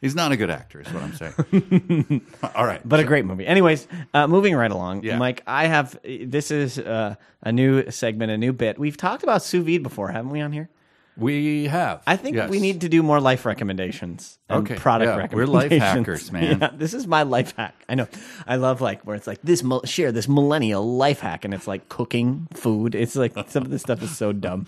He's 0.00 0.14
not 0.14 0.32
a 0.32 0.36
good 0.36 0.48
actor, 0.50 0.80
is 0.80 0.86
what 0.88 1.02
I'm 1.02 1.14
saying. 1.14 2.22
All 2.54 2.64
right. 2.64 2.80
But 2.88 3.00
a 3.00 3.04
great 3.04 3.26
movie. 3.26 3.46
Anyways, 3.46 3.86
uh, 4.14 4.26
moving 4.26 4.54
right 4.56 4.70
along, 4.70 5.04
Yeah. 5.04 5.18
Mike. 5.18 5.42
I 5.46 5.66
have 5.66 5.98
this 6.02 6.50
is 6.50 6.78
uh, 6.78 7.16
a 7.42 7.52
new 7.52 7.90
segment, 7.90 8.32
a 8.32 8.38
new 8.38 8.54
bit. 8.54 8.78
We've 8.78 8.96
talked 8.96 9.22
about 9.22 9.42
sous 9.42 9.62
vide 9.64 9.82
before, 9.82 10.08
haven't 10.10 10.30
we? 10.30 10.40
On 10.40 10.52
here, 10.52 10.70
we 11.18 11.66
have. 11.66 12.02
I 12.06 12.16
think 12.16 12.36
yes. 12.36 12.48
we 12.48 12.60
need 12.60 12.80
to 12.80 12.88
do 12.88 13.02
more 13.02 13.20
life 13.20 13.44
recommendations 13.44 14.38
and 14.48 14.62
Okay, 14.66 14.76
product 14.76 15.32
yeah, 15.32 15.36
we're 15.36 15.46
life 15.46 15.70
hackers, 15.70 16.32
man. 16.36 16.60
Yeah, 16.60 16.70
this 16.72 16.94
is 16.94 17.06
my 17.06 17.24
life 17.24 17.54
hack. 17.58 17.74
I 17.86 17.94
know. 17.94 18.08
I 18.46 18.56
love 18.56 18.80
like 18.80 19.02
where 19.02 19.16
it's 19.16 19.26
like 19.26 19.42
this 19.42 19.62
share 19.84 20.12
this 20.12 20.28
millennial 20.28 20.96
life 20.96 21.20
hack, 21.20 21.44
and 21.44 21.52
it's 21.52 21.66
like 21.66 21.90
cooking 21.90 22.48
food. 22.54 22.94
It's 22.94 23.16
like 23.16 23.34
some 23.48 23.64
of 23.64 23.70
this 23.70 23.82
stuff 23.82 24.02
is 24.02 24.16
so 24.16 24.32
dumb. 24.32 24.66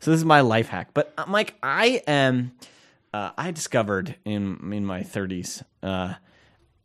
So 0.00 0.10
this 0.10 0.20
is 0.20 0.26
my 0.26 0.42
life 0.42 0.68
hack. 0.68 0.88
But 0.92 1.14
uh, 1.16 1.24
Mike, 1.26 1.54
I 1.62 2.02
am. 2.06 2.52
Uh, 3.14 3.30
I 3.38 3.52
discovered 3.52 4.16
in 4.24 4.72
in 4.72 4.84
my 4.84 5.02
30s 5.02 5.62
uh, 5.84 6.14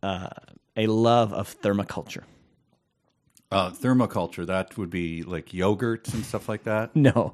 uh, 0.03 0.29
a 0.77 0.85
love 0.85 1.33
of 1.33 1.59
thermoculture. 1.61 2.23
Uh, 3.51 3.71
thermoculture, 3.71 4.45
that 4.45 4.77
would 4.77 4.91
be 4.91 5.23
like 5.23 5.47
yogurts 5.47 6.13
and 6.13 6.23
stuff 6.23 6.47
like 6.47 6.65
that. 6.65 6.95
No. 7.09 7.33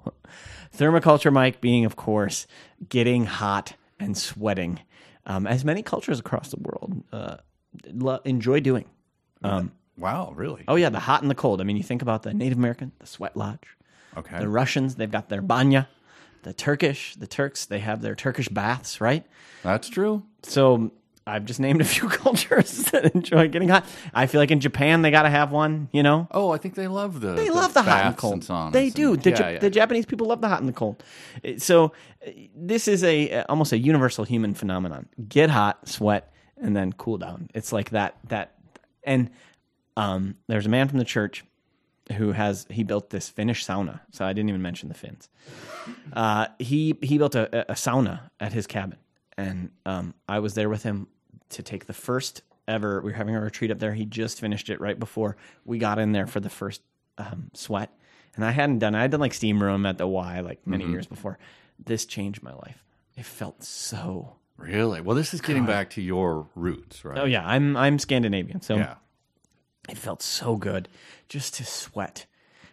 Thermoculture, 0.77 1.31
Mike, 1.33 1.59
being, 1.59 1.83
of 1.83 1.97
course, 1.97 2.47
getting 2.87 3.25
hot 3.25 3.73
and 3.99 4.17
sweating, 4.17 4.79
um, 5.25 5.45
as 5.45 5.65
many 5.65 5.81
cultures 5.83 6.19
across 6.19 6.49
the 6.51 6.59
world 6.61 7.03
uh, 7.11 7.37
lo- 7.91 8.21
enjoy 8.23 8.61
doing. 8.61 8.85
Um, 9.43 9.73
Wow, 9.97 10.31
really? 10.35 10.63
oh, 10.69 10.75
yeah, 10.75 10.89
the 10.89 10.99
hot 10.99 11.21
and 11.21 11.29
the 11.31 11.35
cold. 11.35 11.59
I 11.59 11.65
mean, 11.65 11.75
you 11.77 11.83
think 11.83 12.01
about 12.01 12.23
the 12.23 12.33
Native 12.33 12.57
American, 12.57 12.93
the 12.99 13.07
sweat 13.07 13.35
lodge. 13.35 13.67
okay. 14.17 14.39
The 14.39 14.47
Russians, 14.49 14.95
they've 14.95 15.11
got 15.11 15.27
their 15.29 15.41
banya. 15.41 15.87
The 16.45 16.53
Turkish, 16.53 17.15
the 17.15 17.25
Turks, 17.25 17.65
they 17.65 17.79
have 17.79 18.01
their 18.03 18.13
Turkish 18.13 18.47
baths, 18.49 19.01
right? 19.01 19.25
That's 19.63 19.89
true. 19.89 20.21
So 20.43 20.91
I've 21.25 21.43
just 21.45 21.59
named 21.59 21.81
a 21.81 21.83
few 21.83 22.07
cultures 22.23 22.83
that 22.91 23.15
enjoy 23.15 23.47
getting 23.47 23.67
hot. 23.69 23.83
I 24.13 24.27
feel 24.27 24.39
like 24.39 24.51
in 24.51 24.59
Japan, 24.59 25.01
they 25.01 25.09
got 25.09 25.23
to 25.23 25.31
have 25.31 25.51
one, 25.51 25.89
you 25.91 26.03
know? 26.03 26.27
Oh, 26.29 26.51
I 26.51 26.57
think 26.59 26.75
they 26.75 26.87
love 26.87 27.19
the 27.19 27.33
They 27.33 27.49
love 27.49 27.73
the 27.73 27.81
hot 27.81 28.05
and 28.05 28.15
cold. 28.17 28.41
saunas 28.43 28.73
they 28.73 28.85
and- 28.85 28.93
do. 28.93 29.17
The, 29.17 29.31
yeah, 29.31 29.39
Ja- 29.39 29.47
yeah. 29.53 29.59
the 29.59 29.71
Japanese 29.71 30.05
people 30.05 30.27
love 30.27 30.41
the 30.41 30.47
hot 30.47 30.59
and 30.59 30.69
the 30.69 30.73
cold. 30.73 31.03
Uh, 31.43 31.57
So 31.57 31.93
uh, 32.25 32.29
this 32.55 32.87
is 32.87 33.03
a 33.03 33.31
uh, 33.39 33.45
almost 33.49 33.73
a 33.73 33.77
universal 33.79 34.23
human 34.23 34.53
phenomenon. 34.53 35.07
Get 35.27 35.49
hot, 35.49 35.87
sweat, 35.89 36.31
and 36.61 36.77
then 36.77 36.93
cool 36.93 37.17
down. 37.17 37.49
It's 37.55 37.73
like 37.73 37.89
that. 37.89 38.17
That 38.27 38.53
and 39.03 39.31
um, 39.97 40.35
there's 40.47 40.67
a 40.67 40.69
man 40.69 40.87
from 40.89 40.99
the 40.99 41.05
church 41.05 41.43
who 42.13 42.31
has 42.33 42.67
he 42.69 42.83
built 42.83 43.09
this 43.09 43.29
Finnish 43.29 43.65
sauna. 43.65 44.01
So 44.11 44.25
I 44.25 44.33
didn't 44.33 44.49
even 44.49 44.61
mention 44.61 44.89
the 44.89 44.95
Finns. 44.95 45.29
Uh, 46.13 46.47
he 46.59 46.95
he 47.01 47.17
built 47.17 47.35
a, 47.35 47.71
a 47.71 47.75
sauna 47.75 48.29
at 48.39 48.53
his 48.53 48.67
cabin, 48.67 48.97
and 49.37 49.71
um, 49.85 50.13
I 50.27 50.39
was 50.39 50.53
there 50.53 50.69
with 50.69 50.83
him 50.83 51.07
to 51.49 51.63
take 51.63 51.85
the 51.85 51.93
first 51.93 52.41
ever. 52.67 53.01
We 53.01 53.11
were 53.11 53.17
having 53.17 53.35
a 53.35 53.41
retreat 53.41 53.71
up 53.71 53.79
there. 53.79 53.93
He 53.93 54.05
just 54.05 54.39
finished 54.39 54.69
it 54.69 54.79
right 54.79 54.99
before 54.99 55.35
we 55.65 55.77
got 55.77 55.99
in 55.99 56.11
there 56.11 56.27
for 56.27 56.39
the 56.39 56.49
first 56.49 56.81
um, 57.17 57.49
sweat, 57.53 57.91
and 58.35 58.45
I 58.45 58.51
hadn't 58.51 58.79
done. 58.79 58.95
I 58.95 59.01
had 59.01 59.11
done 59.11 59.19
like 59.19 59.33
steam 59.33 59.61
room 59.61 59.85
at 59.85 59.97
the 59.97 60.07
Y 60.07 60.39
like 60.41 60.65
many 60.67 60.85
years 60.85 61.07
before. 61.07 61.37
This 61.83 62.05
changed 62.05 62.41
my 62.43 62.53
life. 62.53 62.83
It 63.17 63.25
felt 63.25 63.63
so. 63.63 64.35
Really? 64.57 65.01
Well, 65.01 65.15
this 65.17 65.33
is 65.33 65.41
getting 65.41 65.65
back 65.65 65.89
to 65.91 66.01
your 66.01 66.47
roots, 66.55 67.03
right? 67.03 67.17
Oh 67.17 67.25
yeah, 67.25 67.45
I'm 67.45 67.75
I'm 67.75 67.99
Scandinavian, 67.99 68.61
so 68.61 68.75
Yeah. 68.77 68.95
It 69.89 69.97
felt 69.97 70.21
so 70.21 70.55
good 70.55 70.87
just 71.29 71.53
to 71.55 71.65
sweat. 71.65 72.25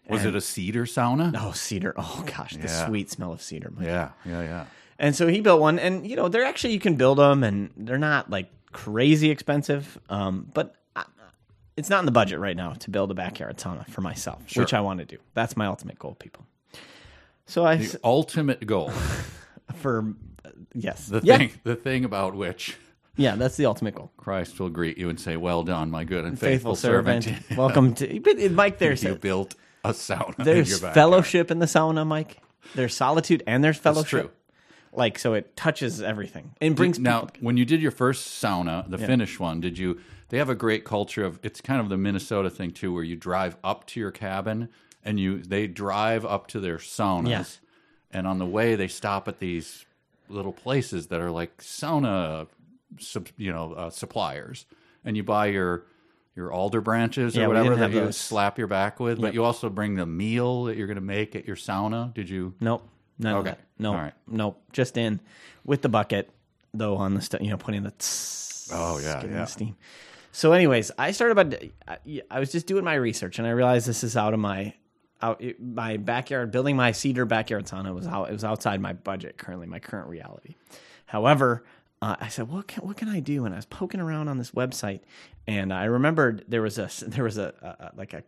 Was 0.09 0.25
it 0.25 0.35
a 0.35 0.41
cedar 0.41 0.85
sauna? 0.85 1.35
Oh, 1.39 1.53
cedar! 1.53 1.95
Oh 1.97 2.25
gosh, 2.27 2.57
the 2.57 2.63
Yeah. 2.69 2.87
sweet 2.87 3.11
smell 3.11 3.33
of 3.33 3.41
cedar. 3.41 3.73
Yeah, 3.81 4.11
yeah, 4.25 4.43
yeah. 4.43 4.65
And 4.99 5.15
so 5.17 5.27
he 5.29 5.41
built 5.41 5.61
one, 5.61 5.79
and 5.79 6.07
you 6.07 6.17
know 6.17 6.29
they're 6.29 6.45
actually 6.45 6.75
you 6.75 6.81
can 6.81 6.97
build 6.97 7.19
them, 7.19 7.43
and 7.45 7.71
they're 7.77 7.99
not 7.99 8.29
like 8.29 8.51
crazy 8.73 9.31
expensive. 9.31 9.99
Um, 10.11 10.51
but 10.53 10.75
I, 10.97 11.05
it's 11.77 11.89
not 11.89 12.01
in 12.01 12.07
the 12.07 12.13
budget 12.13 12.41
right 12.41 12.57
now 12.57 12.73
to 12.75 12.91
build 12.91 13.11
a 13.11 13.15
backyard 13.15 13.57
sauna 13.59 13.87
for 13.89 14.01
myself, 14.01 14.43
which 14.57 14.75
I 14.75 14.81
want 14.81 14.99
to 14.99 15.05
do. 15.07 15.19
That's 15.35 15.57
my 15.57 15.67
ultimate 15.67 15.99
goal, 15.99 16.15
people. 16.15 16.45
So 17.47 17.65
I 17.65 17.77
The 17.77 17.99
ultimate 18.05 18.67
goal. 18.67 18.91
for 19.75 20.15
uh, 20.45 20.51
yes, 20.75 21.07
The 21.07 21.21
yeah, 21.23 21.39
thing 21.39 21.53
the 21.65 21.77
thing 21.77 22.05
about 22.05 22.35
which 22.35 22.77
yeah, 23.17 23.37
that's 23.37 23.57
the 23.57 23.67
ultimate 23.67 23.95
goal. 23.95 24.11
Christ 24.17 24.59
will 24.59 24.71
greet 24.71 24.99
you 24.99 25.09
and 25.11 25.21
say, 25.21 25.37
Well 25.37 25.63
done, 25.63 25.91
my 25.91 26.05
good 26.05 26.25
and 26.25 26.39
Faithful, 26.39 26.75
faithful, 26.75 26.77
servant, 26.77 27.29
welcome 27.57 27.95
to 27.95 28.21
but, 28.25 28.43
uh, 28.43 28.49
Mike. 28.51 28.79
There's 28.79 29.03
you 29.05 29.15
built 29.17 29.55
a 29.85 29.91
sauna. 29.91 30.39
in 30.39 30.45
there's 30.45 30.81
your 30.81 30.93
fellowship 30.93 31.51
in 31.51 31.59
the 31.59 31.67
sauna, 31.67 32.07
Mike. 32.07 32.39
There's 32.75 32.95
solitude 32.95 33.43
and 33.47 33.63
there's 33.63 33.77
fellowship. 33.79 34.09
true. 34.23 34.31
Like 34.95 35.19
so, 35.19 35.35
it 35.35 35.57
touches 35.57 36.01
everything 36.03 36.53
and 36.61 36.77
brings 36.77 36.99
now 36.99 37.23
people. 37.23 37.47
when 37.47 37.57
you 37.57 37.65
did 37.65 37.81
your 37.83 37.91
first 37.91 38.43
sauna 38.43 38.89
the 38.91 38.99
finnish 38.99 39.41
one 39.41 39.59
did 39.61 39.79
you 39.79 39.99
they 40.29 40.37
have 40.37 40.51
a 40.51 40.55
great 40.55 40.85
culture 40.85 41.25
of 41.25 41.39
it's 41.43 41.63
kind 41.63 41.81
of 41.81 41.89
the 41.89 41.97
minnesota 41.97 42.51
thing 42.51 42.71
too 42.73 42.93
where 42.93 43.03
you 43.03 43.17
drive 43.17 43.57
up 43.65 43.87
to 43.87 44.01
your 44.01 44.11
cabin 44.11 44.69
and 45.03 45.19
you 45.19 45.39
they 45.43 45.67
drive 45.67 46.27
up 46.27 46.47
to 46.49 46.61
their 46.61 46.77
saunas 46.77 47.29
Yes. 47.31 47.61
and 48.11 48.27
on 48.27 48.39
the 48.39 48.45
way 48.45 48.75
they 48.75 48.87
stop 48.89 49.29
at 49.29 49.39
these 49.39 49.87
little 50.29 50.53
places 50.53 51.07
that 51.07 51.21
are 51.23 51.31
like 51.31 51.57
sauna 51.63 52.47
sub, 52.99 53.29
you 53.37 53.53
know 53.53 53.73
uh, 53.73 53.91
suppliers 53.91 54.67
and 55.05 55.17
you 55.17 55.23
buy 55.23 55.47
your 55.47 55.87
your 56.35 56.51
alder 56.53 56.81
branches 56.81 57.37
Yeah, 57.37 57.45
or 57.45 57.49
whatever 57.49 57.77
that 57.77 57.91
you 57.93 58.01
those. 58.01 58.17
slap 58.17 58.59
your 58.59 58.67
back 58.69 58.99
with 59.01 59.21
but 59.21 59.35
you 59.35 59.45
also 59.45 59.69
bring 59.69 59.95
the 59.97 60.07
meal 60.07 60.65
that 60.65 60.77
you're 60.77 60.87
going 60.87 60.95
to 60.97 61.01
make 61.03 61.37
at 61.37 61.47
your 61.47 61.57
sauna 61.57 62.13
did 62.15 62.29
you 62.31 62.55
Nope. 62.61 62.89
None 63.19 63.37
of 63.37 63.45
that. 63.45 63.61
No. 63.79 63.91
All 63.93 63.99
right. 63.99 64.15
Nope. 64.27 64.61
Just 64.73 64.97
in 64.97 65.21
with 65.65 65.83
the 65.83 65.89
bucket, 65.89 66.31
though 66.75 66.97
on 66.97 67.15
the 67.15 67.21
st- 67.21 67.43
you 67.43 67.51
know 67.51 67.57
putting 67.59 67.83
the 67.83 67.91
tss, 67.93 68.71
Oh, 68.73 68.99
yeah, 68.99 69.25
yeah. 69.27 69.45
steam. 69.45 69.77
So, 70.33 70.53
anyways, 70.53 70.91
I 70.99 71.11
started 71.13 71.39
about 71.39 71.63
I, 71.87 72.23
I 72.31 72.41
was 72.41 72.51
just 72.51 72.67
doing 72.67 72.85
my 72.85 72.95
research 72.95 73.39
and 73.39 73.47
I 73.47 73.51
realized 73.51 73.87
this 73.87 74.03
is 74.03 74.17
out 74.17 74.33
of 74.35 74.41
my 74.41 74.75
out 75.21 75.43
my 75.61 75.99
backyard. 75.99 76.51
Building 76.51 76.75
my 76.75 76.93
cedar 76.93 77.27
backyard 77.27 77.67
sauna 77.67 77.95
was 77.95 78.07
out. 78.09 78.31
It 78.31 78.33
was 78.33 78.45
outside 78.45 78.81
my 78.81 78.95
budget 78.95 79.37
currently, 79.37 79.67
my 79.67 79.79
current 79.79 80.09
reality. 80.09 80.57
However. 81.07 81.65
Uh, 82.03 82.17
I 82.21 82.29
said, 82.29 82.49
"What 82.49 82.67
can 82.67 82.85
what 82.85 82.97
can 82.97 83.09
I 83.09 83.21
do?" 83.21 83.45
And 83.45 83.55
I 83.55 83.59
was 83.59 83.65
poking 83.65 84.01
around 84.01 84.29
on 84.29 84.37
this 84.37 84.51
website, 84.51 85.01
and 85.47 85.73
I 85.73 85.85
remembered 85.85 86.45
there 86.49 86.61
was 86.61 86.77
a 86.77 86.91
there 87.07 87.23
was 87.23 87.39
a, 87.39 87.55
a, 87.63 87.97
like 87.97 88.13
a 88.13 88.25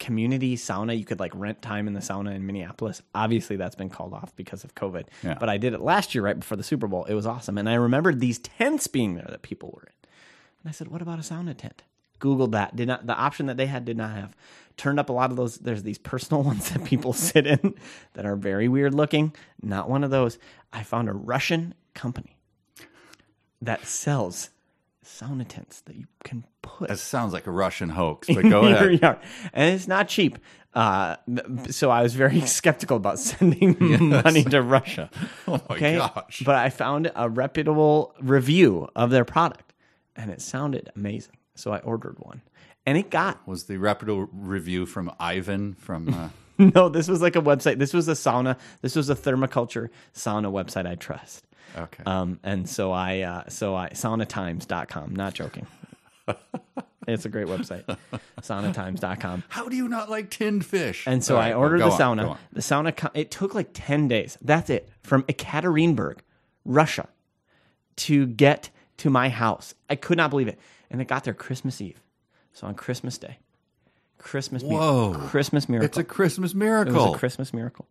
community 0.00 0.56
sauna. 0.56 0.98
You 0.98 1.04
could 1.04 1.20
like 1.20 1.32
rent 1.34 1.62
time 1.62 1.86
in 1.86 1.94
the 1.94 2.00
sauna 2.00 2.34
in 2.34 2.44
Minneapolis. 2.44 3.02
Obviously, 3.14 3.54
that's 3.54 3.76
been 3.76 3.88
called 3.88 4.12
off 4.12 4.34
because 4.34 4.64
of 4.64 4.74
COVID. 4.74 5.04
Yeah. 5.22 5.36
But 5.38 5.48
I 5.48 5.58
did 5.58 5.74
it 5.74 5.80
last 5.80 6.12
year 6.12 6.24
right 6.24 6.38
before 6.38 6.56
the 6.56 6.64
Super 6.64 6.88
Bowl. 6.88 7.04
It 7.04 7.14
was 7.14 7.24
awesome. 7.24 7.56
And 7.56 7.68
I 7.68 7.74
remembered 7.74 8.18
these 8.18 8.40
tents 8.40 8.88
being 8.88 9.14
there 9.14 9.28
that 9.30 9.42
people 9.42 9.70
were 9.72 9.82
in. 9.82 10.08
And 10.62 10.68
I 10.68 10.72
said, 10.72 10.88
what 10.88 11.00
about 11.00 11.20
a 11.20 11.22
sauna 11.22 11.56
tent? 11.56 11.84
Googled 12.20 12.50
that. 12.50 12.74
Did 12.74 12.88
not 12.88 13.06
the 13.06 13.14
option 13.14 13.46
that 13.46 13.56
they 13.56 13.66
had 13.66 13.84
did 13.84 13.96
not 13.96 14.10
have. 14.10 14.34
Turned 14.76 14.98
up 14.98 15.08
a 15.08 15.12
lot 15.12 15.30
of 15.30 15.36
those. 15.36 15.58
There's 15.58 15.84
these 15.84 15.98
personal 15.98 16.42
ones 16.50 16.70
that 16.70 16.84
people 16.84 17.12
sit 17.12 17.46
in 17.46 17.74
that 18.14 18.26
are 18.26 18.34
very 18.34 18.66
weird 18.66 18.92
looking. 18.92 19.32
Not 19.62 19.88
one 19.88 20.02
of 20.02 20.10
those. 20.10 20.38
I 20.72 20.82
found 20.82 21.08
a 21.08 21.12
Russian 21.12 21.74
company 21.94 22.33
that 23.66 23.86
sells 23.86 24.50
sauna 25.04 25.44
tents 25.46 25.80
that 25.82 25.96
you 25.96 26.06
can 26.24 26.44
put 26.62 26.88
that 26.88 26.98
sounds 26.98 27.32
like 27.32 27.46
a 27.46 27.50
russian 27.50 27.90
hoax 27.90 28.26
but 28.26 28.42
go 28.48 28.62
ahead 28.64 29.04
are. 29.04 29.18
And 29.52 29.74
it's 29.74 29.86
not 29.86 30.08
cheap. 30.08 30.38
Uh, 30.72 31.16
so 31.70 31.88
I 31.90 32.02
was 32.02 32.14
very 32.14 32.40
skeptical 32.46 32.96
about 32.96 33.18
sending 33.20 33.76
money 34.24 34.42
to 34.44 34.60
Russia. 34.60 35.08
oh 35.46 35.60
my 35.68 35.76
Okay. 35.76 35.96
gosh 35.98 36.42
But 36.44 36.56
I 36.56 36.68
found 36.70 37.12
a 37.14 37.28
reputable 37.28 38.14
review 38.20 38.88
of 38.96 39.10
their 39.10 39.24
product 39.24 39.72
and 40.16 40.30
it 40.30 40.40
sounded 40.40 40.90
amazing. 40.96 41.36
So 41.54 41.70
I 41.72 41.78
ordered 41.80 42.16
one. 42.18 42.42
And 42.86 42.98
it 42.98 43.10
got 43.10 43.46
was 43.46 43.64
the 43.64 43.76
reputable 43.76 44.28
review 44.32 44.84
from 44.86 45.12
Ivan 45.20 45.74
from 45.74 46.12
uh, 46.12 46.28
no, 46.58 46.88
this 46.88 47.08
was 47.08 47.20
like 47.22 47.36
a 47.36 47.40
website. 47.42 47.78
This 47.78 47.92
was 47.94 48.08
a 48.08 48.12
sauna. 48.12 48.56
This 48.80 48.94
was 48.96 49.10
a 49.10 49.14
thermoculture 49.14 49.90
sauna 50.14 50.50
website 50.52 50.86
I 50.86 50.94
trust. 50.96 51.46
Okay 51.76 52.02
Um, 52.06 52.38
and 52.42 52.68
so 52.68 52.92
I, 52.92 53.20
uh, 53.20 53.48
so 53.48 53.74
I, 53.74 53.90
saunatimes.com, 53.90 55.14
not 55.16 55.34
joking. 55.34 55.66
it's 57.08 57.24
a 57.24 57.28
great 57.28 57.46
website. 57.46 57.84
Saunatimes.com. 58.40 59.44
how 59.48 59.68
do 59.68 59.76
you 59.76 59.88
not 59.88 60.08
like 60.10 60.30
tinned 60.30 60.64
fish 60.64 61.06
And 61.06 61.22
so 61.24 61.36
All 61.36 61.40
I 61.42 61.46
right, 61.50 61.54
ordered 61.56 61.78
go 61.78 61.90
the 61.96 62.02
on, 62.02 62.18
sauna. 62.18 62.30
on. 62.30 62.38
The 62.52 62.60
sauna, 62.60 62.96
co- 62.96 63.10
it 63.14 63.30
took 63.30 63.54
like 63.54 63.70
10 63.74 64.08
days. 64.08 64.38
That's 64.40 64.70
it. 64.70 64.88
From 65.02 65.22
Ekaterinburg, 65.24 66.18
Russia, 66.64 67.08
to 67.96 68.26
get 68.26 68.70
to 68.98 69.10
my 69.10 69.28
house. 69.28 69.74
I 69.90 69.96
could 69.96 70.16
not 70.16 70.30
believe 70.30 70.48
it. 70.48 70.58
And 70.90 71.00
it 71.00 71.08
got 71.08 71.24
there 71.24 71.34
Christmas 71.34 71.80
Eve. 71.80 72.00
So 72.52 72.66
on 72.66 72.74
Christmas 72.74 73.18
Day. 73.18 73.38
Christmas 74.18 74.62
Whoa. 74.62 75.08
miracle. 75.10 75.28
Christmas 75.28 75.68
miracle. 75.68 75.86
it's 75.86 75.98
a 75.98 76.04
christmas 76.04 76.52
It 76.52 76.56
miracle 76.56 76.94
was 77.08 77.14
a 77.14 77.18
Christmas 77.18 77.52
miracle. 77.52 77.86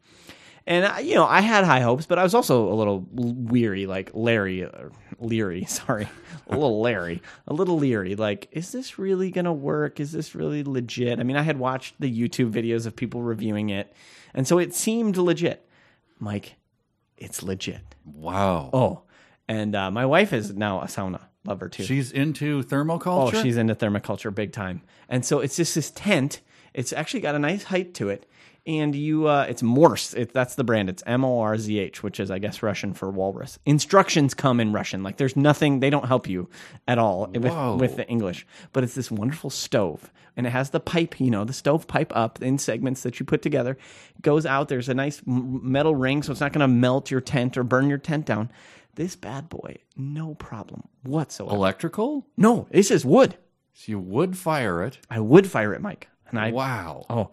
And 0.65 0.86
I, 0.86 0.99
you 0.99 1.15
know, 1.15 1.26
I 1.26 1.41
had 1.41 1.65
high 1.65 1.82
hopes, 1.82 2.06
but 2.06 2.17
I 2.17 2.23
was 2.23 2.34
also 2.34 2.71
a 2.71 2.76
little 2.76 3.06
weary, 3.12 3.86
like 3.86 4.12
Larry, 4.13 4.63
or 4.63 4.91
leery. 5.19 5.65
Sorry, 5.67 6.08
a 6.47 6.52
little 6.54 6.80
Larry, 6.82 7.21
a 7.47 7.54
little 7.54 7.78
leery. 7.78 8.15
Like, 8.15 8.47
is 8.52 8.71
this 8.71 8.97
really 8.97 9.30
gonna 9.30 9.52
work? 9.54 9.99
Is 9.99 10.13
this 10.13 10.36
really 10.36 10.63
legit? 10.63 11.20
I 11.20 11.24
mean, 11.24 11.36
I 11.36 11.41
had 11.41 11.59
watched 11.59 11.95
the 11.99 12.09
YouTube 12.11 12.51
videos 12.51 12.86
of 12.86 12.95
people 12.95 13.22
reviewing 13.22 13.70
it, 13.70 13.93
and 14.34 14.47
so 14.47 14.57
it 14.57 14.74
seemed 14.74 15.18
legit. 15.18 15.68
Mike, 16.20 16.55
it's 17.18 17.43
legit. 17.43 17.95
wow 18.05 18.70
Oh, 18.72 19.01
and 19.49 19.76
uh, 19.76 19.91
my 19.91 20.05
wife 20.05 20.32
is 20.32 20.53
now 20.53 20.80
a 20.82 20.86
sauna 20.86 21.20
lover 21.45 21.68
too. 21.68 21.84
she's 21.84 22.11
into 22.11 22.64
thermoculture. 22.64 23.34
Oh, 23.34 23.43
she's 23.43 23.57
into 23.57 23.76
thermoculture 23.76 24.34
big 24.34 24.53
time. 24.53 24.82
And 25.09 25.26
so 25.26 25.39
it's 25.39 25.57
just 25.57 25.76
this 25.76 25.91
tent. 25.91 26.39
It's 26.74 26.93
actually 26.93 27.20
got 27.20 27.36
a 27.36 27.39
nice 27.39 27.64
height 27.64 27.93
to 27.95 28.07
it. 28.09 28.26
And 28.66 28.95
you 28.95 29.28
uh, 29.28 29.45
it's 29.49 29.61
Morzh. 29.61 30.16
It, 30.16 30.34
that's 30.34 30.55
the 30.55 30.64
brand. 30.64 30.89
It's 30.89 31.03
M 31.05 31.26
O 31.26 31.39
R 31.41 31.57
Z 31.57 31.78
H, 31.78 32.01
which 32.01 32.20
is 32.20 32.32
I 32.32 32.39
guess 32.39 32.64
Russian 32.64 32.93
for 32.93 33.09
walrus. 33.09 33.59
Instructions 33.66 34.34
come 34.34 34.61
in 34.61 34.72
Russian. 34.72 35.03
Like 35.03 35.18
there's 35.18 35.36
nothing. 35.36 35.82
They 35.82 35.89
don't 35.89 36.07
help 36.07 36.30
you 36.30 36.49
at 36.88 36.97
all 36.97 37.28
with 37.28 37.80
with 37.80 37.97
the 37.97 38.07
English. 38.07 38.47
But 38.72 38.86
it's 38.86 38.95
this 38.95 39.11
wonderful 39.11 39.49
stove, 39.49 40.14
and 40.38 40.47
it 40.47 40.51
has 40.51 40.70
the 40.70 40.80
pipe. 40.80 41.20
You 41.20 41.30
know, 41.30 41.43
the 41.43 41.51
stove 41.51 41.88
pipe 41.88 42.14
up 42.16 42.41
in 42.41 42.57
segments 42.57 43.03
that 43.03 43.20
you 43.20 43.26
put 43.26 43.41
together. 43.41 43.78
Goes 44.22 44.45
out. 44.45 44.70
There's 44.70 44.88
a 44.88 44.93
nice 44.93 45.22
metal 45.26 45.93
ring, 45.93 46.24
so 46.24 46.32
it's 46.32 46.39
not 46.41 46.53
going 46.53 46.61
to 46.61 46.68
melt 46.70 47.11
your 47.11 47.22
tent 47.22 47.57
or 47.57 47.64
burn 47.66 47.89
your 47.89 47.97
tent 47.97 48.26
down. 48.26 48.49
This 48.95 49.18
bad 49.18 49.49
boy, 49.49 49.78
no 49.97 50.36
problem 50.36 50.88
whatsoever. 51.03 51.53
Electrical? 51.55 52.28
no, 52.38 52.68
this 52.72 52.91
is 52.91 53.03
wood. 53.03 53.36
So 53.74 53.91
you 53.91 53.99
would 53.99 54.38
fire 54.38 54.84
it. 54.84 54.99
I 55.09 55.20
would 55.20 55.47
fire 55.47 55.74
it, 55.74 55.82
Mike. 55.82 56.07
And 56.30 56.39
I 56.39 56.51
Wow. 56.51 57.05
Oh, 57.09 57.32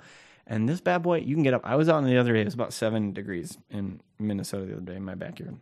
and 0.51 0.68
this 0.68 0.80
bad 0.82 1.03
boy, 1.03 1.18
you 1.20 1.34
can 1.34 1.42
get 1.42 1.55
up. 1.55 1.62
I 1.64 1.76
was 1.76 1.88
out 1.88 1.94
on 1.96 2.05
the 2.05 2.18
other 2.18 2.34
day. 2.34 2.42
It 2.42 2.44
was 2.44 2.53
about 2.55 2.72
seven 2.74 3.12
degrees 3.12 3.57
in 3.70 4.01
Minnesota 4.18 4.66
the 4.66 4.72
other 4.72 4.82
day 4.82 4.96
in 4.96 5.05
my 5.05 5.14
backyard. 5.14 5.57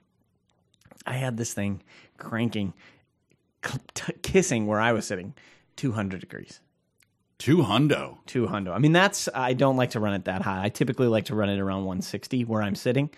I 1.07 1.12
had 1.14 1.36
this 1.36 1.55
thing 1.55 1.82
cranking, 2.16 2.74
t- 3.95 4.12
kissing 4.22 4.66
where 4.66 4.80
I 4.80 4.93
was 4.93 5.07
sitting, 5.07 5.34
two 5.76 5.93
hundred 5.93 6.20
degrees, 6.20 6.61
Two 7.39 7.59
hundo. 7.59 8.18
two 8.26 8.47
hundo. 8.49 8.72
I 8.74 8.78
mean, 8.78 8.93
that's 8.93 9.28
I 9.34 9.53
don't 9.53 9.76
like 9.76 9.91
to 9.91 10.01
run 10.01 10.14
it 10.14 10.24
that 10.24 10.43
high. 10.43 10.64
I 10.64 10.68
typically 10.70 11.07
like 11.07 11.26
to 11.26 11.34
run 11.36 11.49
it 11.49 11.59
around 11.61 11.84
one 11.84 12.03
sixty 12.03 12.45
where 12.45 12.62
I'm 12.62 12.74
sitting. 12.74 13.11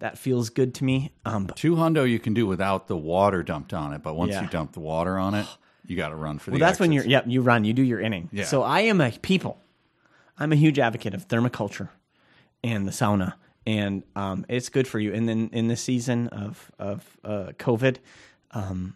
That 0.00 0.16
feels 0.18 0.48
good 0.48 0.74
to 0.76 0.84
me. 0.84 1.12
Um, 1.26 1.44
but 1.44 1.56
Two 1.56 1.76
hundo 1.76 2.08
you 2.08 2.18
can 2.18 2.32
do 2.32 2.46
without 2.46 2.88
the 2.88 2.96
water 2.96 3.42
dumped 3.42 3.74
on 3.74 3.92
it, 3.92 4.02
but 4.02 4.14
once 4.16 4.32
Yeah. 4.32 4.42
you 4.42 4.48
dump 4.48 4.72
the 4.72 4.80
water 4.80 5.18
on 5.18 5.34
it, 5.34 5.46
you 5.86 5.94
got 5.94 6.08
to 6.08 6.16
run 6.16 6.38
for 6.38 6.50
well, 6.52 6.58
the. 6.58 6.64
that's 6.64 6.80
when 6.80 6.90
you're. 6.90 7.04
Yep, 7.04 7.24
you 7.28 7.42
run. 7.42 7.64
You 7.64 7.74
do 7.74 7.82
your 7.82 8.00
inning. 8.00 8.28
Yeah. 8.32 8.44
So 8.44 8.62
I 8.62 8.80
am 8.80 9.00
a 9.02 9.10
people. 9.12 9.58
I'm 10.40 10.52
a 10.52 10.56
huge 10.56 10.78
advocate 10.78 11.14
of 11.14 11.28
thermoculture 11.28 11.90
and 12.64 12.88
the 12.88 12.92
sauna, 12.92 13.34
and 13.66 14.02
um, 14.16 14.46
it's 14.48 14.70
good 14.70 14.88
for 14.88 14.98
you. 14.98 15.12
And 15.12 15.28
then 15.28 15.50
in 15.52 15.68
this 15.68 15.82
season 15.82 16.28
of 16.28 16.72
of 16.78 17.16
uh, 17.22 17.52
COVID, 17.58 17.98
um, 18.52 18.94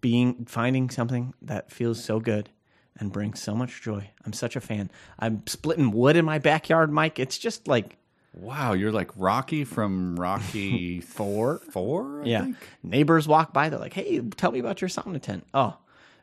being 0.00 0.44
finding 0.46 0.90
something 0.90 1.32
that 1.42 1.70
feels 1.70 2.02
so 2.04 2.20
good 2.20 2.50
and 2.98 3.12
brings 3.12 3.40
so 3.40 3.54
much 3.54 3.82
joy. 3.82 4.10
I'm 4.24 4.32
such 4.32 4.56
a 4.56 4.60
fan. 4.60 4.90
I'm 5.18 5.46
splitting 5.46 5.92
wood 5.92 6.16
in 6.16 6.24
my 6.24 6.38
backyard, 6.38 6.92
Mike. 6.92 7.18
It's 7.18 7.38
just 7.38 7.66
like 7.68 7.96
Wow, 8.36 8.72
you're 8.72 8.90
like 8.90 9.10
Rocky 9.16 9.64
from 9.64 10.16
Rocky 10.18 11.00
Four. 11.00 11.60
Four. 11.70 12.22
I 12.22 12.26
yeah. 12.26 12.42
think? 12.42 12.56
Neighbors 12.82 13.28
walk 13.28 13.52
by, 13.52 13.68
they're 13.68 13.78
like, 13.78 13.92
"Hey, 13.92 14.20
tell 14.20 14.50
me 14.50 14.58
about 14.58 14.80
your 14.80 14.88
sauna 14.88 15.22
tent." 15.22 15.46
Oh, 15.54 15.76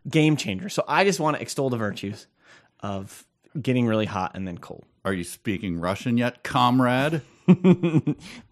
game 0.10 0.36
changer. 0.36 0.68
So 0.68 0.84
I 0.88 1.06
just 1.06 1.20
want 1.20 1.38
to 1.38 1.42
extol 1.42 1.70
the 1.70 1.78
virtues 1.78 2.28
of 2.82 3.26
getting 3.60 3.88
really 3.88 4.06
hot 4.06 4.32
and 4.36 4.48
then 4.48 4.58
cold. 4.58 4.86
Are 5.04 5.14
you 5.14 5.24
speaking 5.24 5.80
Russian 5.80 6.18
yet, 6.18 6.44
comrade? 6.44 7.22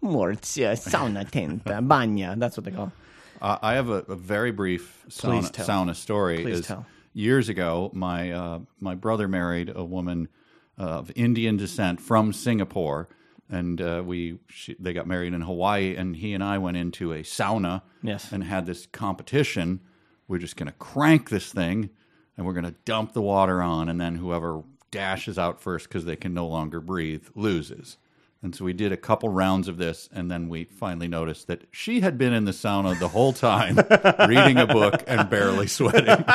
More 0.00 0.32
uh, 0.32 0.34
sauna 0.36 1.28
tent, 1.30 1.62
uh, 1.66 1.80
banya. 1.80 2.34
That's 2.36 2.56
what 2.56 2.64
they 2.64 2.70
call. 2.72 2.92
Uh, 3.40 3.58
I 3.62 3.74
have 3.74 3.88
a, 3.88 4.04
a 4.08 4.16
very 4.16 4.50
brief 4.50 5.04
sauna, 5.08 5.50
sauna 5.52 5.94
story. 5.94 6.42
Please 6.42 6.60
Is 6.60 6.66
tell. 6.66 6.86
Years 7.12 7.48
ago, 7.48 7.90
my 7.94 8.30
uh, 8.32 8.58
my 8.78 8.94
brother 8.94 9.26
married 9.28 9.72
a 9.74 9.84
woman 9.84 10.28
of 10.76 11.10
Indian 11.16 11.56
descent 11.56 12.00
from 12.00 12.32
Singapore, 12.32 13.08
and 13.48 13.80
uh, 13.80 14.02
we 14.04 14.38
she, 14.48 14.76
they 14.78 14.92
got 14.92 15.06
married 15.06 15.32
in 15.32 15.40
Hawaii. 15.40 15.94
And 15.96 16.16
he 16.16 16.34
and 16.34 16.42
I 16.44 16.58
went 16.58 16.76
into 16.76 17.12
a 17.12 17.20
sauna, 17.22 17.82
Yes. 18.02 18.30
and 18.32 18.44
had 18.44 18.66
this 18.66 18.86
competition. 18.86 19.80
We're 20.28 20.38
just 20.38 20.56
going 20.56 20.68
to 20.68 20.72
crank 20.78 21.30
this 21.30 21.50
thing, 21.52 21.90
and 22.36 22.46
we're 22.46 22.52
going 22.52 22.64
to 22.66 22.74
dump 22.84 23.12
the 23.12 23.22
water 23.22 23.60
on, 23.62 23.88
and 23.88 24.00
then 24.00 24.14
whoever 24.16 24.62
dashes 24.90 25.38
out 25.38 25.60
first 25.60 25.88
because 25.88 26.04
they 26.04 26.16
can 26.16 26.34
no 26.34 26.46
longer 26.46 26.80
breathe 26.80 27.26
loses. 27.34 27.96
And 28.42 28.54
so 28.54 28.64
we 28.64 28.72
did 28.72 28.90
a 28.90 28.96
couple 28.96 29.28
rounds 29.28 29.68
of 29.68 29.76
this, 29.76 30.08
and 30.12 30.30
then 30.30 30.48
we 30.48 30.64
finally 30.64 31.08
noticed 31.08 31.46
that 31.48 31.64
she 31.70 32.00
had 32.00 32.16
been 32.16 32.32
in 32.32 32.46
the 32.46 32.52
sauna 32.52 32.98
the 32.98 33.08
whole 33.08 33.34
time, 33.34 33.76
reading 34.28 34.56
a 34.56 34.66
book 34.66 35.02
and 35.06 35.28
barely 35.28 35.66
sweating. 35.66 36.24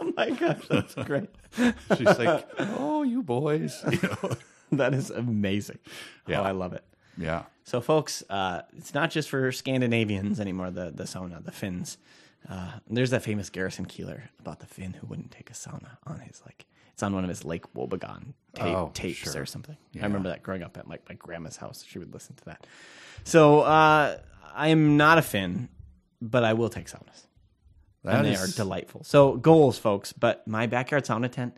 Oh 0.00 0.12
my 0.16 0.30
gosh, 0.30 0.66
that's 0.68 0.94
great. 0.94 1.28
She's 1.96 2.18
like, 2.18 2.44
"Oh, 2.58 3.02
you 3.04 3.22
boys," 3.22 3.84
you 3.90 3.98
know? 4.02 4.30
that 4.72 4.92
is 4.94 5.10
amazing. 5.10 5.78
Yeah. 6.26 6.40
Oh, 6.40 6.44
I 6.44 6.50
love 6.52 6.72
it. 6.72 6.82
Yeah, 7.16 7.44
So, 7.64 7.80
folks, 7.80 8.22
uh, 8.30 8.62
it's 8.76 8.94
not 8.94 9.10
just 9.10 9.28
for 9.28 9.50
Scandinavians 9.52 10.40
anymore. 10.40 10.70
The 10.70 10.90
the 10.92 11.04
sauna, 11.04 11.44
the 11.44 11.52
Finns. 11.52 11.98
Uh, 12.48 12.78
there's 12.88 13.10
that 13.10 13.22
famous 13.22 13.50
Garrison 13.50 13.86
Keillor 13.86 14.22
about 14.40 14.60
the 14.60 14.66
Finn 14.66 14.94
who 14.94 15.06
wouldn't 15.06 15.30
take 15.30 15.50
a 15.50 15.54
sauna 15.54 15.98
on 16.06 16.20
his 16.20 16.42
like. 16.46 16.64
It's 16.98 17.02
on 17.04 17.14
one 17.14 17.22
of 17.22 17.28
his 17.28 17.44
Lake 17.44 17.62
Wobegon 17.74 18.32
tape, 18.54 18.64
Oh, 18.76 18.90
tapes 18.92 19.18
sure. 19.18 19.40
or 19.42 19.46
something. 19.46 19.76
I 20.00 20.04
remember 20.04 20.30
that 20.30 20.42
growing 20.42 20.64
up 20.64 20.76
at 20.76 20.88
like 20.88 21.08
my 21.08 21.14
grandma's 21.14 21.56
house. 21.56 21.84
She 21.86 22.00
would 22.00 22.12
listen 22.12 22.34
to 22.34 22.44
that. 22.46 22.66
So 23.22 23.60
uh, 23.60 24.18
I 24.52 24.68
am 24.70 24.96
not 24.96 25.16
a 25.16 25.22
Finn, 25.22 25.68
but 26.20 26.42
I 26.42 26.54
will 26.54 26.68
take 26.68 26.88
saunas, 26.88 27.28
that 28.02 28.16
and 28.16 28.26
they 28.26 28.32
is- 28.32 28.52
are 28.52 28.56
delightful. 28.56 29.04
So 29.04 29.36
goals, 29.36 29.78
folks. 29.78 30.12
But 30.12 30.44
my 30.48 30.66
backyard 30.66 31.04
sauna 31.04 31.30
tent. 31.30 31.56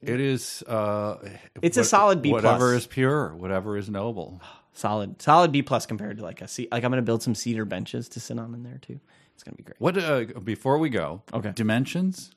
It 0.00 0.18
is. 0.18 0.62
Uh, 0.62 1.18
It's 1.60 1.76
a 1.76 1.84
solid 1.84 2.22
B+. 2.22 2.30
Whatever 2.32 2.74
is 2.74 2.86
pure, 2.86 3.34
whatever 3.34 3.76
is 3.76 3.90
noble. 3.90 4.40
Solid, 4.72 5.20
solid 5.22 5.52
B 5.52 5.60
plus 5.62 5.84
compared 5.86 6.16
to 6.18 6.22
like 6.22 6.40
a 6.42 6.48
C. 6.48 6.68
Like 6.72 6.84
I'm 6.84 6.90
going 6.90 7.02
to 7.02 7.06
build 7.06 7.22
some 7.22 7.34
cedar 7.34 7.64
benches 7.66 8.08
to 8.10 8.20
sit 8.20 8.38
on 8.38 8.52
in 8.54 8.62
there 8.62 8.78
too. 8.80 9.00
It's 9.34 9.42
going 9.42 9.54
to 9.54 9.56
be 9.56 9.62
great. 9.62 9.76
What? 9.78 9.96
Uh, 9.98 10.38
before 10.40 10.76
we 10.78 10.88
go, 10.90 11.22
Okay. 11.34 11.52
Dimensions. 11.54 12.30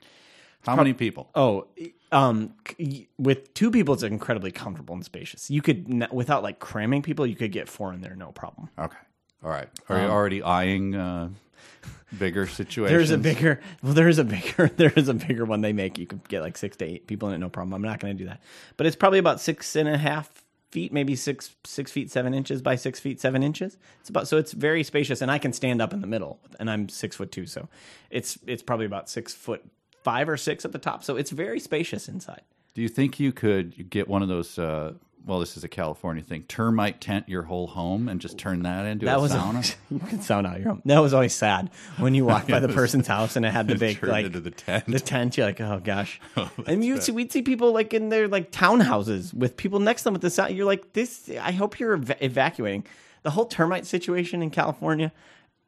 How 0.66 0.76
many 0.76 0.94
people? 0.94 1.30
Oh, 1.36 1.68
um, 2.12 2.54
with 3.18 3.54
two 3.54 3.72
people, 3.72 3.94
it's 3.94 4.04
incredibly 4.04 4.52
comfortable 4.52 4.96
and 4.96 5.06
spacious. 5.06 5.50
You 5.50 5.62
could, 5.62 6.12
without 6.12 6.44
like 6.44 6.60
cramming 6.60 7.02
people, 7.02 7.26
you 7.26 7.36
could 7.36 7.52
get 7.52 7.70
four 7.70 7.94
in 7.94 8.02
there, 8.02 8.16
no 8.16 8.32
problem. 8.32 8.70
Okay. 8.78 8.98
All 9.44 9.50
right. 9.50 9.70
Are 9.88 10.02
you 10.02 10.08
already 10.08 10.44
eyeing 10.44 10.96
uh, 10.96 11.30
bigger 12.18 12.46
situations? 12.48 12.92
Um, 12.92 12.98
There's 12.98 13.12
a 13.12 13.18
bigger, 13.18 13.62
well, 13.82 13.94
there 13.94 14.10
is 14.10 14.18
a 14.20 14.24
bigger, 14.24 14.68
there 14.76 14.94
is 14.96 15.08
a 15.08 15.14
bigger 15.14 15.46
one 15.46 15.62
they 15.62 15.74
make. 15.74 15.98
You 15.98 16.08
could 16.08 16.28
get 16.28 16.42
like 16.42 16.58
six 16.58 16.76
to 16.78 16.86
eight 16.86 17.08
people 17.08 17.30
in 17.30 17.36
it, 17.36 17.38
no 17.38 17.50
problem. 17.50 17.74
I'm 17.74 17.82
not 17.82 18.00
going 18.00 18.18
to 18.18 18.24
do 18.24 18.28
that, 18.28 18.42
but 18.76 18.86
it's 18.86 18.96
probably 18.96 19.20
about 19.20 19.40
six 19.40 19.76
and 19.76 19.88
a 19.88 19.98
half 19.98 20.44
feet, 20.72 20.94
maybe 20.94 21.16
six 21.16 21.56
six 21.64 21.92
feet 21.92 22.12
seven 22.12 22.34
inches 22.34 22.62
by 22.62 22.76
six 22.76 23.00
feet 23.00 23.20
seven 23.20 23.44
inches. 23.44 23.78
It's 24.02 24.10
about 24.10 24.28
so 24.28 24.38
it's 24.38 24.52
very 24.52 24.84
spacious, 24.84 25.22
and 25.22 25.32
I 25.32 25.38
can 25.38 25.54
stand 25.54 25.82
up 25.82 25.94
in 25.94 26.02
the 26.02 26.08
middle, 26.08 26.40
and 26.60 26.70
I'm 26.70 26.90
six 26.90 27.16
foot 27.16 27.32
two, 27.32 27.46
so 27.46 27.70
it's 28.10 28.38
it's 28.46 28.62
probably 28.62 28.86
about 28.86 29.10
six 29.10 29.34
foot 29.34 29.64
five 30.10 30.28
or 30.30 30.38
six 30.38 30.66
at 30.66 30.72
the 30.72 30.80
top. 30.80 31.04
So 31.04 31.16
it's 31.18 31.32
very 31.32 31.60
spacious 31.60 32.08
inside. 32.08 32.42
Do 32.74 32.82
you 32.82 32.90
think 32.90 33.20
you 33.20 33.32
could 33.32 33.90
get 33.90 34.08
one 34.08 34.22
of 34.24 34.28
those? 34.30 34.58
Uh, 34.58 34.94
well, 35.26 35.40
this 35.40 35.58
is 35.58 35.64
a 35.64 35.68
California 35.68 36.24
thing. 36.24 36.44
Termite 36.44 37.02
tent 37.02 37.28
your 37.28 37.44
whole 37.44 37.68
home 37.68 38.08
and 38.10 38.22
just 38.22 38.38
turn 38.38 38.64
that 38.64 38.86
into 38.86 39.06
That 39.06 39.18
a 39.18 39.22
was 39.22 39.34
sauna. 39.34 39.46
always, 39.48 39.76
you 39.92 40.00
can 40.00 40.22
sound 40.22 40.48
out 40.48 40.60
your 40.60 40.70
home. 40.70 40.82
That 40.86 41.00
was 41.00 41.14
always 41.14 41.36
sad 41.36 41.70
when 41.98 42.14
you 42.16 42.24
walk 42.26 42.48
by 42.48 42.60
the 42.60 42.70
person's 42.82 43.06
house 43.08 43.36
and 43.36 43.46
it 43.46 43.52
had 43.52 43.68
the 43.68 43.76
big 43.86 44.02
like 44.02 44.26
into 44.28 44.40
the 44.40 44.50
tent. 44.52 44.86
the 44.88 45.00
tent. 45.00 45.36
You're 45.38 45.48
like, 45.48 45.60
oh 45.62 45.82
gosh. 45.84 46.20
and 46.66 46.84
you 46.84 47.00
see, 47.02 47.12
we'd 47.12 47.32
see 47.32 47.42
people 47.42 47.74
like 47.74 47.94
in 47.94 48.10
their 48.10 48.28
like 48.28 48.52
townhouses 48.52 49.34
with 49.34 49.58
people 49.58 49.80
next 49.80 50.02
to 50.02 50.06
them 50.06 50.14
with 50.14 50.22
the 50.24 50.30
sound. 50.30 50.56
You're 50.56 50.66
like, 50.66 50.94
this. 50.94 51.30
I 51.40 51.52
hope 51.52 51.80
you're 51.80 51.94
ev- 51.94 52.18
evacuating. 52.22 52.86
The 53.24 53.32
whole 53.32 53.46
termite 53.46 53.86
situation 53.86 54.42
in 54.42 54.50
California, 54.50 55.12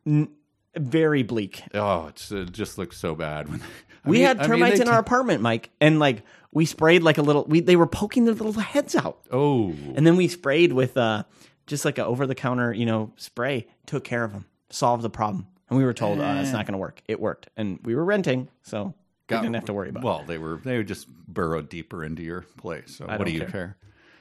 n- 0.08 0.30
very 0.78 1.24
bleak. 1.24 1.62
Oh, 1.74 2.08
it's, 2.08 2.32
it 2.32 2.54
just 2.54 2.78
looks 2.78 2.98
so 2.98 3.14
bad. 3.16 3.50
When 3.50 3.62
I 4.06 4.10
We 4.10 4.18
mean- 4.18 4.26
had 4.28 4.38
I 4.38 4.42
mean, 4.42 4.50
termites 4.50 4.80
in 4.80 4.88
our 4.88 4.96
ta- 4.96 5.00
apartment, 5.00 5.42
Mike, 5.42 5.70
and 5.80 6.00
like 6.00 6.24
we 6.52 6.66
sprayed 6.66 7.04
like 7.04 7.18
a 7.18 7.22
little. 7.22 7.46
We 7.46 7.60
they 7.62 7.76
were 7.76 7.88
poking 7.88 8.26
their 8.26 8.34
little 8.34 8.54
heads 8.62 8.96
out. 8.96 9.20
Oh, 9.32 9.74
And 9.96 10.06
then 10.06 10.16
we 10.18 10.28
sprayed 10.28 10.74
with 10.74 10.98
uh, 10.98 11.24
just 11.68 11.86
like 11.86 11.98
a 11.98 12.06
over 12.06 12.26
the 12.28 12.36
counter, 12.36 12.74
you 12.74 12.86
know, 12.86 13.14
spray. 13.16 13.68
Took 13.86 14.04
care 14.04 14.24
of 14.24 14.34
them, 14.34 14.46
solved 14.70 15.04
the 15.04 15.10
problem. 15.10 15.48
And 15.70 15.78
we 15.78 15.86
were 15.86 15.94
told 15.94 16.20
uh, 16.20 16.40
it's 16.42 16.52
not 16.52 16.66
going 16.66 16.74
to 16.74 16.78
work. 16.80 17.02
It 17.08 17.20
worked, 17.22 17.48
and 17.56 17.80
we 17.84 17.96
were 17.96 18.04
renting, 18.04 18.50
so 18.62 18.94
we 19.30 19.38
didn't 19.38 19.54
have 19.54 19.66
to 19.66 19.74
worry 19.74 19.88
about. 19.90 20.04
it. 20.04 20.06
Well, 20.06 20.24
they 20.28 20.38
were 20.38 20.60
they 20.64 20.76
would 20.78 20.88
just 20.90 21.08
burrow 21.10 21.62
deeper 21.62 22.04
into 22.04 22.24
your 22.24 22.42
place. 22.58 22.98
So 22.98 23.06
what 23.06 23.18
don't 23.20 23.28
do 23.28 23.32
you 23.32 23.40
care. 23.42 23.50
care? 23.50 23.78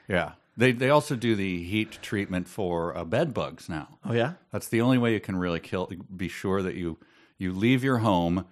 Yeah, 0.09 0.33
they 0.57 0.71
they 0.71 0.91
also 0.91 1.17
do 1.17 1.35
the 1.35 1.65
heat 1.65 1.99
treatment 2.03 2.47
for 2.47 2.97
uh, 2.97 3.05
bed 3.05 3.35
bugs 3.35 3.69
now. 3.69 3.99
Oh 4.05 4.13
yeah, 4.13 4.35
That's 4.53 4.69
the 4.69 4.81
only 4.81 4.99
way 4.99 5.13
you 5.13 5.21
can 5.21 5.37
really 5.37 5.59
kill. 5.59 5.91
Be 6.17 6.29
sure 6.29 6.63
that 6.63 6.77
you 6.77 6.99
you 7.39 7.53
leave 7.53 7.83
your 7.83 7.99
home, 7.99 8.45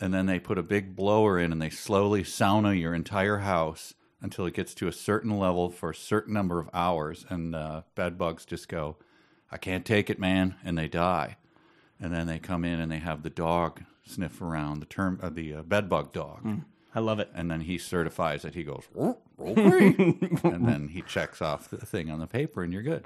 and 0.00 0.12
then 0.12 0.26
they 0.26 0.38
put 0.38 0.58
a 0.58 0.62
big 0.62 0.94
blower 0.94 1.38
in, 1.38 1.52
and 1.52 1.60
they 1.60 1.70
slowly 1.70 2.22
sauna 2.22 2.78
your 2.78 2.94
entire 2.94 3.38
house 3.38 3.94
until 4.20 4.46
it 4.46 4.54
gets 4.54 4.74
to 4.74 4.88
a 4.88 4.92
certain 4.92 5.38
level 5.38 5.70
for 5.70 5.90
a 5.90 5.94
certain 5.94 6.34
number 6.34 6.58
of 6.58 6.70
hours, 6.72 7.24
and 7.28 7.54
uh, 7.54 7.82
bed 7.94 8.18
bugs 8.18 8.44
just 8.44 8.68
go, 8.68 8.96
"I 9.50 9.56
can't 9.58 9.84
take 9.84 10.10
it, 10.10 10.18
man," 10.18 10.56
and 10.64 10.76
they 10.76 10.88
die. 10.88 11.36
And 12.00 12.12
then 12.12 12.26
they 12.26 12.38
come 12.38 12.64
in 12.64 12.78
and 12.78 12.92
they 12.92 12.98
have 12.98 13.22
the 13.22 13.30
dog 13.30 13.82
sniff 14.04 14.40
around 14.42 14.80
the 14.80 14.86
term 14.86 15.18
uh, 15.22 15.30
the 15.30 15.54
uh, 15.54 15.62
bed 15.62 15.88
bug 15.88 16.12
dog. 16.12 16.42
I 16.94 17.00
love 17.00 17.18
it. 17.20 17.30
And 17.34 17.50
then 17.50 17.62
he 17.62 17.78
certifies 17.78 18.44
it. 18.44 18.54
He 18.54 18.64
goes, 18.64 18.84
"Oh, 18.98 19.18
okay," 19.40 19.94
and 20.44 20.66
then 20.66 20.88
he 20.88 21.02
checks 21.02 21.40
off 21.42 21.68
the 21.70 21.78
thing 21.84 22.10
on 22.10 22.20
the 22.20 22.26
paper, 22.26 22.62
and 22.62 22.72
you're 22.72 22.82
good. 22.82 23.04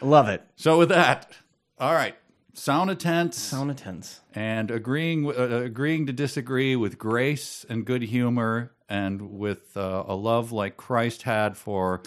Love 0.00 0.28
it. 0.28 0.42
So 0.56 0.78
with 0.78 0.90
that, 0.90 1.36
all 1.78 1.92
right, 1.94 2.14
sauna 2.54 2.98
tents 2.98 3.52
Sauna 3.52 3.76
tents. 3.76 4.20
and 4.34 4.70
agreeing 4.70 5.26
uh, 5.26 5.62
agreeing 5.64 6.06
to 6.06 6.12
disagree 6.12 6.74
with 6.76 6.98
grace 6.98 7.64
and 7.68 7.84
good 7.84 8.02
humor 8.02 8.72
and 8.88 9.38
with 9.38 9.76
uh, 9.76 10.04
a 10.06 10.14
love 10.14 10.50
like 10.52 10.76
Christ 10.76 11.22
had 11.22 11.56
for 11.56 12.02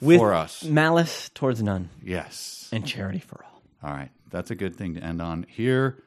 With 0.00 0.18
for 0.18 0.34
us. 0.34 0.64
malice 0.64 1.30
towards 1.34 1.62
none 1.62 1.88
Yes. 2.02 2.68
and 2.72 2.86
charity 2.86 3.20
for 3.20 3.44
all. 3.44 3.62
All 3.88 3.94
right. 3.96 4.10
That's 4.30 4.50
a 4.50 4.54
good 4.56 4.74
thing 4.76 4.94
to 4.94 5.02
end 5.04 5.22
on. 5.22 5.46
Here 5.48 6.02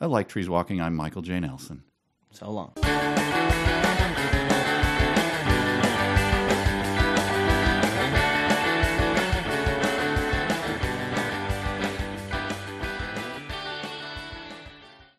I 0.00 0.06
Like 0.06 0.28
Trees 0.28 0.48
Walking, 0.48 0.80
I'm 0.80 0.94
Michael 0.94 1.22
J. 1.22 1.40
Nelson. 1.40 1.82
So 2.32 2.50
long. 2.50 2.72